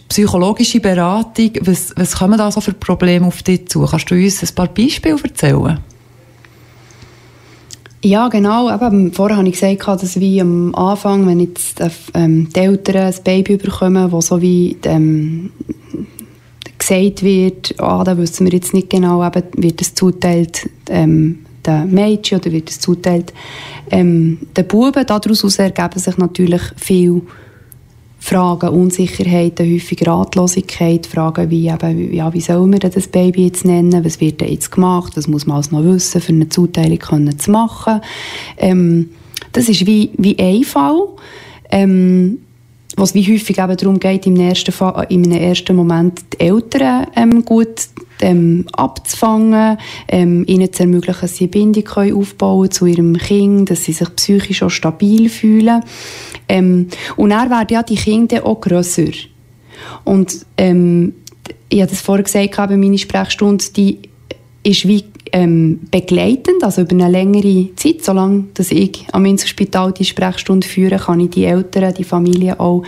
psychologische 0.10 0.80
Beratung, 0.80 1.52
was, 1.62 1.94
was 1.98 2.16
kommen 2.16 2.38
da 2.38 2.52
so 2.52 2.62
für 2.62 2.74
Probleme 2.74 3.26
auf 3.26 3.44
dich 3.44 3.68
zu? 3.68 3.86
Kannst 3.86 4.10
du 4.10 4.16
uns 4.16 4.42
ein 4.42 4.56
paar 4.56 4.68
Beispiele 4.68 5.18
erzählen? 5.22 5.80
Ja, 8.04 8.30
genau. 8.30 8.74
Eben, 8.74 9.14
vorher 9.14 9.38
habe 9.38 9.48
ich 9.48 9.60
gesagt, 9.60 10.02
dass 10.02 10.20
wie 10.20 10.42
am 10.42 10.74
Anfang, 10.74 11.28
wenn 11.28 11.40
jetzt 11.40 11.82
ähm, 12.16 12.50
die 12.56 12.60
Eltern 12.60 13.14
ein 13.14 13.24
Baby 13.24 13.58
bekommen, 13.58 14.12
wo 14.12 14.22
so 14.22 14.42
wie 14.42 14.76
ähm, 14.86 15.52
gesagt 16.80 17.22
wird, 17.22 17.76
ah, 17.78 18.04
da 18.04 18.18
wissen 18.18 18.46
wir 18.48 18.54
jetzt 18.54 18.74
nicht 18.74 18.90
genau, 18.90 19.26
eben, 19.26 19.44
wird 19.56 19.82
es 19.82 19.94
zuteilt 19.94 20.68
ähm, 20.90 21.46
den 21.64 21.92
Mädchen 21.92 22.40
oder 22.40 22.52
wird 22.52 22.72
es 22.72 22.80
zuteilt 22.80 23.34
ähm, 23.92 24.40
den 24.58 24.68
Buben. 24.68 25.06
Daraus 25.06 25.60
ergeben 25.60 26.00
sich 26.00 26.18
natürlich 26.18 26.62
viele 26.78 27.22
Fragen, 28.24 28.70
Unsicherheiten, 28.70 29.74
häufig 29.74 30.08
Ratlosigkeit, 30.08 31.08
Fragen 31.08 31.50
wie, 31.50 31.68
eben, 31.68 32.14
ja, 32.14 32.32
wie 32.32 32.40
soll 32.40 32.68
man 32.68 32.80
das 32.80 33.08
Baby 33.08 33.48
jetzt 33.48 33.66
nennen, 33.66 34.06
was 34.06 34.22
wird 34.22 34.44
jetzt 34.44 34.72
gemacht, 34.72 35.14
was 35.18 35.28
muss 35.28 35.48
man 35.48 35.56
alles 35.56 35.72
noch 35.72 35.84
wissen, 35.84 36.22
für 36.22 36.32
eine 36.32 36.48
Zuteilung 36.48 37.00
können 37.00 37.40
zu 37.40 37.50
machen. 37.50 38.00
Ähm, 38.58 39.10
das 39.54 39.70
ist 39.70 39.88
wie, 39.88 40.12
wie 40.18 40.38
ein 40.38 40.64
Fall, 40.64 41.08
ähm, 41.72 42.38
was 42.98 43.14
wie 43.14 43.32
häufig 43.32 43.58
eben 43.58 43.78
darum 43.78 44.00
geht, 44.00 44.26
im 44.28 44.36
ersten, 44.36 44.72
Fall, 44.72 45.08
einem 45.10 45.32
ersten 45.32 45.76
Moment 45.76 46.22
die 46.34 46.42
Eltern 46.42 47.08
ähm, 47.16 47.46
gut 47.46 47.88
ähm, 48.22 48.66
abzufangen, 48.74 49.78
ähm, 50.08 50.44
ihnen 50.48 50.72
zu 50.72 50.84
ermöglichen, 50.84 51.22
dass 51.22 51.38
sie 51.38 51.46
eine 51.46 51.52
Bindung 51.52 51.84
können 51.84 52.16
aufbauen 52.16 52.72
zu 52.72 52.86
ihrem 52.86 53.18
Kind, 53.18 53.70
dass 53.70 53.86
sie 53.86 53.94
sich 53.94 54.16
psychisch 54.16 54.64
auch 54.64 54.70
stabil 54.70 55.30
fühlen. 55.30 55.84
Ähm, 56.48 56.88
und 57.16 57.30
dann 57.32 57.50
werden 57.50 57.68
ja 57.72 57.84
die 57.84 57.96
Kinder 57.96 58.46
auch 58.46 58.62
grösser. 58.62 59.12
Und 60.04 60.46
ähm, 60.58 61.14
ich 61.70 61.82
habe 61.82 61.90
das 61.90 62.02
vorher 62.02 62.24
gesagt, 62.24 62.56
bei 62.56 62.78
meiner 62.78 62.98
Sprechstunde, 62.98 63.66
die 63.76 64.00
ist 64.64 64.88
wie 64.88 65.06
ähm, 65.34 65.80
begleitend, 65.90 66.64
also 66.64 66.82
über 66.82 66.92
eine 66.92 67.10
längere 67.10 67.70
Zeit, 67.76 68.04
solange 68.04 68.46
dass 68.54 68.72
ich 68.72 69.06
am 69.12 69.26
Inselspital 69.26 69.92
die 69.94 70.06
Sprechstunde 70.06 70.68
führe, 70.68 70.98
kann 70.98 71.20
ich 71.20 71.32
die 71.32 71.46
Eltern, 71.46 71.94
die 71.94 72.04
Familie 72.04 72.60
auch 72.60 72.84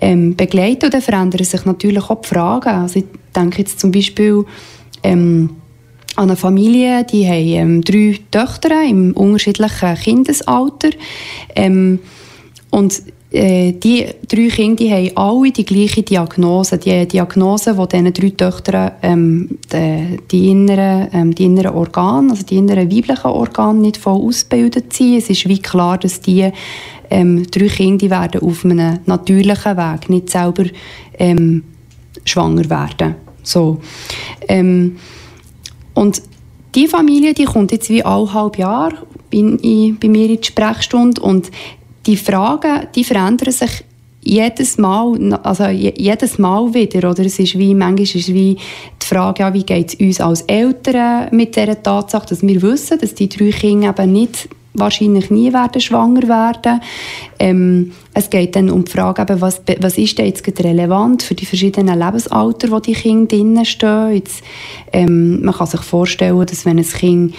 ähm, 0.00 0.36
begleiten. 0.36 0.86
Und 0.86 0.94
dann 0.94 1.02
verändern 1.02 1.44
sich 1.44 1.64
natürlich 1.64 2.02
auch 2.02 2.20
die 2.20 2.28
Fragen. 2.28 2.68
Also 2.68 2.98
ich 2.98 3.06
denke 3.34 3.58
jetzt 3.58 3.78
zum 3.80 3.92
Beispiel 3.92 4.44
ähm, 5.02 5.50
an 6.16 6.24
eine 6.24 6.36
Familie, 6.36 7.04
die 7.04 7.26
haben 7.26 7.82
ähm, 7.82 7.82
drei 7.82 8.18
Töchter 8.30 8.82
im 8.82 9.12
unterschiedlichen 9.12 9.94
Kindesalter. 9.96 10.90
Ähm, 11.54 12.00
und 12.70 13.02
äh, 13.30 13.72
die 13.72 14.06
drei 14.28 14.48
Kinder 14.48 14.76
die 14.76 14.92
haben 14.92 15.16
alle 15.16 15.50
die 15.50 15.64
gleiche 15.64 16.02
Diagnose. 16.02 16.78
Die 16.78 17.06
Diagnose, 17.08 17.76
wo 17.76 17.86
diesen 17.86 18.12
drei 18.12 18.30
Töchtern 18.30 18.92
ähm, 19.02 19.58
die, 19.72 20.18
die, 20.30 20.50
inneren, 20.50 21.08
ähm, 21.12 21.34
die 21.34 21.44
inneren 21.44 21.74
Organe, 21.74 22.30
also 22.30 22.44
die 22.44 22.56
inneren 22.56 22.90
weiblichen 22.90 23.30
Organe 23.30 23.80
nicht 23.80 23.96
voll 23.96 24.20
ausgebildet 24.20 24.92
sind. 24.92 25.18
Es 25.18 25.30
ist 25.30 25.48
wie 25.48 25.60
klar, 25.60 25.98
dass 25.98 26.20
die 26.20 26.50
ähm, 27.10 27.46
drei 27.50 27.68
Kinder 27.68 28.10
werden 28.10 28.42
auf 28.42 28.64
einem 28.64 29.00
natürlichen 29.06 29.76
Weg 29.76 30.08
nicht 30.08 30.30
selber 30.30 30.64
ähm, 31.18 31.64
schwanger 32.24 32.70
werden. 32.70 33.16
So. 33.42 33.80
Ähm, 34.48 34.96
und 35.94 36.22
die 36.74 36.88
Familie, 36.88 37.32
die 37.32 37.44
kommt 37.44 37.72
jetzt 37.72 37.88
wie 37.88 38.04
alle 38.04 38.32
halb 38.34 38.58
Jahr 38.58 38.92
in, 39.30 39.58
in, 39.58 39.98
bei 39.98 40.08
mir 40.08 40.28
in 40.28 40.40
die 40.40 40.46
Sprechstunde 40.46 41.20
und 41.20 41.50
die 42.06 42.16
Fragen, 42.16 42.86
die 42.94 43.04
verändern 43.04 43.52
sich 43.52 43.84
jedes 44.22 44.76
Mal, 44.76 45.34
also 45.42 45.66
jedes 45.66 46.38
Mal 46.38 46.74
wieder, 46.74 47.10
oder? 47.10 47.24
Es 47.24 47.38
ist 47.38 47.58
wie, 47.58 47.74
manchmal 47.74 48.02
ist 48.02 48.34
wie 48.34 48.56
die 48.56 49.06
Frage, 49.06 49.42
ja, 49.42 49.54
wie 49.54 49.62
geht 49.62 49.94
es 49.94 50.00
uns 50.00 50.20
als 50.20 50.42
Eltern 50.42 51.28
mit 51.30 51.54
der 51.54 51.80
Tatsache, 51.80 52.26
dass 52.26 52.42
wir 52.42 52.60
wissen, 52.62 52.98
dass 52.98 53.14
die 53.14 53.28
drei 53.28 53.50
Kinder 53.50 53.90
eben 53.90 54.12
nicht 54.12 54.48
wahrscheinlich 54.74 55.30
nie 55.30 55.52
werden 55.52 55.80
schwanger 55.80 56.28
werden. 56.28 56.80
Ähm, 57.38 57.92
es 58.14 58.28
geht 58.28 58.56
dann 58.56 58.68
um 58.68 58.84
die 58.84 58.90
Frage, 58.90 59.22
eben, 59.22 59.40
was, 59.40 59.62
was 59.80 59.96
ist 59.96 60.18
denn 60.18 60.26
jetzt 60.26 60.46
relevant 60.62 61.22
für 61.22 61.34
die 61.34 61.46
verschiedenen 61.46 61.98
Lebensalter, 61.98 62.70
wo 62.70 62.80
die 62.80 62.92
Kinder 62.92 63.36
drinnen 63.36 63.64
stehen. 63.64 64.14
Jetzt, 64.14 64.42
ähm, 64.92 65.42
man 65.42 65.54
kann 65.54 65.66
sich 65.66 65.82
vorstellen, 65.82 66.44
dass 66.44 66.66
wenn 66.66 66.78
ein 66.78 66.84
Kind 66.84 67.34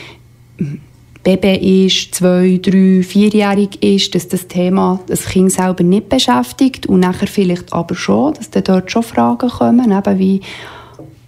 Baby 1.23 1.85
ist, 1.85 2.15
zwei, 2.15 2.59
drei, 2.61 3.03
vierjährig 3.03 3.81
ist, 3.83 4.15
dass 4.15 4.27
das 4.27 4.47
Thema 4.47 4.99
das 5.07 5.25
Kind 5.25 5.51
selber 5.51 5.83
nicht 5.83 6.09
beschäftigt 6.09 6.85
und 6.87 7.01
nachher 7.01 7.27
vielleicht 7.27 7.73
aber 7.73 7.95
schon, 7.95 8.33
dass 8.33 8.49
dann 8.49 8.63
dort 8.63 8.91
schon 8.91 9.03
Fragen 9.03 9.49
kommen, 9.49 9.91
eben 9.91 10.19
wie 10.19 10.41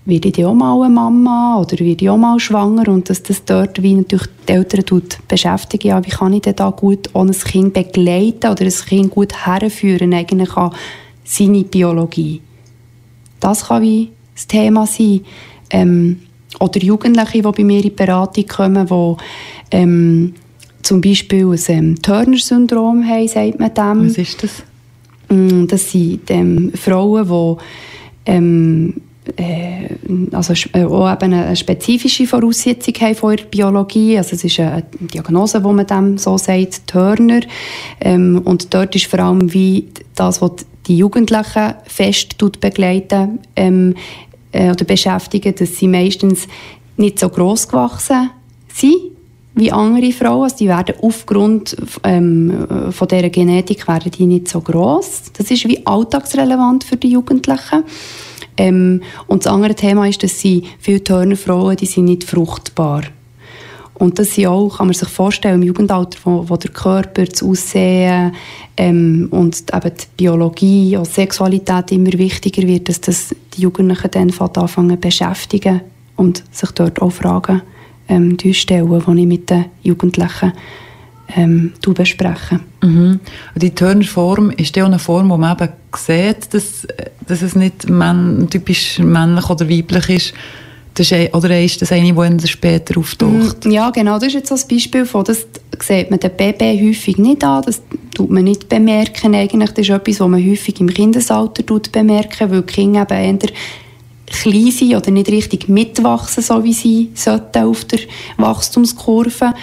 werde 0.06 0.30
ich 0.30 0.46
auch 0.46 0.54
mal 0.54 0.82
eine 0.82 0.94
Mama 0.94 1.60
oder 1.60 1.80
werde 1.80 2.04
ich 2.04 2.10
auch 2.10 2.18
mal 2.18 2.40
schwanger 2.40 2.88
und 2.88 3.10
dass 3.10 3.22
das 3.24 3.46
dort 3.46 3.82
wie 3.84 3.94
natürlich 3.94 4.28
die 4.48 4.54
Eltern 4.54 4.86
tut 4.86 5.18
beschäftigen, 5.28 5.90
ja, 5.90 6.06
wie 6.06 6.10
kann 6.10 6.34
ich 6.34 6.42
denn 6.42 6.56
da 6.56 6.72
gut 6.72 7.10
ohne 7.14 7.32
ein 7.32 7.40
Kind 7.40 7.74
begleiten 7.74 8.50
oder 8.50 8.66
ein 8.66 8.72
Kind 8.72 9.12
gut 9.12 9.46
herführen 9.46 10.14
eigentlich 10.14 10.56
an 10.58 10.74
seine 11.24 11.64
Biologie. 11.64 12.42
Das 13.40 13.68
kann 13.68 13.84
wie 13.84 14.10
das 14.34 14.48
Thema 14.48 14.88
sein. 14.88 15.22
Ähm, 15.70 16.22
oder 16.60 16.82
Jugendliche, 16.82 17.42
die 17.42 17.42
bei 17.42 17.64
mir 17.64 17.78
in 17.78 17.84
die 17.84 17.90
Beratung 17.90 18.48
kommen, 18.48 18.88
die 18.88 19.16
ähm, 19.72 20.34
zum 20.82 21.02
Beispiel 21.02 21.46
ein 21.46 21.60
ähm, 21.68 22.02
Turner-Syndrom 22.02 23.08
haben, 23.08 23.28
sagt 23.28 23.60
man 23.60 23.74
dem. 23.74 24.10
Was 24.10 24.18
ist 24.18 24.44
das? 24.44 24.64
Mm, 25.30 25.68
das 25.68 25.92
sind 25.92 26.22
ähm, 26.30 26.72
Frauen, 26.74 27.28
die 27.28 28.32
ähm, 28.32 28.94
äh, 29.36 29.90
also 30.32 30.54
äh, 30.74 30.84
auch 30.84 31.12
eben 31.12 31.34
eine 31.34 31.56
spezifische 31.56 32.26
Voraussetzung 32.26 32.94
haben 32.96 33.16
von 33.16 33.34
ihrer 33.34 33.46
Biologie. 33.46 34.18
Also 34.18 34.36
es 34.36 34.44
ist 34.44 34.60
eine 34.60 34.84
Diagnose, 35.00 35.64
wo 35.64 35.72
man 35.72 35.86
dem 35.86 36.18
so 36.18 36.38
sagt, 36.38 36.88
Turner. 36.88 37.42
Ähm, 38.02 38.42
und 38.44 38.74
dort 38.74 38.96
ist 38.96 39.06
vor 39.06 39.20
allem 39.20 39.54
wie 39.54 39.88
das, 40.16 40.42
was 40.42 40.52
die 40.88 40.98
Jugendlichen 40.98 41.76
fest 41.86 42.38
begleiten 42.60 43.40
ähm, 43.56 43.96
äh, 44.52 44.72
oder 44.72 44.86
beschäftigen, 44.86 45.56
dass 45.56 45.78
sie 45.78 45.88
meistens 45.88 46.48
nicht 46.98 47.20
so 47.20 47.30
gross 47.30 47.68
gewachsen 47.68 48.32
sind 48.74 48.96
wie 49.56 49.72
andere 49.72 50.12
Frauen. 50.12 50.44
Also 50.44 50.58
die 50.58 50.68
werden 50.68 50.96
aufgrund 51.02 51.76
ähm, 52.04 52.68
von 52.92 53.08
dieser 53.08 53.30
Genetik 53.30 53.88
werden 53.88 54.12
die 54.12 54.26
nicht 54.26 54.48
so 54.48 54.62
gross. 54.62 55.24
Das 55.38 55.52
ist 55.52 55.68
wie 55.68 55.86
alltagsrelevant 55.86 56.84
für 56.84 56.98
die 56.98 57.10
Jugendlichen. 57.10 57.84
Ähm, 58.58 59.02
und 59.28 59.46
das 59.46 59.52
andere 59.52 59.76
Thema 59.76 60.08
ist, 60.08 60.24
dass 60.24 60.40
sie 60.40 60.64
viele 60.80 61.04
Turnerfrauen, 61.04 61.78
die 61.78 61.86
sind 61.86 62.06
nicht 62.06 62.24
fruchtbar. 62.24 63.04
Und 63.94 64.18
das 64.18 64.34
sind 64.34 64.48
auch, 64.48 64.78
kann 64.78 64.88
man 64.88 64.94
sich 64.94 65.10
vorstellen, 65.10 65.62
im 65.62 65.68
Jugendalter, 65.68 66.18
wo, 66.24 66.46
wo 66.48 66.56
der 66.56 66.72
Körper, 66.72 67.26
das 67.26 67.44
Aussehen 67.44 68.34
ähm, 68.78 69.28
und 69.30 69.62
eben 69.74 69.92
die 69.98 70.06
Biologie 70.16 70.96
und 70.96 71.06
Sexualität 71.06 71.92
immer 71.92 72.14
wichtiger 72.14 72.66
wird, 72.66 72.88
dass 72.88 73.02
das 73.02 73.36
die 73.60 73.64
Jugendlichen 73.64 74.12
dann 74.12 74.32
anfangen 74.32 75.00
beschäftigen 75.00 75.82
und 76.16 76.44
sich 76.52 76.72
dort 76.72 77.02
auch 77.02 77.12
Fragen 77.12 77.62
ähm, 78.08 78.38
stellen, 78.54 78.90
die 78.90 79.20
ich 79.22 79.28
mit 79.28 79.50
den 79.50 79.66
Jugendlichen 79.84 80.54
ähm, 81.36 81.74
bespreche. 81.86 82.60
Mhm. 82.82 83.20
Die 83.56 83.76
Turnerform 83.76 84.52
ist 84.52 84.76
ja 84.76 84.86
eine 84.86 85.00
Form, 85.00 85.30
wo 85.30 85.38
man 85.38 85.58
eben 85.58 85.74
sieht, 85.96 86.54
dass, 86.54 86.88
dass 87.28 87.42
es 87.42 87.56
nicht 87.56 87.90
männ 87.90 88.48
typisch 88.50 89.00
männlich 89.00 89.50
oder 89.50 89.70
weiblich 89.70 90.10
ist. 90.10 90.34
Das 90.94 91.12
ist, 91.12 91.34
oder 91.34 91.62
ist 91.62 91.82
das 91.82 91.92
eine, 91.92 92.38
die 92.38 92.48
später 92.48 93.00
auftaucht? 93.00 93.66
Mm, 93.66 93.72
ja, 93.72 93.90
genau. 93.90 94.16
Das 94.16 94.28
ist 94.28 94.34
jetzt 94.34 94.50
so 94.50 94.56
ein 94.56 94.62
Beispiel 94.70 95.06
von, 95.06 95.24
das 95.24 95.48
sieht 95.80 96.10
man 96.10 96.20
den 96.20 96.36
Baby 96.36 96.88
häufig 96.88 97.18
nicht 97.18 97.44
an. 97.44 97.64
Das 97.66 97.82
tut 98.14 98.30
man 98.30 98.44
nicht 98.44 98.68
bemerken. 98.68 99.34
Eigentlich. 99.34 99.72
Das 99.72 99.88
ist 99.88 99.90
etwas, 99.90 100.20
was 100.20 100.28
man 100.28 100.46
häufig 100.46 100.80
im 100.82 100.90
Kindesalter 100.90 101.64
bemerken, 101.92 102.52
weil 102.52 102.62
die 102.62 102.74
Kinder 102.74 103.02
eben 103.10 103.40
eher 103.40 103.50
klein 104.30 104.72
sind 104.72 104.96
oder 104.96 105.12
nicht 105.12 105.30
richtig 105.30 105.70
mitwachsen, 105.70 106.44
so 106.44 106.64
wie 106.64 106.74
sie 106.74 107.10
sollten 107.14 107.64
auf 107.64 107.86
der 107.86 108.00
Wachstumskurve. 108.38 109.54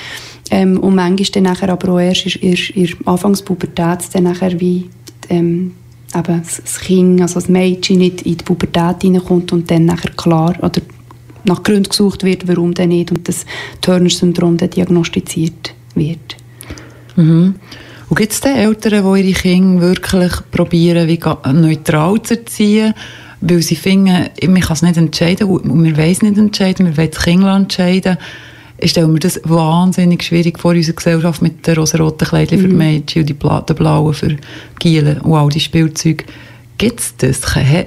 Ähm, 0.50 0.78
und 0.78 0.94
manchmal 0.94 1.28
dann 1.32 1.42
nachher 1.44 1.68
aber 1.70 1.92
auch 1.92 1.98
erst 1.98 2.26
in, 2.36 2.54
in 2.54 2.94
Anfangspubertät 3.04 3.98
dann 4.12 4.24
nachher 4.24 4.58
wie 4.60 4.88
ähm, 5.28 5.72
eben 6.14 6.42
das 6.42 6.80
Kind, 6.80 7.20
also 7.20 7.34
das 7.34 7.48
Mädchen 7.48 7.98
nicht 7.98 8.22
in 8.22 8.36
die 8.36 8.44
Pubertät 8.44 9.02
hineinkommt 9.02 9.52
und 9.52 9.70
dann 9.70 9.86
nachher 9.86 10.12
klar 10.12 10.54
oder 10.62 10.80
nach 11.46 11.62
Gründen 11.62 11.88
gesucht 11.88 12.24
wird, 12.24 12.48
warum 12.48 12.74
denn 12.74 12.90
nicht 12.90 13.10
und 13.10 13.28
das 13.28 13.44
Turner-Syndrom 13.80 14.56
dann 14.56 14.70
diagnostiziert 14.70 15.74
wird. 15.94 16.36
Mhm. 17.16 17.54
Und 18.08 18.18
gibt 18.18 18.32
es 18.32 18.40
denn 18.40 18.56
Eltern, 18.56 19.02
die 19.02 19.20
ihre 19.20 19.38
Kinder 19.38 19.80
wirklich 19.80 20.32
probieren, 20.52 21.08
wie 21.08 21.20
neutral 21.52 22.22
zu 22.22 22.34
erziehen, 22.38 22.94
weil 23.40 23.62
sie 23.62 23.76
finden, 23.76 24.28
man 24.46 24.60
kann 24.60 24.74
es 24.74 24.82
nicht 24.82 24.96
entscheiden 24.96 25.48
und 25.48 25.84
wir 25.84 25.96
wollen 25.96 26.10
es 26.10 26.22
nicht 26.22 26.38
entscheiden, 26.38 26.86
wir 26.86 26.96
wollen 26.96 27.10
das 27.10 27.22
Kind 27.22 27.44
entscheiden. 27.44 28.16
Ich 28.78 28.90
stelle 28.90 29.08
mir 29.08 29.18
das 29.18 29.40
wahnsinnig 29.44 30.22
schwierig 30.22 30.58
vor, 30.58 30.72
unsere 30.72 30.94
Gesellschaft 30.94 31.40
mit 31.40 31.66
den 31.66 31.76
rosa-roten 31.76 32.28
Kleidern 32.28 32.58
mhm. 32.58 32.62
für 32.62 32.68
Mädchen 32.68 33.22
und 33.22 33.28
die 33.28 33.34
Bla 33.34 33.62
den 33.62 33.74
blauen 33.74 34.14
für 34.14 34.36
Gielen 34.78 35.20
und 35.22 35.34
all 35.34 35.48
die 35.48 35.60
Spielzeuge. 35.60 36.24
Gibt 36.78 37.00
es 37.00 37.16
das? 37.16 37.40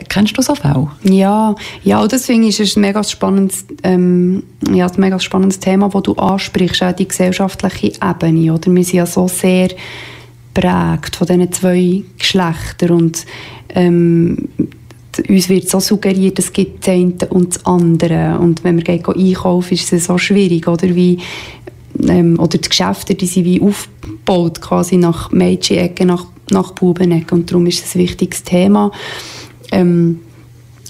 Kennst 0.09 0.37
du 0.37 0.41
so 0.41 0.55
Fälle? 0.55 0.87
Ja, 1.03 1.55
ja 1.83 2.07
deswegen 2.07 2.43
ist 2.43 2.59
es 2.59 2.75
ein 2.75 2.81
mega 2.81 3.03
spannendes, 3.03 3.65
ähm, 3.83 4.43
ja, 4.73 4.87
ein 4.87 4.99
mega 4.99 5.19
spannendes 5.19 5.59
Thema, 5.59 5.89
das 5.89 6.03
du 6.03 6.13
ansprichst, 6.13 6.81
auch 6.81 6.93
die 6.93 7.07
gesellschaftliche 7.07 7.93
Ebene. 8.03 8.53
Oder? 8.53 8.73
Wir 8.73 8.83
sind 8.83 8.97
ja 8.97 9.05
so 9.05 9.27
sehr 9.27 9.69
prägt 10.53 11.15
von 11.15 11.27
diesen 11.27 11.51
zwei 11.51 12.03
Geschlechtern 12.17 12.91
und 12.91 13.25
ähm, 13.69 14.49
uns 15.27 15.49
wird 15.49 15.69
so 15.69 15.79
suggeriert, 15.79 16.39
es 16.39 16.53
gibt 16.53 16.87
das 16.87 16.93
eine 16.93 17.13
und 17.29 17.55
das 17.55 17.65
andere. 17.65 18.39
Und 18.39 18.63
wenn 18.63 18.77
wir 18.77 18.83
gehen 18.83 19.05
einkaufen, 19.05 19.73
ist 19.73 19.91
es 19.91 20.05
so 20.05 20.17
schwierig, 20.17 20.67
oder? 20.67 20.95
Wie, 20.95 21.19
ähm, 22.07 22.39
oder 22.39 22.57
die 22.57 22.69
Geschäfte, 22.69 23.15
die 23.15 23.25
sind 23.25 23.45
wie 23.45 23.61
aufgebaut, 23.61 24.61
quasi 24.61 24.97
nach 24.97 25.31
Mädchen-Ecke, 25.31 26.05
nach, 26.05 26.25
nach 26.51 26.71
Bubenecke. 26.71 27.35
Und 27.35 27.49
darum 27.51 27.65
ist 27.65 27.85
es 27.85 27.95
ein 27.95 28.01
wichtiges 28.01 28.43
Thema, 28.43 28.91
ähm, 29.71 30.19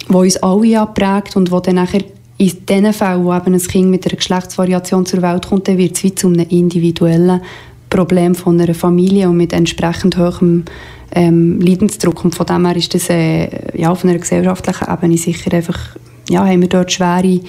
uns 0.08 0.38
alle 0.38 0.66
ja 0.66 0.86
prägt 0.86 1.36
und 1.36 1.52
wo 1.52 1.60
dann 1.60 1.76
nachher 1.76 2.04
in 2.38 2.66
den 2.68 2.94
Fällen, 2.94 3.26
wo 3.26 3.34
eben 3.34 3.54
ein 3.54 3.60
Kind 3.60 3.90
mit 3.90 4.06
einer 4.06 4.16
Geschlechtsvariation 4.16 5.06
zur 5.06 5.22
Welt 5.22 5.48
kommt, 5.48 5.68
wird 5.68 5.98
es 5.98 6.04
wie 6.04 6.16
zu 6.16 6.28
einem 6.28 6.48
individuellen 6.50 7.42
Problem 7.90 8.34
von 8.34 8.60
einer 8.60 8.74
Familie 8.74 9.30
und 9.30 9.38
mit 9.38 9.52
entsprechend 9.52 10.18
hohem 10.18 10.64
ähm, 11.12 11.60
Leidensdruck. 11.60 12.24
Und 12.24 12.36
von 12.36 12.46
dem 12.46 12.66
her 12.66 12.76
ist 12.76 12.94
das 12.94 13.10
äh, 13.10 13.50
ja, 13.78 13.92
auf 13.92 14.06
einer 14.06 14.18
gesellschaftlichen 14.18 14.92
Ebene 14.92 15.18
sicher 15.18 15.54
einfach, 15.54 15.98
ja, 16.30 16.46
haben 16.46 16.62
wir 16.62 16.70
dort 16.70 16.92
schwere 16.92 17.42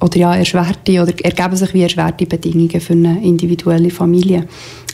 oder 0.00 0.18
ja, 0.18 0.34
erschwerte 0.34 1.02
oder 1.02 1.12
ergeben 1.22 1.56
sich 1.56 1.72
wie 1.72 1.82
erschwerte 1.82 2.26
Bedingungen 2.26 2.80
für 2.80 2.92
eine 2.92 3.22
individuelle 3.22 3.90
Familie. 3.90 4.46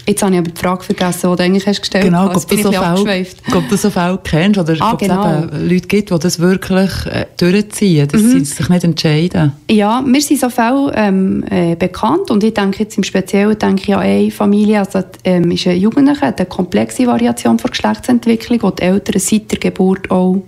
Jetzt 0.07 0.22
habe 0.22 0.32
ich 0.32 0.38
aber 0.38 0.50
die 0.50 0.61
Frage 0.61 0.82
vergessen, 0.82 1.30
die 1.30 1.36
du 1.36 1.42
eigentlich 1.42 1.66
hast 1.66 1.80
gestellt 1.80 2.05
genau, 2.05 2.28
hast. 2.28 2.48
Genau, 2.48 2.64
ob 3.55 3.68
du, 3.68 3.76
so 3.76 3.90
Fälle, 3.90 4.18
Fälle 4.18 4.20
kennst 4.24 4.59
oder 4.59 4.76
ah, 4.80 4.92
ob 4.92 4.98
genau. 4.98 5.24
es 5.24 5.44
eben 5.44 5.68
Leute 5.68 5.86
gibt, 5.86 6.11
die 6.11 6.18
das 6.18 6.38
wirklich 6.40 6.90
äh, 7.07 7.26
durchziehen, 7.36 8.09
dass 8.09 8.20
mhm. 8.20 8.30
sie 8.30 8.44
sich 8.44 8.68
nicht 8.68 8.84
entscheiden. 8.84 9.53
Ja, 9.70 10.00
mir 10.00 10.20
sind 10.20 10.40
so 10.40 10.50
Fälle 10.50 10.92
ähm, 10.94 11.44
äh, 11.48 11.76
bekannt 11.76 12.30
und 12.30 12.42
ich 12.42 12.55
denke 12.55 12.82
jetzt 12.82 12.96
im 12.96 13.05
Speziellen 13.05 13.59
denke 13.59 13.82
ich 13.82 13.94
an 13.94 14.00
eine 14.00 14.30
Familie, 14.30 14.80
also 14.80 15.03
ähm, 15.24 15.50
ist 15.53 15.66
ein 15.66 15.78
Jugendlicher, 15.78 16.34
eine 16.36 16.46
komplexe 16.46 17.07
Variation 17.07 17.59
von 17.59 17.70
Geschlechtsentwicklung, 17.70 18.62
wo 18.62 18.70
die 18.70 18.82
Eltern 18.82 19.20
seit 19.20 19.53
der 19.53 19.59
Geburt 19.59 20.11
auch 20.11 20.42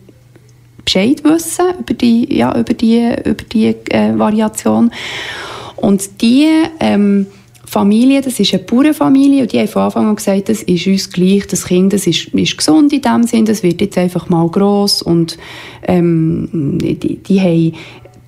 Bescheid 0.84 1.22
wissen 1.24 1.66
über 1.78 1.94
die, 1.94 2.36
ja, 2.36 2.57
über 2.59 2.74
die, 2.74 3.09
über 3.24 3.44
die 3.52 3.66
äh, 3.66 4.18
Variation. 4.18 4.90
Und 5.76 6.20
die 6.22 6.48
ähm, 6.80 7.26
Familie, 7.75 8.20
das 8.20 8.39
ist 8.39 8.55
eine 8.55 8.62
Bauernfamilie 8.62 9.43
und 9.43 9.53
die 9.53 9.59
haben 9.59 9.66
von 9.66 9.83
Anfang 9.83 10.07
an 10.07 10.14
gesagt, 10.14 10.49
das 10.49 10.62
ist 10.62 10.87
uns 10.87 11.11
gleich, 11.11 11.47
das 11.49 11.66
Kind 11.66 11.93
das 11.93 12.07
ist, 12.07 12.29
ist 12.29 12.57
gesund 12.57 12.93
in 12.93 13.03
dem 13.03 13.25
Sinn, 13.25 13.45
das 13.45 13.64
wird 13.64 13.81
jetzt 13.81 13.99
einfach 13.99 14.29
mal 14.29 14.49
gross 14.49 15.03
und 15.03 15.37
ähm, 15.83 16.79
die, 16.81 17.16
die 17.16 17.41
haben 17.41 17.75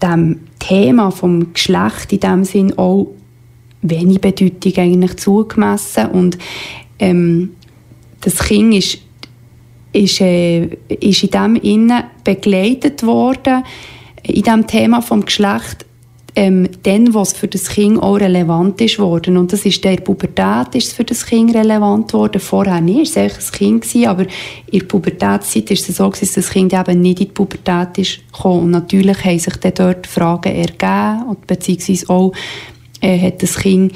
dem 0.03 0.41
Thema 0.59 1.13
vom 1.13 1.53
Geschlecht 1.53 2.13
in 2.13 2.21
dem 2.21 2.45
Sinn 2.45 2.77
auch 2.77 3.07
wenig 3.83 4.21
Bedeutung 4.21 4.73
eigentlich 4.77 5.17
zugemessen 5.17 6.07
und 6.07 6.39
ähm, 6.99 7.51
das 8.23 8.39
Kind 8.41 8.75
ist, 8.75 8.99
ist, 9.93 10.21
äh, 10.23 10.65
ist 10.89 11.23
in 11.23 11.31
dem 11.31 11.55
Innen 11.55 12.03
begleitet 12.25 13.05
worden 13.05 13.63
in 14.25 14.43
dem 14.43 14.67
Thema 14.67 15.03
vom 15.03 15.25
Geschlecht 15.25 15.86
ähm, 16.39 16.69
dann, 16.83 17.15
was 17.15 17.33
für 17.33 17.49
das 17.49 17.71
Kind 17.71 17.99
auch 18.01 18.17
relevant 18.17 18.79
ist 18.83 18.99
worden. 18.99 19.39
Und 19.39 19.55
das 19.55 19.65
ist 19.65 19.83
der 19.83 19.97
Pubertät 19.97 20.75
ist 20.75 20.93
für 20.93 21.03
das 21.03 21.25
Kind 21.25 21.55
relevant 21.55 22.13
worden. 22.13 22.41
Vorher 22.43 22.83
nicht, 22.83 23.17
es 23.17 23.17
war 23.17 23.23
ein 23.23 23.53
Kind, 23.53 23.83
gewesen, 23.83 24.07
aber 24.07 24.27
in 24.71 24.81
der 24.81 24.87
Pubertätszeit 24.87 25.71
ist 25.71 25.89
es 25.89 25.97
so, 25.97 26.11
dass 26.11 26.33
das 26.33 26.51
Kind 26.51 26.75
eben 26.75 27.01
nicht 27.01 27.21
in 27.21 27.27
die 27.27 27.33
Pubertät 27.33 27.97
ist 27.97 28.21
gekommen. 28.33 28.65
Und 28.65 28.71
natürlich 28.73 29.25
haben 29.25 29.39
sich 29.39 29.57
dann 29.57 29.73
dort 29.75 30.07
Fragen 30.07 30.55
ergeben, 30.55 31.37
beziehungsweise 31.47 32.11
auch 32.11 32.33
äh, 33.01 33.19
hat 33.19 33.43
das 33.43 33.57
Kind 33.57 33.93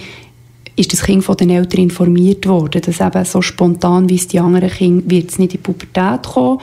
ist 0.76 0.95
das 0.95 1.03
Kind 1.03 1.22
von 1.22 1.36
den 1.36 1.51
Eltern 1.51 1.82
informiert 1.82 2.47
worden, 2.47 2.80
dass 2.80 3.01
eben 3.01 3.24
so 3.26 3.43
spontan 3.43 4.09
wie 4.09 4.14
es 4.14 4.28
die 4.28 4.41
anderen 4.41 4.70
Kinder 4.70 5.11
wird 5.11 5.30
es 5.30 5.38
nicht 5.38 5.53
in 5.53 5.62
die 5.62 5.72
Pubertät 5.72 6.22
kommen. 6.22 6.59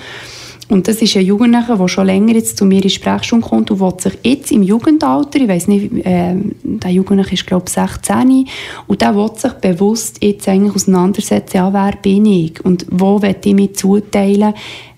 Und 0.69 0.87
das 0.87 1.01
ist 1.01 1.15
ein 1.15 1.25
Jugendlicher, 1.25 1.77
der 1.77 1.87
schon 1.87 2.05
länger 2.05 2.33
jetzt 2.33 2.57
zu 2.57 2.65
mir 2.65 2.83
in 2.83 2.89
Sprechstunde 2.89 3.47
kommt 3.47 3.71
und 3.71 3.79
will 3.79 3.93
sich 3.99 4.17
jetzt 4.23 4.51
im 4.51 4.63
Jugendalter, 4.63 5.39
ich 5.39 5.47
weiß 5.47 5.67
nicht, 5.69 6.05
äh, 6.05 6.35
der 6.63 6.91
Jugendliche 6.91 7.35
ist 7.35 7.47
glaube 7.47 7.65
ich 7.67 7.73
16, 7.73 8.47
und 8.87 9.01
der 9.01 9.15
will 9.15 9.31
sich 9.35 9.53
bewusst 9.53 10.21
jetzt 10.21 10.47
eigentlich 10.47 10.75
auseinandersetzen, 10.75 11.57
ja, 11.57 11.71
wer 11.71 11.93
bin 12.01 12.25
ich 12.25 12.63
und 12.65 12.85
wo 12.89 13.21
will 13.21 13.35
ich 13.41 13.53
mich 13.53 13.75
zuteilen, 13.75 14.53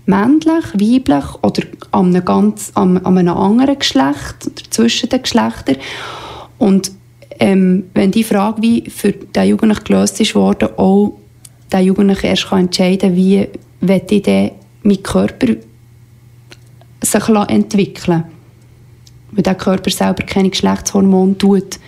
männlich, 0.07 0.65
weiblich 0.73 1.25
oder 1.43 1.61
an 1.91 2.07
einem, 2.07 2.25
ganz, 2.25 2.71
an, 2.73 2.97
an 2.97 3.17
einem 3.17 3.37
anderen 3.37 3.77
Geschlecht 3.77 4.47
oder 4.47 4.71
zwischen 4.71 5.09
den 5.09 5.21
Geschlechtern. 5.21 5.77
Und 6.57 6.91
ähm, 7.39 7.85
wenn 7.93 8.09
die 8.09 8.23
Frage 8.23 8.61
wie 8.61 8.89
für 8.89 9.11
den 9.11 9.49
Jugendlichen 9.49 9.83
gelöst 9.83 10.19
ist 10.19 10.33
worden, 10.33 10.69
auch 10.77 11.13
der 11.71 11.81
Jugendliche 11.81 12.27
erst 12.27 12.47
kann 12.47 12.61
entscheiden 12.61 13.15
wie 13.15 13.47
will 13.81 14.01
ich 14.09 14.21
denn 14.23 14.51
mein 14.83 15.03
Körper 15.03 15.55
sich 17.01 17.29
entwickeln 17.29 18.23
Weil 19.31 19.43
der 19.43 19.55
Körper 19.55 19.89
selber 19.89 20.23
keine 20.23 20.49
Geschlechtshormone 20.49 21.37
tut, 21.37 21.79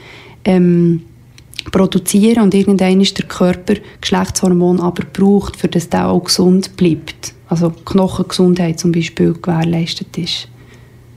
ähm, 0.46 1.02
produzieren 1.72 2.44
und 2.44 2.54
irgendwann 2.54 3.02
ist 3.02 3.18
der 3.18 3.28
Körper 3.28 3.76
Geschlechtshormon 4.00 4.80
aber 4.80 5.04
braucht, 5.06 5.58
für 5.58 5.68
das 5.68 5.89
der 5.89 6.08
auch 6.08 6.24
gesund 6.24 6.76
bleibt. 6.76 7.34
Also 7.48 7.70
Knochengesundheit 7.70 8.80
zum 8.80 8.92
Beispiel 8.92 9.34
gewährleistet 9.34 10.18
ist. 10.18 10.48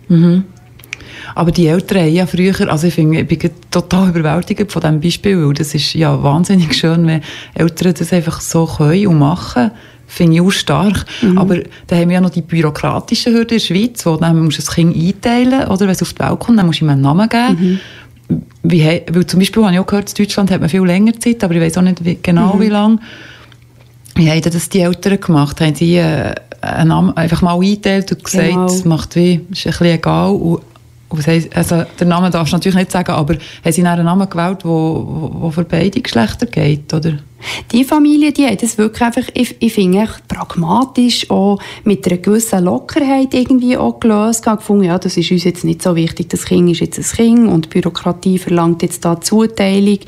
Mhm. 0.09 0.45
Aber 1.35 1.51
die 1.51 1.66
Eltern 1.66 2.03
haben 2.03 2.12
ja 2.12 2.27
früher, 2.27 2.70
also 2.70 2.87
ich, 2.87 2.95
finde, 2.95 3.20
ich 3.20 3.27
bin 3.27 3.51
total 3.70 4.11
überwältigt 4.11 4.70
von 4.70 4.83
diesem 4.83 5.01
Beispiel, 5.01 5.47
weil 5.47 5.55
das 5.55 5.75
ist 5.75 5.95
ja 5.95 6.22
wahnsinnig 6.22 6.75
schön, 6.75 7.07
wenn 7.07 7.22
Eltern 7.55 7.95
das 7.97 8.12
einfach 8.12 8.41
so 8.41 8.66
können 8.66 9.07
und 9.07 9.18
machen 9.18 9.70
finde 10.07 10.34
ich 10.34 10.40
auch 10.40 10.50
stark. 10.50 11.05
Mhm. 11.22 11.38
Aber 11.38 11.59
da 11.86 11.96
haben 11.96 12.09
wir 12.09 12.14
ja 12.14 12.20
noch 12.20 12.30
die 12.30 12.42
bürokratischen 12.42 13.32
Hürden 13.32 13.57
in 13.57 13.59
der 13.59 13.64
Schweiz, 13.64 14.07
wo 14.07 14.16
dann 14.16 14.44
musst 14.44 14.59
du 14.59 14.62
das 14.62 14.74
Kind 14.74 14.96
einteilen, 14.96 15.68
oder 15.68 15.80
wenn 15.80 15.90
es 15.90 16.02
auf 16.02 16.12
die 16.12 16.20
Welt 16.20 16.38
kommt, 16.38 16.59
dann 16.59 16.66
musst 16.66 16.80
du 16.80 16.84
ihm 16.84 16.90
einen 16.90 17.02
Namen 17.02 17.28
geben. 17.28 17.57
Mhm. 17.61 17.80
Wie, 18.62 18.82
weil 18.84 19.26
zum 19.26 19.40
Beispiel 19.40 19.62
habe 19.62 19.74
ich 19.74 19.80
auch 19.80 19.86
gehört, 19.86 20.09
in 20.11 20.24
Deutschland 20.24 20.50
hat 20.50 20.61
man 20.61 20.70
viel 20.70 20.84
länger 20.84 21.12
Zeit, 21.18 21.44
aber 21.44 21.55
ich 21.55 21.61
weiß 21.61 21.78
auch 21.78 21.82
nicht 21.82 22.05
wie, 22.05 22.18
genau 22.22 22.55
mhm. 22.55 22.61
wie 22.61 22.68
lange. 22.68 22.98
Wie 24.14 24.30
haben 24.30 24.40
das 24.40 24.68
die 24.68 24.80
Eltern 24.80 25.20
gemacht? 25.20 25.61
Haben 25.61 25.74
sie 25.74 25.96
äh, 25.96 26.34
einen 26.61 26.88
Namen 26.88 27.16
einfach 27.16 27.42
mal 27.42 27.55
eingeteilt 27.55 28.12
und 28.12 28.24
gesagt, 28.24 28.48
genau. 28.48 28.66
es 28.66 28.84
macht 28.84 29.16
wie, 29.16 29.34
ist 29.50 29.66
ein 29.66 29.70
bisschen 29.72 29.86
egal 29.86 30.30
und 30.30 30.61
also, 31.54 31.84
den 31.98 32.08
Namen 32.08 32.30
darfst 32.30 32.52
du 32.52 32.56
natürlich 32.56 32.76
nicht 32.76 32.92
sagen, 32.92 33.12
aber 33.12 33.34
haben 33.34 33.72
sie 33.72 33.84
einen 33.84 34.04
Namen 34.04 34.28
gewählt, 34.28 34.62
der 34.62 34.70
wo, 34.70 35.30
wo 35.32 35.50
für 35.50 35.64
beide 35.64 36.00
Geschlechter 36.00 36.46
geht, 36.46 36.92
oder? 36.92 37.18
Die 37.72 37.84
Familie, 37.84 38.32
die 38.32 38.46
hat 38.46 38.62
das 38.62 38.78
wirklich 38.78 39.02
einfach, 39.02 39.28
ich, 39.34 39.56
ich 39.58 39.74
finde, 39.74 40.08
pragmatisch, 40.28 41.30
auch 41.30 41.58
mit 41.84 42.06
einer 42.06 42.18
gewissen 42.18 42.64
Lockerheit 42.64 43.34
irgendwie 43.34 43.76
auch 43.76 44.00
gelöst. 44.00 44.46
Ich 44.46 44.56
gefunden, 44.56 44.84
ja, 44.84 44.98
das 44.98 45.16
ist 45.16 45.30
uns 45.30 45.44
jetzt 45.44 45.64
nicht 45.64 45.82
so 45.82 45.94
wichtig, 45.94 46.30
das 46.30 46.44
Kind 46.46 46.70
ist 46.70 46.80
jetzt 46.80 46.98
ein 46.98 47.04
Kind 47.04 47.48
und 47.48 47.66
die 47.66 47.68
Bürokratie 47.68 48.38
verlangt 48.38 48.82
jetzt 48.82 49.04
da 49.04 49.20
Zuteilung. 49.20 49.98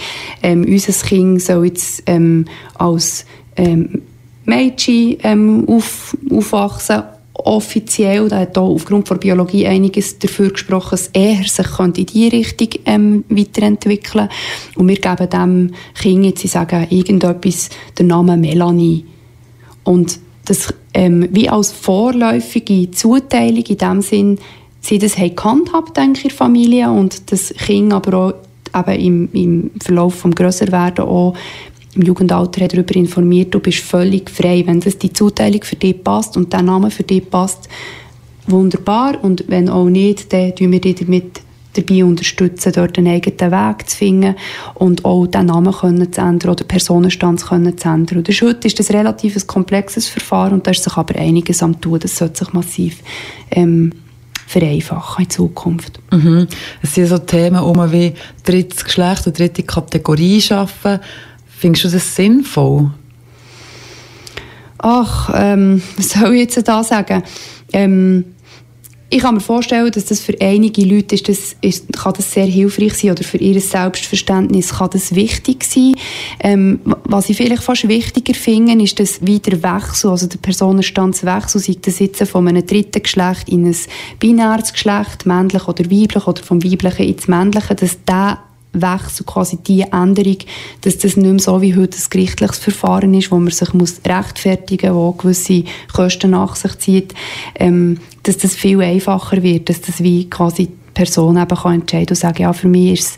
Ähm, 0.42 0.64
unser 0.66 0.92
Kind 1.06 1.42
soll 1.42 1.66
jetzt 1.66 2.02
ähm, 2.06 2.46
als 2.74 3.26
ähm, 3.56 4.02
Mädchen 4.44 5.16
ähm, 5.22 5.64
auf, 5.68 6.16
aufwachsen 6.30 7.02
offiziell, 7.44 8.28
da 8.28 8.38
hat 8.40 8.58
auch 8.58 8.74
aufgrund 8.74 9.08
der 9.10 9.16
Biologie 9.16 9.66
einiges 9.66 10.18
dafür 10.18 10.50
gesprochen, 10.50 10.90
dass 10.92 11.10
er 11.12 11.42
sich 11.44 11.78
in 11.80 12.06
diese 12.06 12.32
Richtung 12.32 12.68
ähm, 12.86 13.24
weiterentwickeln 13.28 14.28
Und 14.76 14.88
wir 14.88 14.96
geben 14.96 15.30
dem 15.30 15.70
Kind 15.94 16.24
jetzt, 16.24 16.40
sie 16.40 16.48
sagen 16.48 16.86
irgendetwas, 16.90 17.70
den 17.98 18.08
Namen 18.08 18.40
Melanie. 18.40 19.04
Und 19.84 20.18
das 20.44 20.72
ähm, 20.94 21.28
wie 21.30 21.48
als 21.50 21.72
vorläufige 21.72 22.90
Zuteilung 22.90 23.64
in 23.64 23.76
dem 23.76 24.00
Sinn, 24.00 24.38
sie 24.80 24.98
das 24.98 25.16
gehandhabt, 25.16 25.96
denke 25.96 26.20
ich, 26.20 26.24
in 26.24 26.28
der 26.30 26.36
Familie 26.36 26.90
und 26.90 27.30
das 27.30 27.52
Kind 27.52 27.92
aber 27.92 28.16
auch 28.18 28.88
eben 28.88 29.28
im, 29.28 29.28
im 29.32 29.70
Verlauf 29.82 30.14
vom 30.14 30.34
Grösserwerden 30.34 31.04
auch 31.04 31.34
im 31.96 32.02
Jugendalter 32.02 32.68
darüber 32.68 32.94
informiert, 32.94 33.54
du 33.54 33.60
bist 33.60 33.78
völlig 33.78 34.30
frei. 34.30 34.62
Wenn 34.66 34.80
das 34.80 34.98
die 34.98 35.12
Zuteilung 35.12 35.62
für 35.62 35.76
dich 35.76 36.02
passt 36.02 36.36
und 36.36 36.52
der 36.52 36.62
Name 36.62 36.90
für 36.90 37.02
dich 37.02 37.28
passt, 37.28 37.68
wunderbar. 38.46 39.22
Und 39.22 39.44
wenn 39.48 39.68
auch 39.68 39.86
nicht, 39.88 40.32
dann 40.32 40.54
tun 40.54 40.72
wir 40.72 40.80
dich 40.80 40.96
damit 40.96 41.42
dabei 41.76 42.04
unterstützen, 42.04 42.72
dort 42.74 42.98
einen 42.98 43.08
eigenen 43.08 43.52
Weg 43.52 43.88
zu 43.88 43.96
finden 43.96 44.34
und 44.74 45.04
auch 45.04 45.26
den 45.26 45.46
Namen 45.46 45.72
können 45.72 46.12
zu 46.12 46.20
ändern 46.20 46.52
oder 46.52 46.64
Personenstand 46.64 47.40
zu 47.40 47.54
ändern. 47.54 48.18
Und 48.18 48.28
heute 48.28 48.66
ist 48.66 48.78
das 48.78 48.90
relativ 48.90 49.46
komplexes 49.46 50.08
Verfahren 50.08 50.54
und 50.54 50.66
da 50.66 50.70
ist 50.70 50.84
sich 50.84 50.96
aber 50.96 51.18
einiges 51.18 51.62
am 51.62 51.80
tun. 51.80 51.98
Das 52.00 52.16
sollte 52.16 52.44
sich 52.44 52.52
massiv 52.54 53.02
ähm, 53.50 53.92
vereinfachen 54.46 55.24
in 55.24 55.30
Zukunft. 55.30 56.00
Mhm. 56.12 56.46
Es 56.82 56.94
sind 56.94 57.08
so 57.08 57.18
Themen 57.18 57.60
um 57.60 57.92
wie 57.92 58.14
drittes 58.44 58.84
Geschlecht 58.84 59.26
oder 59.26 59.36
dritte 59.36 59.62
Kategorie 59.64 60.40
schaffen. 60.40 61.00
Findest 61.58 61.84
du 61.84 61.88
das 61.88 62.14
sinnvoll? 62.14 62.90
Ach, 64.78 65.30
ähm, 65.34 65.82
was 65.96 66.10
soll 66.10 66.34
ich 66.34 66.40
jetzt 66.40 66.68
da 66.68 66.82
sagen? 66.82 67.22
Ähm, 67.72 68.24
ich 69.08 69.20
kann 69.20 69.34
mir 69.34 69.40
vorstellen, 69.40 69.90
dass 69.92 70.06
das 70.06 70.20
für 70.20 70.34
einige 70.40 70.84
Leute 70.84 71.14
ist, 71.14 71.28
das, 71.28 71.54
ist, 71.60 71.92
kann 71.92 72.12
das 72.16 72.32
sehr 72.32 72.46
hilfreich 72.46 72.94
sein 72.94 73.12
oder 73.12 73.22
für 73.22 73.38
ihr 73.38 73.60
Selbstverständnis 73.60 74.74
kann 74.74 74.90
das 74.92 75.14
wichtig 75.14 75.62
sein. 75.62 75.94
Ähm, 76.40 76.80
was 77.04 77.30
ich 77.30 77.36
vielleicht 77.36 77.62
fast 77.62 77.86
wichtiger 77.86 78.34
finde, 78.34 78.82
ist 78.82 78.98
dass 78.98 79.24
wieder 79.24 79.62
Wechsel, 79.62 80.10
also 80.10 80.26
der 80.26 80.38
Personenstandswechsel, 80.38 81.60
sei 81.60 81.76
das 81.80 82.00
jetzt 82.00 82.20
von 82.24 82.48
einem 82.48 82.66
dritten 82.66 83.00
Geschlecht 83.00 83.48
in 83.48 83.66
ein 83.66 83.76
binäres 84.18 84.72
Geschlecht, 84.72 85.24
männlich 85.24 85.68
oder 85.68 85.84
weiblich 85.84 86.26
oder 86.26 86.42
vom 86.42 86.64
weiblichen 86.64 87.06
ins 87.06 87.28
männliche, 87.28 87.76
dass 87.76 88.04
der 88.04 88.40
Wechsel, 88.82 89.24
quasi 89.26 89.58
die 89.58 89.82
Änderung, 89.82 90.38
dass 90.82 90.98
das 90.98 91.16
nicht 91.16 91.30
mehr 91.30 91.38
so 91.38 91.60
wie 91.62 91.76
heute 91.76 91.96
ein 91.96 92.04
gerichtliches 92.10 92.58
Verfahren 92.58 93.14
ist, 93.14 93.30
wo 93.30 93.36
man 93.36 93.50
sich 93.50 93.72
muss 93.74 94.00
rechtfertigen 94.06 94.92
muss, 94.92 95.02
wo 95.02 95.12
gewisse 95.12 95.64
Kosten 95.92 96.30
nach 96.30 96.56
sich 96.56 96.78
zieht, 96.78 97.14
ähm, 97.56 97.98
dass 98.22 98.38
das 98.38 98.54
viel 98.54 98.80
einfacher 98.80 99.42
wird, 99.42 99.68
dass 99.68 99.80
das 99.80 100.02
wie 100.02 100.28
quasi 100.28 100.66
die 100.66 100.72
Person 100.94 101.36
eben 101.36 101.56
kann 101.56 101.80
entscheiden 101.80 102.10
und 102.10 102.16
sagen, 102.16 102.42
ja, 102.42 102.52
für 102.52 102.68
mich 102.68 102.92
ist 102.92 103.08
es 103.08 103.16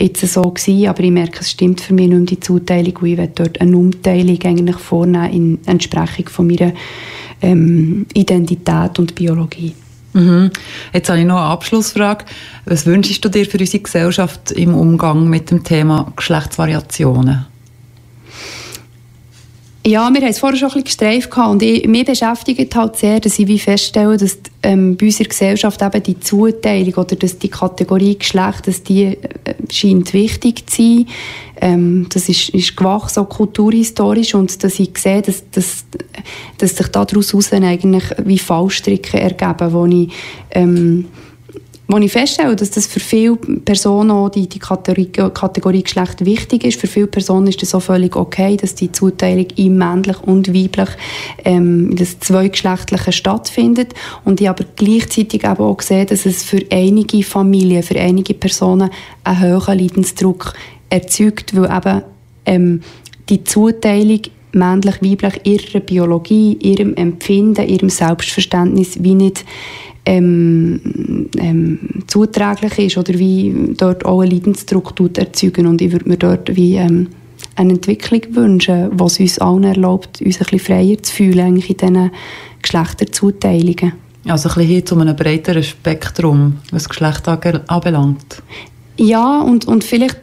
jetzt 0.00 0.32
so 0.32 0.42
gewesen, 0.42 0.88
aber 0.88 1.02
ich 1.02 1.10
merke, 1.10 1.40
es 1.40 1.50
stimmt 1.50 1.80
für 1.80 1.94
mich 1.94 2.08
nicht 2.08 2.18
mehr 2.18 2.26
die 2.26 2.40
Zuteilung 2.40 2.96
und 2.96 3.06
ich 3.08 3.18
will 3.18 3.30
dort 3.34 3.60
eine 3.60 3.76
Umteilung 3.76 4.38
eigentlich 4.42 4.78
vornehmen 4.78 5.32
in 5.32 5.58
Entsprechung 5.66 6.28
von 6.28 6.46
meiner 6.46 6.72
ähm, 7.42 8.06
Identität 8.14 8.98
und 8.98 9.14
Biologie. 9.14 9.74
Mhm. 10.12 10.50
Jetzt 10.92 11.08
habe 11.08 11.20
ich 11.20 11.26
noch 11.26 11.36
eine 11.36 11.46
Abschlussfrage. 11.46 12.24
Was 12.64 12.86
wünschst 12.86 13.24
du 13.24 13.28
dir 13.28 13.46
für 13.46 13.58
unsere 13.58 13.82
Gesellschaft 13.82 14.50
im 14.52 14.74
Umgang 14.74 15.28
mit 15.28 15.50
dem 15.50 15.64
Thema 15.64 16.12
Geschlechtsvariationen? 16.16 17.49
Ja, 19.86 20.12
wir 20.12 20.20
haben 20.20 20.28
es 20.28 20.38
vorher 20.38 20.58
schon 20.58 20.68
ein 20.68 20.84
bisschen 20.84 21.20
gestreift 21.24 21.36
und 21.38 21.62
ich, 21.62 21.88
mich 21.88 22.04
beschäftigt 22.04 22.76
halt 22.76 22.96
sehr, 22.96 23.18
dass 23.18 23.38
ich 23.38 23.48
wie 23.48 23.58
feststelle, 23.58 24.18
dass 24.18 24.38
ähm, 24.62 24.98
bei 24.98 25.06
unserer 25.06 25.28
Gesellschaft 25.28 25.80
eben 25.80 26.02
die 26.02 26.20
Zuteilung 26.20 26.92
oder 26.94 27.16
dass 27.16 27.38
die 27.38 27.48
Kategorie 27.48 28.18
Geschlecht, 28.18 28.66
dass 28.66 28.82
die 28.82 29.04
äh, 29.04 29.16
scheint 29.70 30.12
wichtig 30.12 30.68
zu 30.68 30.82
sein. 30.82 31.06
Ähm, 31.62 32.06
das 32.12 32.28
ist, 32.28 32.50
ist 32.50 32.76
gewachsen, 32.76 33.14
so 33.14 33.24
kulturhistorisch 33.24 34.34
und 34.34 34.62
dass 34.62 34.78
ich 34.78 34.98
sehe, 34.98 35.22
dass, 35.22 35.48
dass, 35.50 35.86
dass 36.58 36.76
sich 36.76 36.88
daraus 36.88 37.52
eigentlich 37.52 38.04
wie 38.22 38.38
Fallstricke 38.38 39.18
ergeben, 39.18 39.72
wo 39.72 39.86
ich 39.86 40.10
ähm, 40.50 41.06
wo 41.90 41.98
ich 41.98 42.12
feststelle, 42.12 42.54
dass 42.54 42.70
das 42.70 42.86
für 42.86 43.00
viele 43.00 43.36
Personen 43.36 44.10
auch 44.12 44.28
die, 44.28 44.48
die 44.48 44.58
Kategorie, 44.58 45.06
Kategorie 45.06 45.82
Geschlecht 45.82 46.24
wichtig 46.24 46.64
ist. 46.64 46.80
Für 46.80 46.86
viele 46.86 47.08
Personen 47.08 47.48
ist 47.48 47.62
das 47.62 47.74
auch 47.74 47.82
völlig 47.82 48.14
okay, 48.14 48.56
dass 48.56 48.74
die 48.76 48.92
Zuteilung 48.92 49.46
im 49.56 49.78
männlich 49.78 50.22
und 50.22 50.48
weiblich 50.54 50.90
ähm, 51.44 51.94
das 51.96 52.20
zweigeschlechtliche 52.20 53.12
stattfindet. 53.12 53.94
Und 54.24 54.40
ich 54.40 54.48
aber 54.48 54.64
gleichzeitig 54.76 55.44
eben 55.44 55.58
auch 55.58 55.76
gesehen, 55.76 56.06
dass 56.06 56.26
es 56.26 56.44
für 56.44 56.64
einige 56.70 57.24
Familien, 57.24 57.82
für 57.82 57.98
einige 57.98 58.34
Personen 58.34 58.90
einen 59.24 59.40
hohen 59.40 59.78
Leidensdruck 59.78 60.52
erzeugt, 60.90 61.56
weil 61.56 61.70
eben 61.70 62.02
ähm, 62.46 62.80
die 63.28 63.42
Zuteilung 63.42 64.20
männlich-weiblich 64.52 65.40
ihrer 65.44 65.80
Biologie, 65.80 66.56
ihrem 66.60 66.94
Empfinden, 66.94 67.68
ihrem 67.68 67.88
Selbstverständnis 67.88 69.02
wie 69.02 69.14
nicht 69.14 69.44
ähm, 70.06 70.80
ähm, 71.36 71.78
zuträglich 72.06 72.78
ist 72.78 72.98
oder 72.98 73.18
wie 73.18 73.74
dort 73.76 74.04
auch 74.04 74.20
einen 74.20 74.30
Leidensdruck 74.30 74.94
erzeugen 75.16 75.66
und 75.66 75.82
ich 75.82 75.92
würde 75.92 76.08
mir 76.08 76.16
dort 76.16 76.54
wie 76.56 76.76
ähm, 76.76 77.08
eine 77.56 77.74
Entwicklung 77.74 78.22
wünschen, 78.30 78.90
was 78.92 79.20
uns 79.20 79.38
allen 79.38 79.64
erlaubt, 79.64 80.20
uns 80.22 80.36
ein 80.36 80.44
bisschen 80.44 80.58
freier 80.58 81.02
zu 81.02 81.12
fühlen 81.12 81.40
eigentlich 81.40 81.70
in 81.70 81.76
diesen 81.76 82.10
Geschlechterzuteilungen. 82.62 83.92
Also 84.26 84.48
ein 84.48 84.54
bisschen 84.54 84.70
hin 84.70 84.86
zu 84.86 84.98
einem 84.98 85.16
breiteren 85.16 85.62
Spektrum, 85.62 86.58
was 86.70 86.88
Geschlecht 86.88 87.26
anbelangt. 87.28 88.42
Ja, 88.96 89.40
und, 89.40 89.66
und 89.66 89.84
vielleicht 89.84 90.20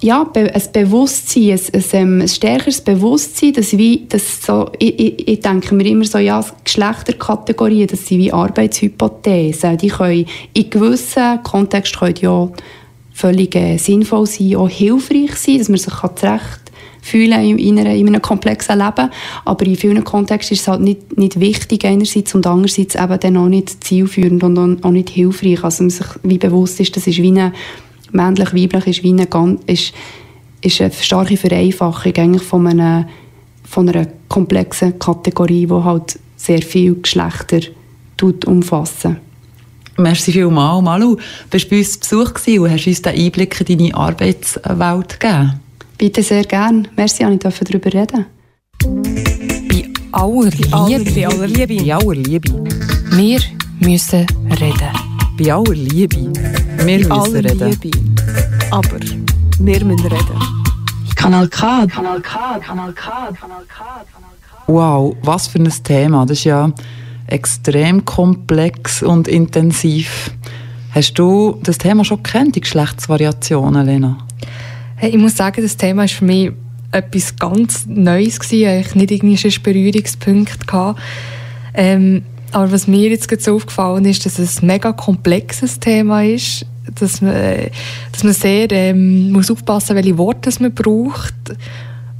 ja, 0.00 0.28
ein 0.34 0.62
Bewusstsein, 0.72 1.50
ein, 1.50 1.60
ein, 1.72 1.84
ähm, 1.92 2.20
ein 2.22 2.28
stärkeres 2.28 2.80
Bewusstsein, 2.80 3.52
dass 3.52 3.76
wie, 3.76 4.06
dass 4.08 4.42
so, 4.44 4.70
ich, 4.78 5.28
ich, 5.28 5.40
denke 5.40 5.74
mir 5.74 5.86
immer 5.86 6.04
so, 6.04 6.18
ja, 6.18 6.44
Geschlechterkategorien, 6.64 7.88
das 7.88 8.06
sind 8.06 8.18
wie 8.18 8.32
Arbeitshypothesen, 8.32 9.76
die 9.78 9.88
können 9.88 10.26
in 10.54 10.70
gewissen 10.70 11.42
Kontexten 11.42 11.98
können 11.98 12.14
ja 12.20 12.48
völlig 13.12 13.54
äh, 13.54 13.76
sinnvoll 13.76 14.26
sein, 14.26 14.56
auch 14.56 14.68
hilfreich 14.68 15.34
sein, 15.36 15.58
dass 15.58 15.68
man 15.68 15.78
sich 15.78 15.94
zurecht 15.94 16.60
fühlen 17.00 17.58
in, 17.58 17.78
in 17.78 17.78
einem 17.78 18.22
komplexen 18.22 18.78
Leben, 18.78 19.10
aber 19.44 19.66
in 19.66 19.76
vielen 19.76 20.04
Kontexten 20.04 20.54
ist 20.54 20.62
es 20.62 20.68
halt 20.68 20.80
nicht, 20.80 21.18
nicht 21.18 21.38
wichtig 21.40 21.84
einerseits 21.84 22.34
und 22.34 22.46
andererseits 22.46 22.94
eben 22.94 23.18
dann 23.18 23.36
auch 23.36 23.48
nicht 23.48 23.82
zielführend 23.82 24.44
und 24.44 24.84
auch 24.84 24.90
nicht 24.90 25.10
hilfreich, 25.10 25.62
also 25.64 25.82
man 25.82 25.90
sich 25.90 26.06
wie 26.22 26.38
bewusst 26.38 26.78
ist, 26.78 26.96
das 26.96 27.08
ist 27.08 27.18
wie 27.18 27.28
eine 27.28 27.52
männlich-weiblich 28.12 28.86
ist 28.86 29.02
wie 29.02 29.10
eine, 29.10 29.26
ist, 29.66 29.92
ist 30.60 30.80
eine 30.80 30.92
starke 30.92 31.36
Vereinfachung 31.36 32.12
eigentlich 32.16 32.42
von, 32.42 32.66
einer, 32.66 33.08
von 33.64 33.88
einer 33.88 34.06
komplexen 34.28 34.98
Kategorie, 34.98 35.66
die 35.66 35.72
halt 35.72 36.18
sehr 36.36 36.62
viele 36.62 36.94
Geschlechter 36.94 37.60
umfassen. 38.46 39.16
Merci 39.98 40.32
vielmals, 40.32 40.82
Malu. 40.82 41.16
Du 41.16 41.22
warst 41.50 41.68
bei 41.68 41.78
uns 41.78 42.00
zu 42.00 42.24
Besuch 42.24 42.62
und 42.62 42.70
hast 42.70 42.86
uns 42.86 43.02
den 43.02 43.14
Einblick 43.14 43.60
in 43.68 43.78
deine 43.78 43.94
Arbeitswelt 43.94 45.20
gegeben. 45.20 45.60
Bitte 45.98 46.22
sehr 46.22 46.44
gerne. 46.44 46.84
Merci, 46.96 47.24
dass 47.38 47.60
ich 47.60 47.68
darüber 47.68 47.92
reden 47.92 48.26
Bei 49.68 49.88
aller 50.12 50.50
Liebe. 50.50 51.12
Bei 51.14 51.26
aller 51.26 51.46
Liebe. 51.46 51.84
Bei 51.84 51.94
aller 51.94 52.14
Liebe. 52.14 52.64
Wir 53.10 53.40
müssen 53.80 54.26
reden. 54.50 55.11
Bei 55.38 55.52
aller 55.52 55.74
Liebe. 55.74 56.32
Wir 56.84 57.08
Bei 57.08 57.16
müssen 57.16 57.36
reden. 57.36 57.70
Liebe. 57.70 57.98
Aber 58.70 59.00
wir 59.00 59.84
müssen 59.84 60.06
reden. 60.06 60.62
Kanal 61.16 61.48
K. 61.48 61.86
Kanal 61.86 62.20
K. 62.20 62.58
Kanal 62.58 62.92
K. 62.92 63.10
Kanal 63.40 63.64
K. 63.66 63.84
Wow, 64.66 65.16
was 65.22 65.46
für 65.46 65.58
ein 65.58 65.72
Thema. 65.84 66.26
Das 66.26 66.38
ist 66.38 66.44
ja 66.44 66.70
extrem 67.28 68.04
komplex 68.04 69.02
und 69.02 69.26
intensiv. 69.26 70.30
Hast 70.94 71.14
du 71.14 71.58
das 71.62 71.78
Thema 71.78 72.04
schon 72.04 72.22
kennt, 72.22 72.56
die 72.56 72.60
Geschlechtsvariationen, 72.60 73.86
Lena? 73.86 74.18
Hey, 74.96 75.10
ich 75.10 75.18
muss 75.18 75.36
sagen, 75.36 75.62
das 75.62 75.76
Thema 75.76 76.02
war 76.02 76.08
für 76.08 76.24
mich 76.26 76.52
etwas 76.90 77.34
ganz 77.36 77.86
Neues 77.86 78.38
gewesen. 78.38 78.80
Ich 78.80 78.94
nicht 78.94 79.10
irgendwie 79.10 79.38
einen 79.42 79.62
Berührungspunkt 79.62 80.66
gehabt. 80.66 81.00
Ähm, 81.74 82.24
aber 82.52 82.72
was 82.72 82.86
mir 82.86 83.10
jetzt 83.10 83.28
gerade 83.28 83.42
so 83.42 83.56
aufgefallen 83.56 84.04
ist, 84.04 84.24
dass 84.26 84.38
es 84.38 84.62
ein 84.62 84.66
mega 84.66 84.92
komplexes 84.92 85.80
Thema 85.80 86.24
ist, 86.24 86.66
dass 86.98 87.20
man, 87.20 87.34
dass 88.12 88.24
man 88.24 88.32
sehr 88.32 88.70
ähm, 88.72 89.32
muss 89.32 89.50
aufpassen, 89.50 89.96
welche 89.96 90.18
Worte 90.18 90.50
man 90.60 90.74
braucht. 90.74 91.34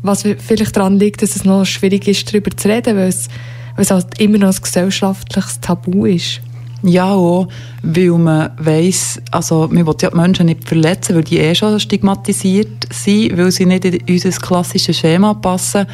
Was 0.03 0.23
vielleicht 0.23 0.77
daran 0.77 0.99
liegt, 0.99 1.23
dass 1.23 1.37
es 1.37 1.45
noch 1.45 1.65
schwierig 1.65 2.09
ist, 2.09 2.29
darüber 2.29 2.51
zu 2.57 2.69
reden, 2.69 2.97
weil 2.97 3.09
es, 3.09 3.29
weil 3.77 3.85
es 3.85 3.91
halt 3.91 4.19
immer 4.21 4.39
noch 4.39 4.55
ein 4.55 4.63
gesellschaftliches 4.63 5.61
Tabu 5.61 6.07
ist. 6.07 6.41
Ja, 6.83 7.13
auch, 7.13 7.47
weil 7.83 8.11
man 8.11 8.51
weiss, 8.59 9.23
also 9.31 9.69
man 9.71 9.87
will 9.87 9.95
ja 10.01 10.11
die 10.11 10.17
Menschen 10.17 10.47
nicht 10.47 10.69
verletzen, 10.69 11.15
weil 11.15 11.23
die 11.23 11.39
eh 11.39 11.55
schon 11.55 11.79
stigmatisiert 11.79 12.89
sind, 12.91 13.39
weil 13.39 13.53
sie 13.53 13.67
nicht 13.67 13.85
in 13.85 14.01
unser 14.09 14.31
klassisches 14.31 14.99
Schema 14.99 15.35
passen. 15.35 15.87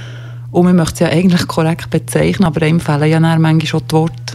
Und 0.50 0.64
man 0.64 0.76
möchte 0.76 0.98
sie 0.98 1.04
ja 1.04 1.10
eigentlich 1.10 1.46
korrekt 1.46 1.90
bezeichnen, 1.90 2.46
aber 2.46 2.62
einem 2.62 2.80
fehlen 2.80 3.10
ja 3.10 3.20
dann 3.20 3.40
manchmal 3.40 3.66
schon 3.66 3.82
die 3.88 3.92
Worte. 3.92 4.34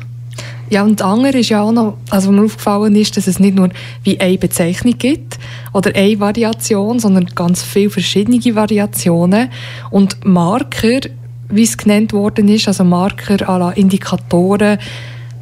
Ja, 0.69 0.83
und 0.83 0.99
das 0.99 1.07
andere 1.07 1.37
ist 1.39 1.49
ja 1.49 1.61
auch 1.61 1.71
noch, 1.71 1.97
also 2.09 2.29
was 2.29 2.35
mir 2.35 2.45
aufgefallen 2.45 2.95
ist, 2.95 3.15
dass 3.15 3.27
es 3.27 3.39
nicht 3.39 3.55
nur 3.55 3.69
wie 4.03 4.19
eine 4.19 4.37
Bezeichnung 4.37 4.97
gibt 4.97 5.37
oder 5.71 5.95
eine 5.95 6.19
Variation, 6.19 6.99
sondern 6.99 7.25
ganz 7.35 7.61
viele 7.61 7.89
verschiedene 7.89 8.39
Variationen 8.55 9.49
und 9.91 10.25
Marker, 10.25 11.01
wie 11.49 11.63
es 11.63 11.77
genannt 11.77 12.13
worden 12.13 12.47
ist, 12.47 12.67
also 12.67 12.83
Marker 12.83 13.47
à 13.47 13.59
la 13.59 13.71
Indikatoren 13.71 14.79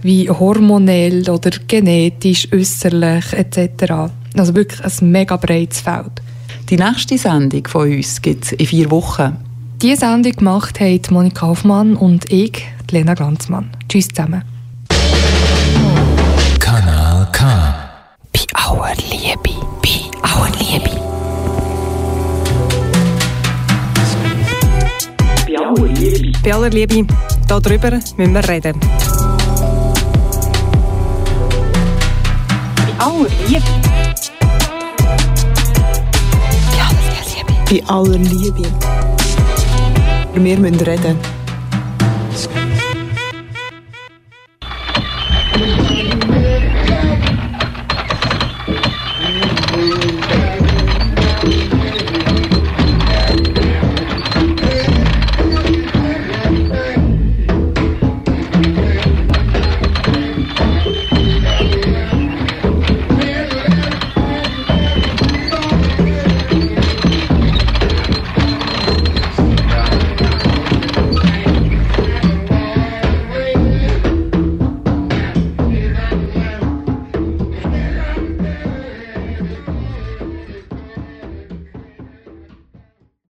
wie 0.02 0.30
hormonell 0.30 1.30
oder 1.30 1.52
genetisch, 1.68 2.48
äußerlich 2.52 3.34
etc. 3.34 4.12
Also 4.36 4.56
wirklich 4.56 4.82
ein 4.84 5.12
mega 5.12 5.38
breites 5.38 5.82
Feld. 5.82 6.22
Die 6.70 6.78
nächste 6.78 7.18
Sendung 7.18 7.68
von 7.68 7.92
uns 7.92 8.22
gibt 8.22 8.46
es 8.46 8.52
in 8.54 8.66
vier 8.66 8.90
Wochen. 8.92 9.38
Diese 9.82 10.02
Sendung 10.02 10.34
gemacht 10.34 10.80
haben 10.80 11.02
Monika 11.10 11.48
Hoffmann 11.48 11.96
und 11.96 12.32
ich, 12.32 12.68
Lena 12.92 13.16
Glanzmann. 13.16 13.72
Tschüss 13.90 14.10
zusammen. 14.10 14.44
Kanal 16.60 17.28
K. 17.32 17.46
Bei 18.32 18.42
aller 18.54 18.94
Liebe, 19.10 19.40
bei 19.82 20.12
aller 20.22 20.52
Liebe. 20.60 20.92
Bei 26.44 26.54
aller 26.54 26.70
Liebe, 26.70 27.08
darüber 27.48 27.90
müssen 28.18 28.34
wir 28.36 28.48
reden. 28.48 28.80
Bei 32.76 33.04
aller 33.04 33.28
Liebe. 33.48 33.64
Bei 36.70 36.84
aller 36.84 37.08
Liebe. 37.08 37.52
Bei 37.68 37.82
aller 37.88 38.18
Liebe. 38.20 39.11
Wir 40.34 40.58
müssen 40.58 40.80
reden. 40.80 41.41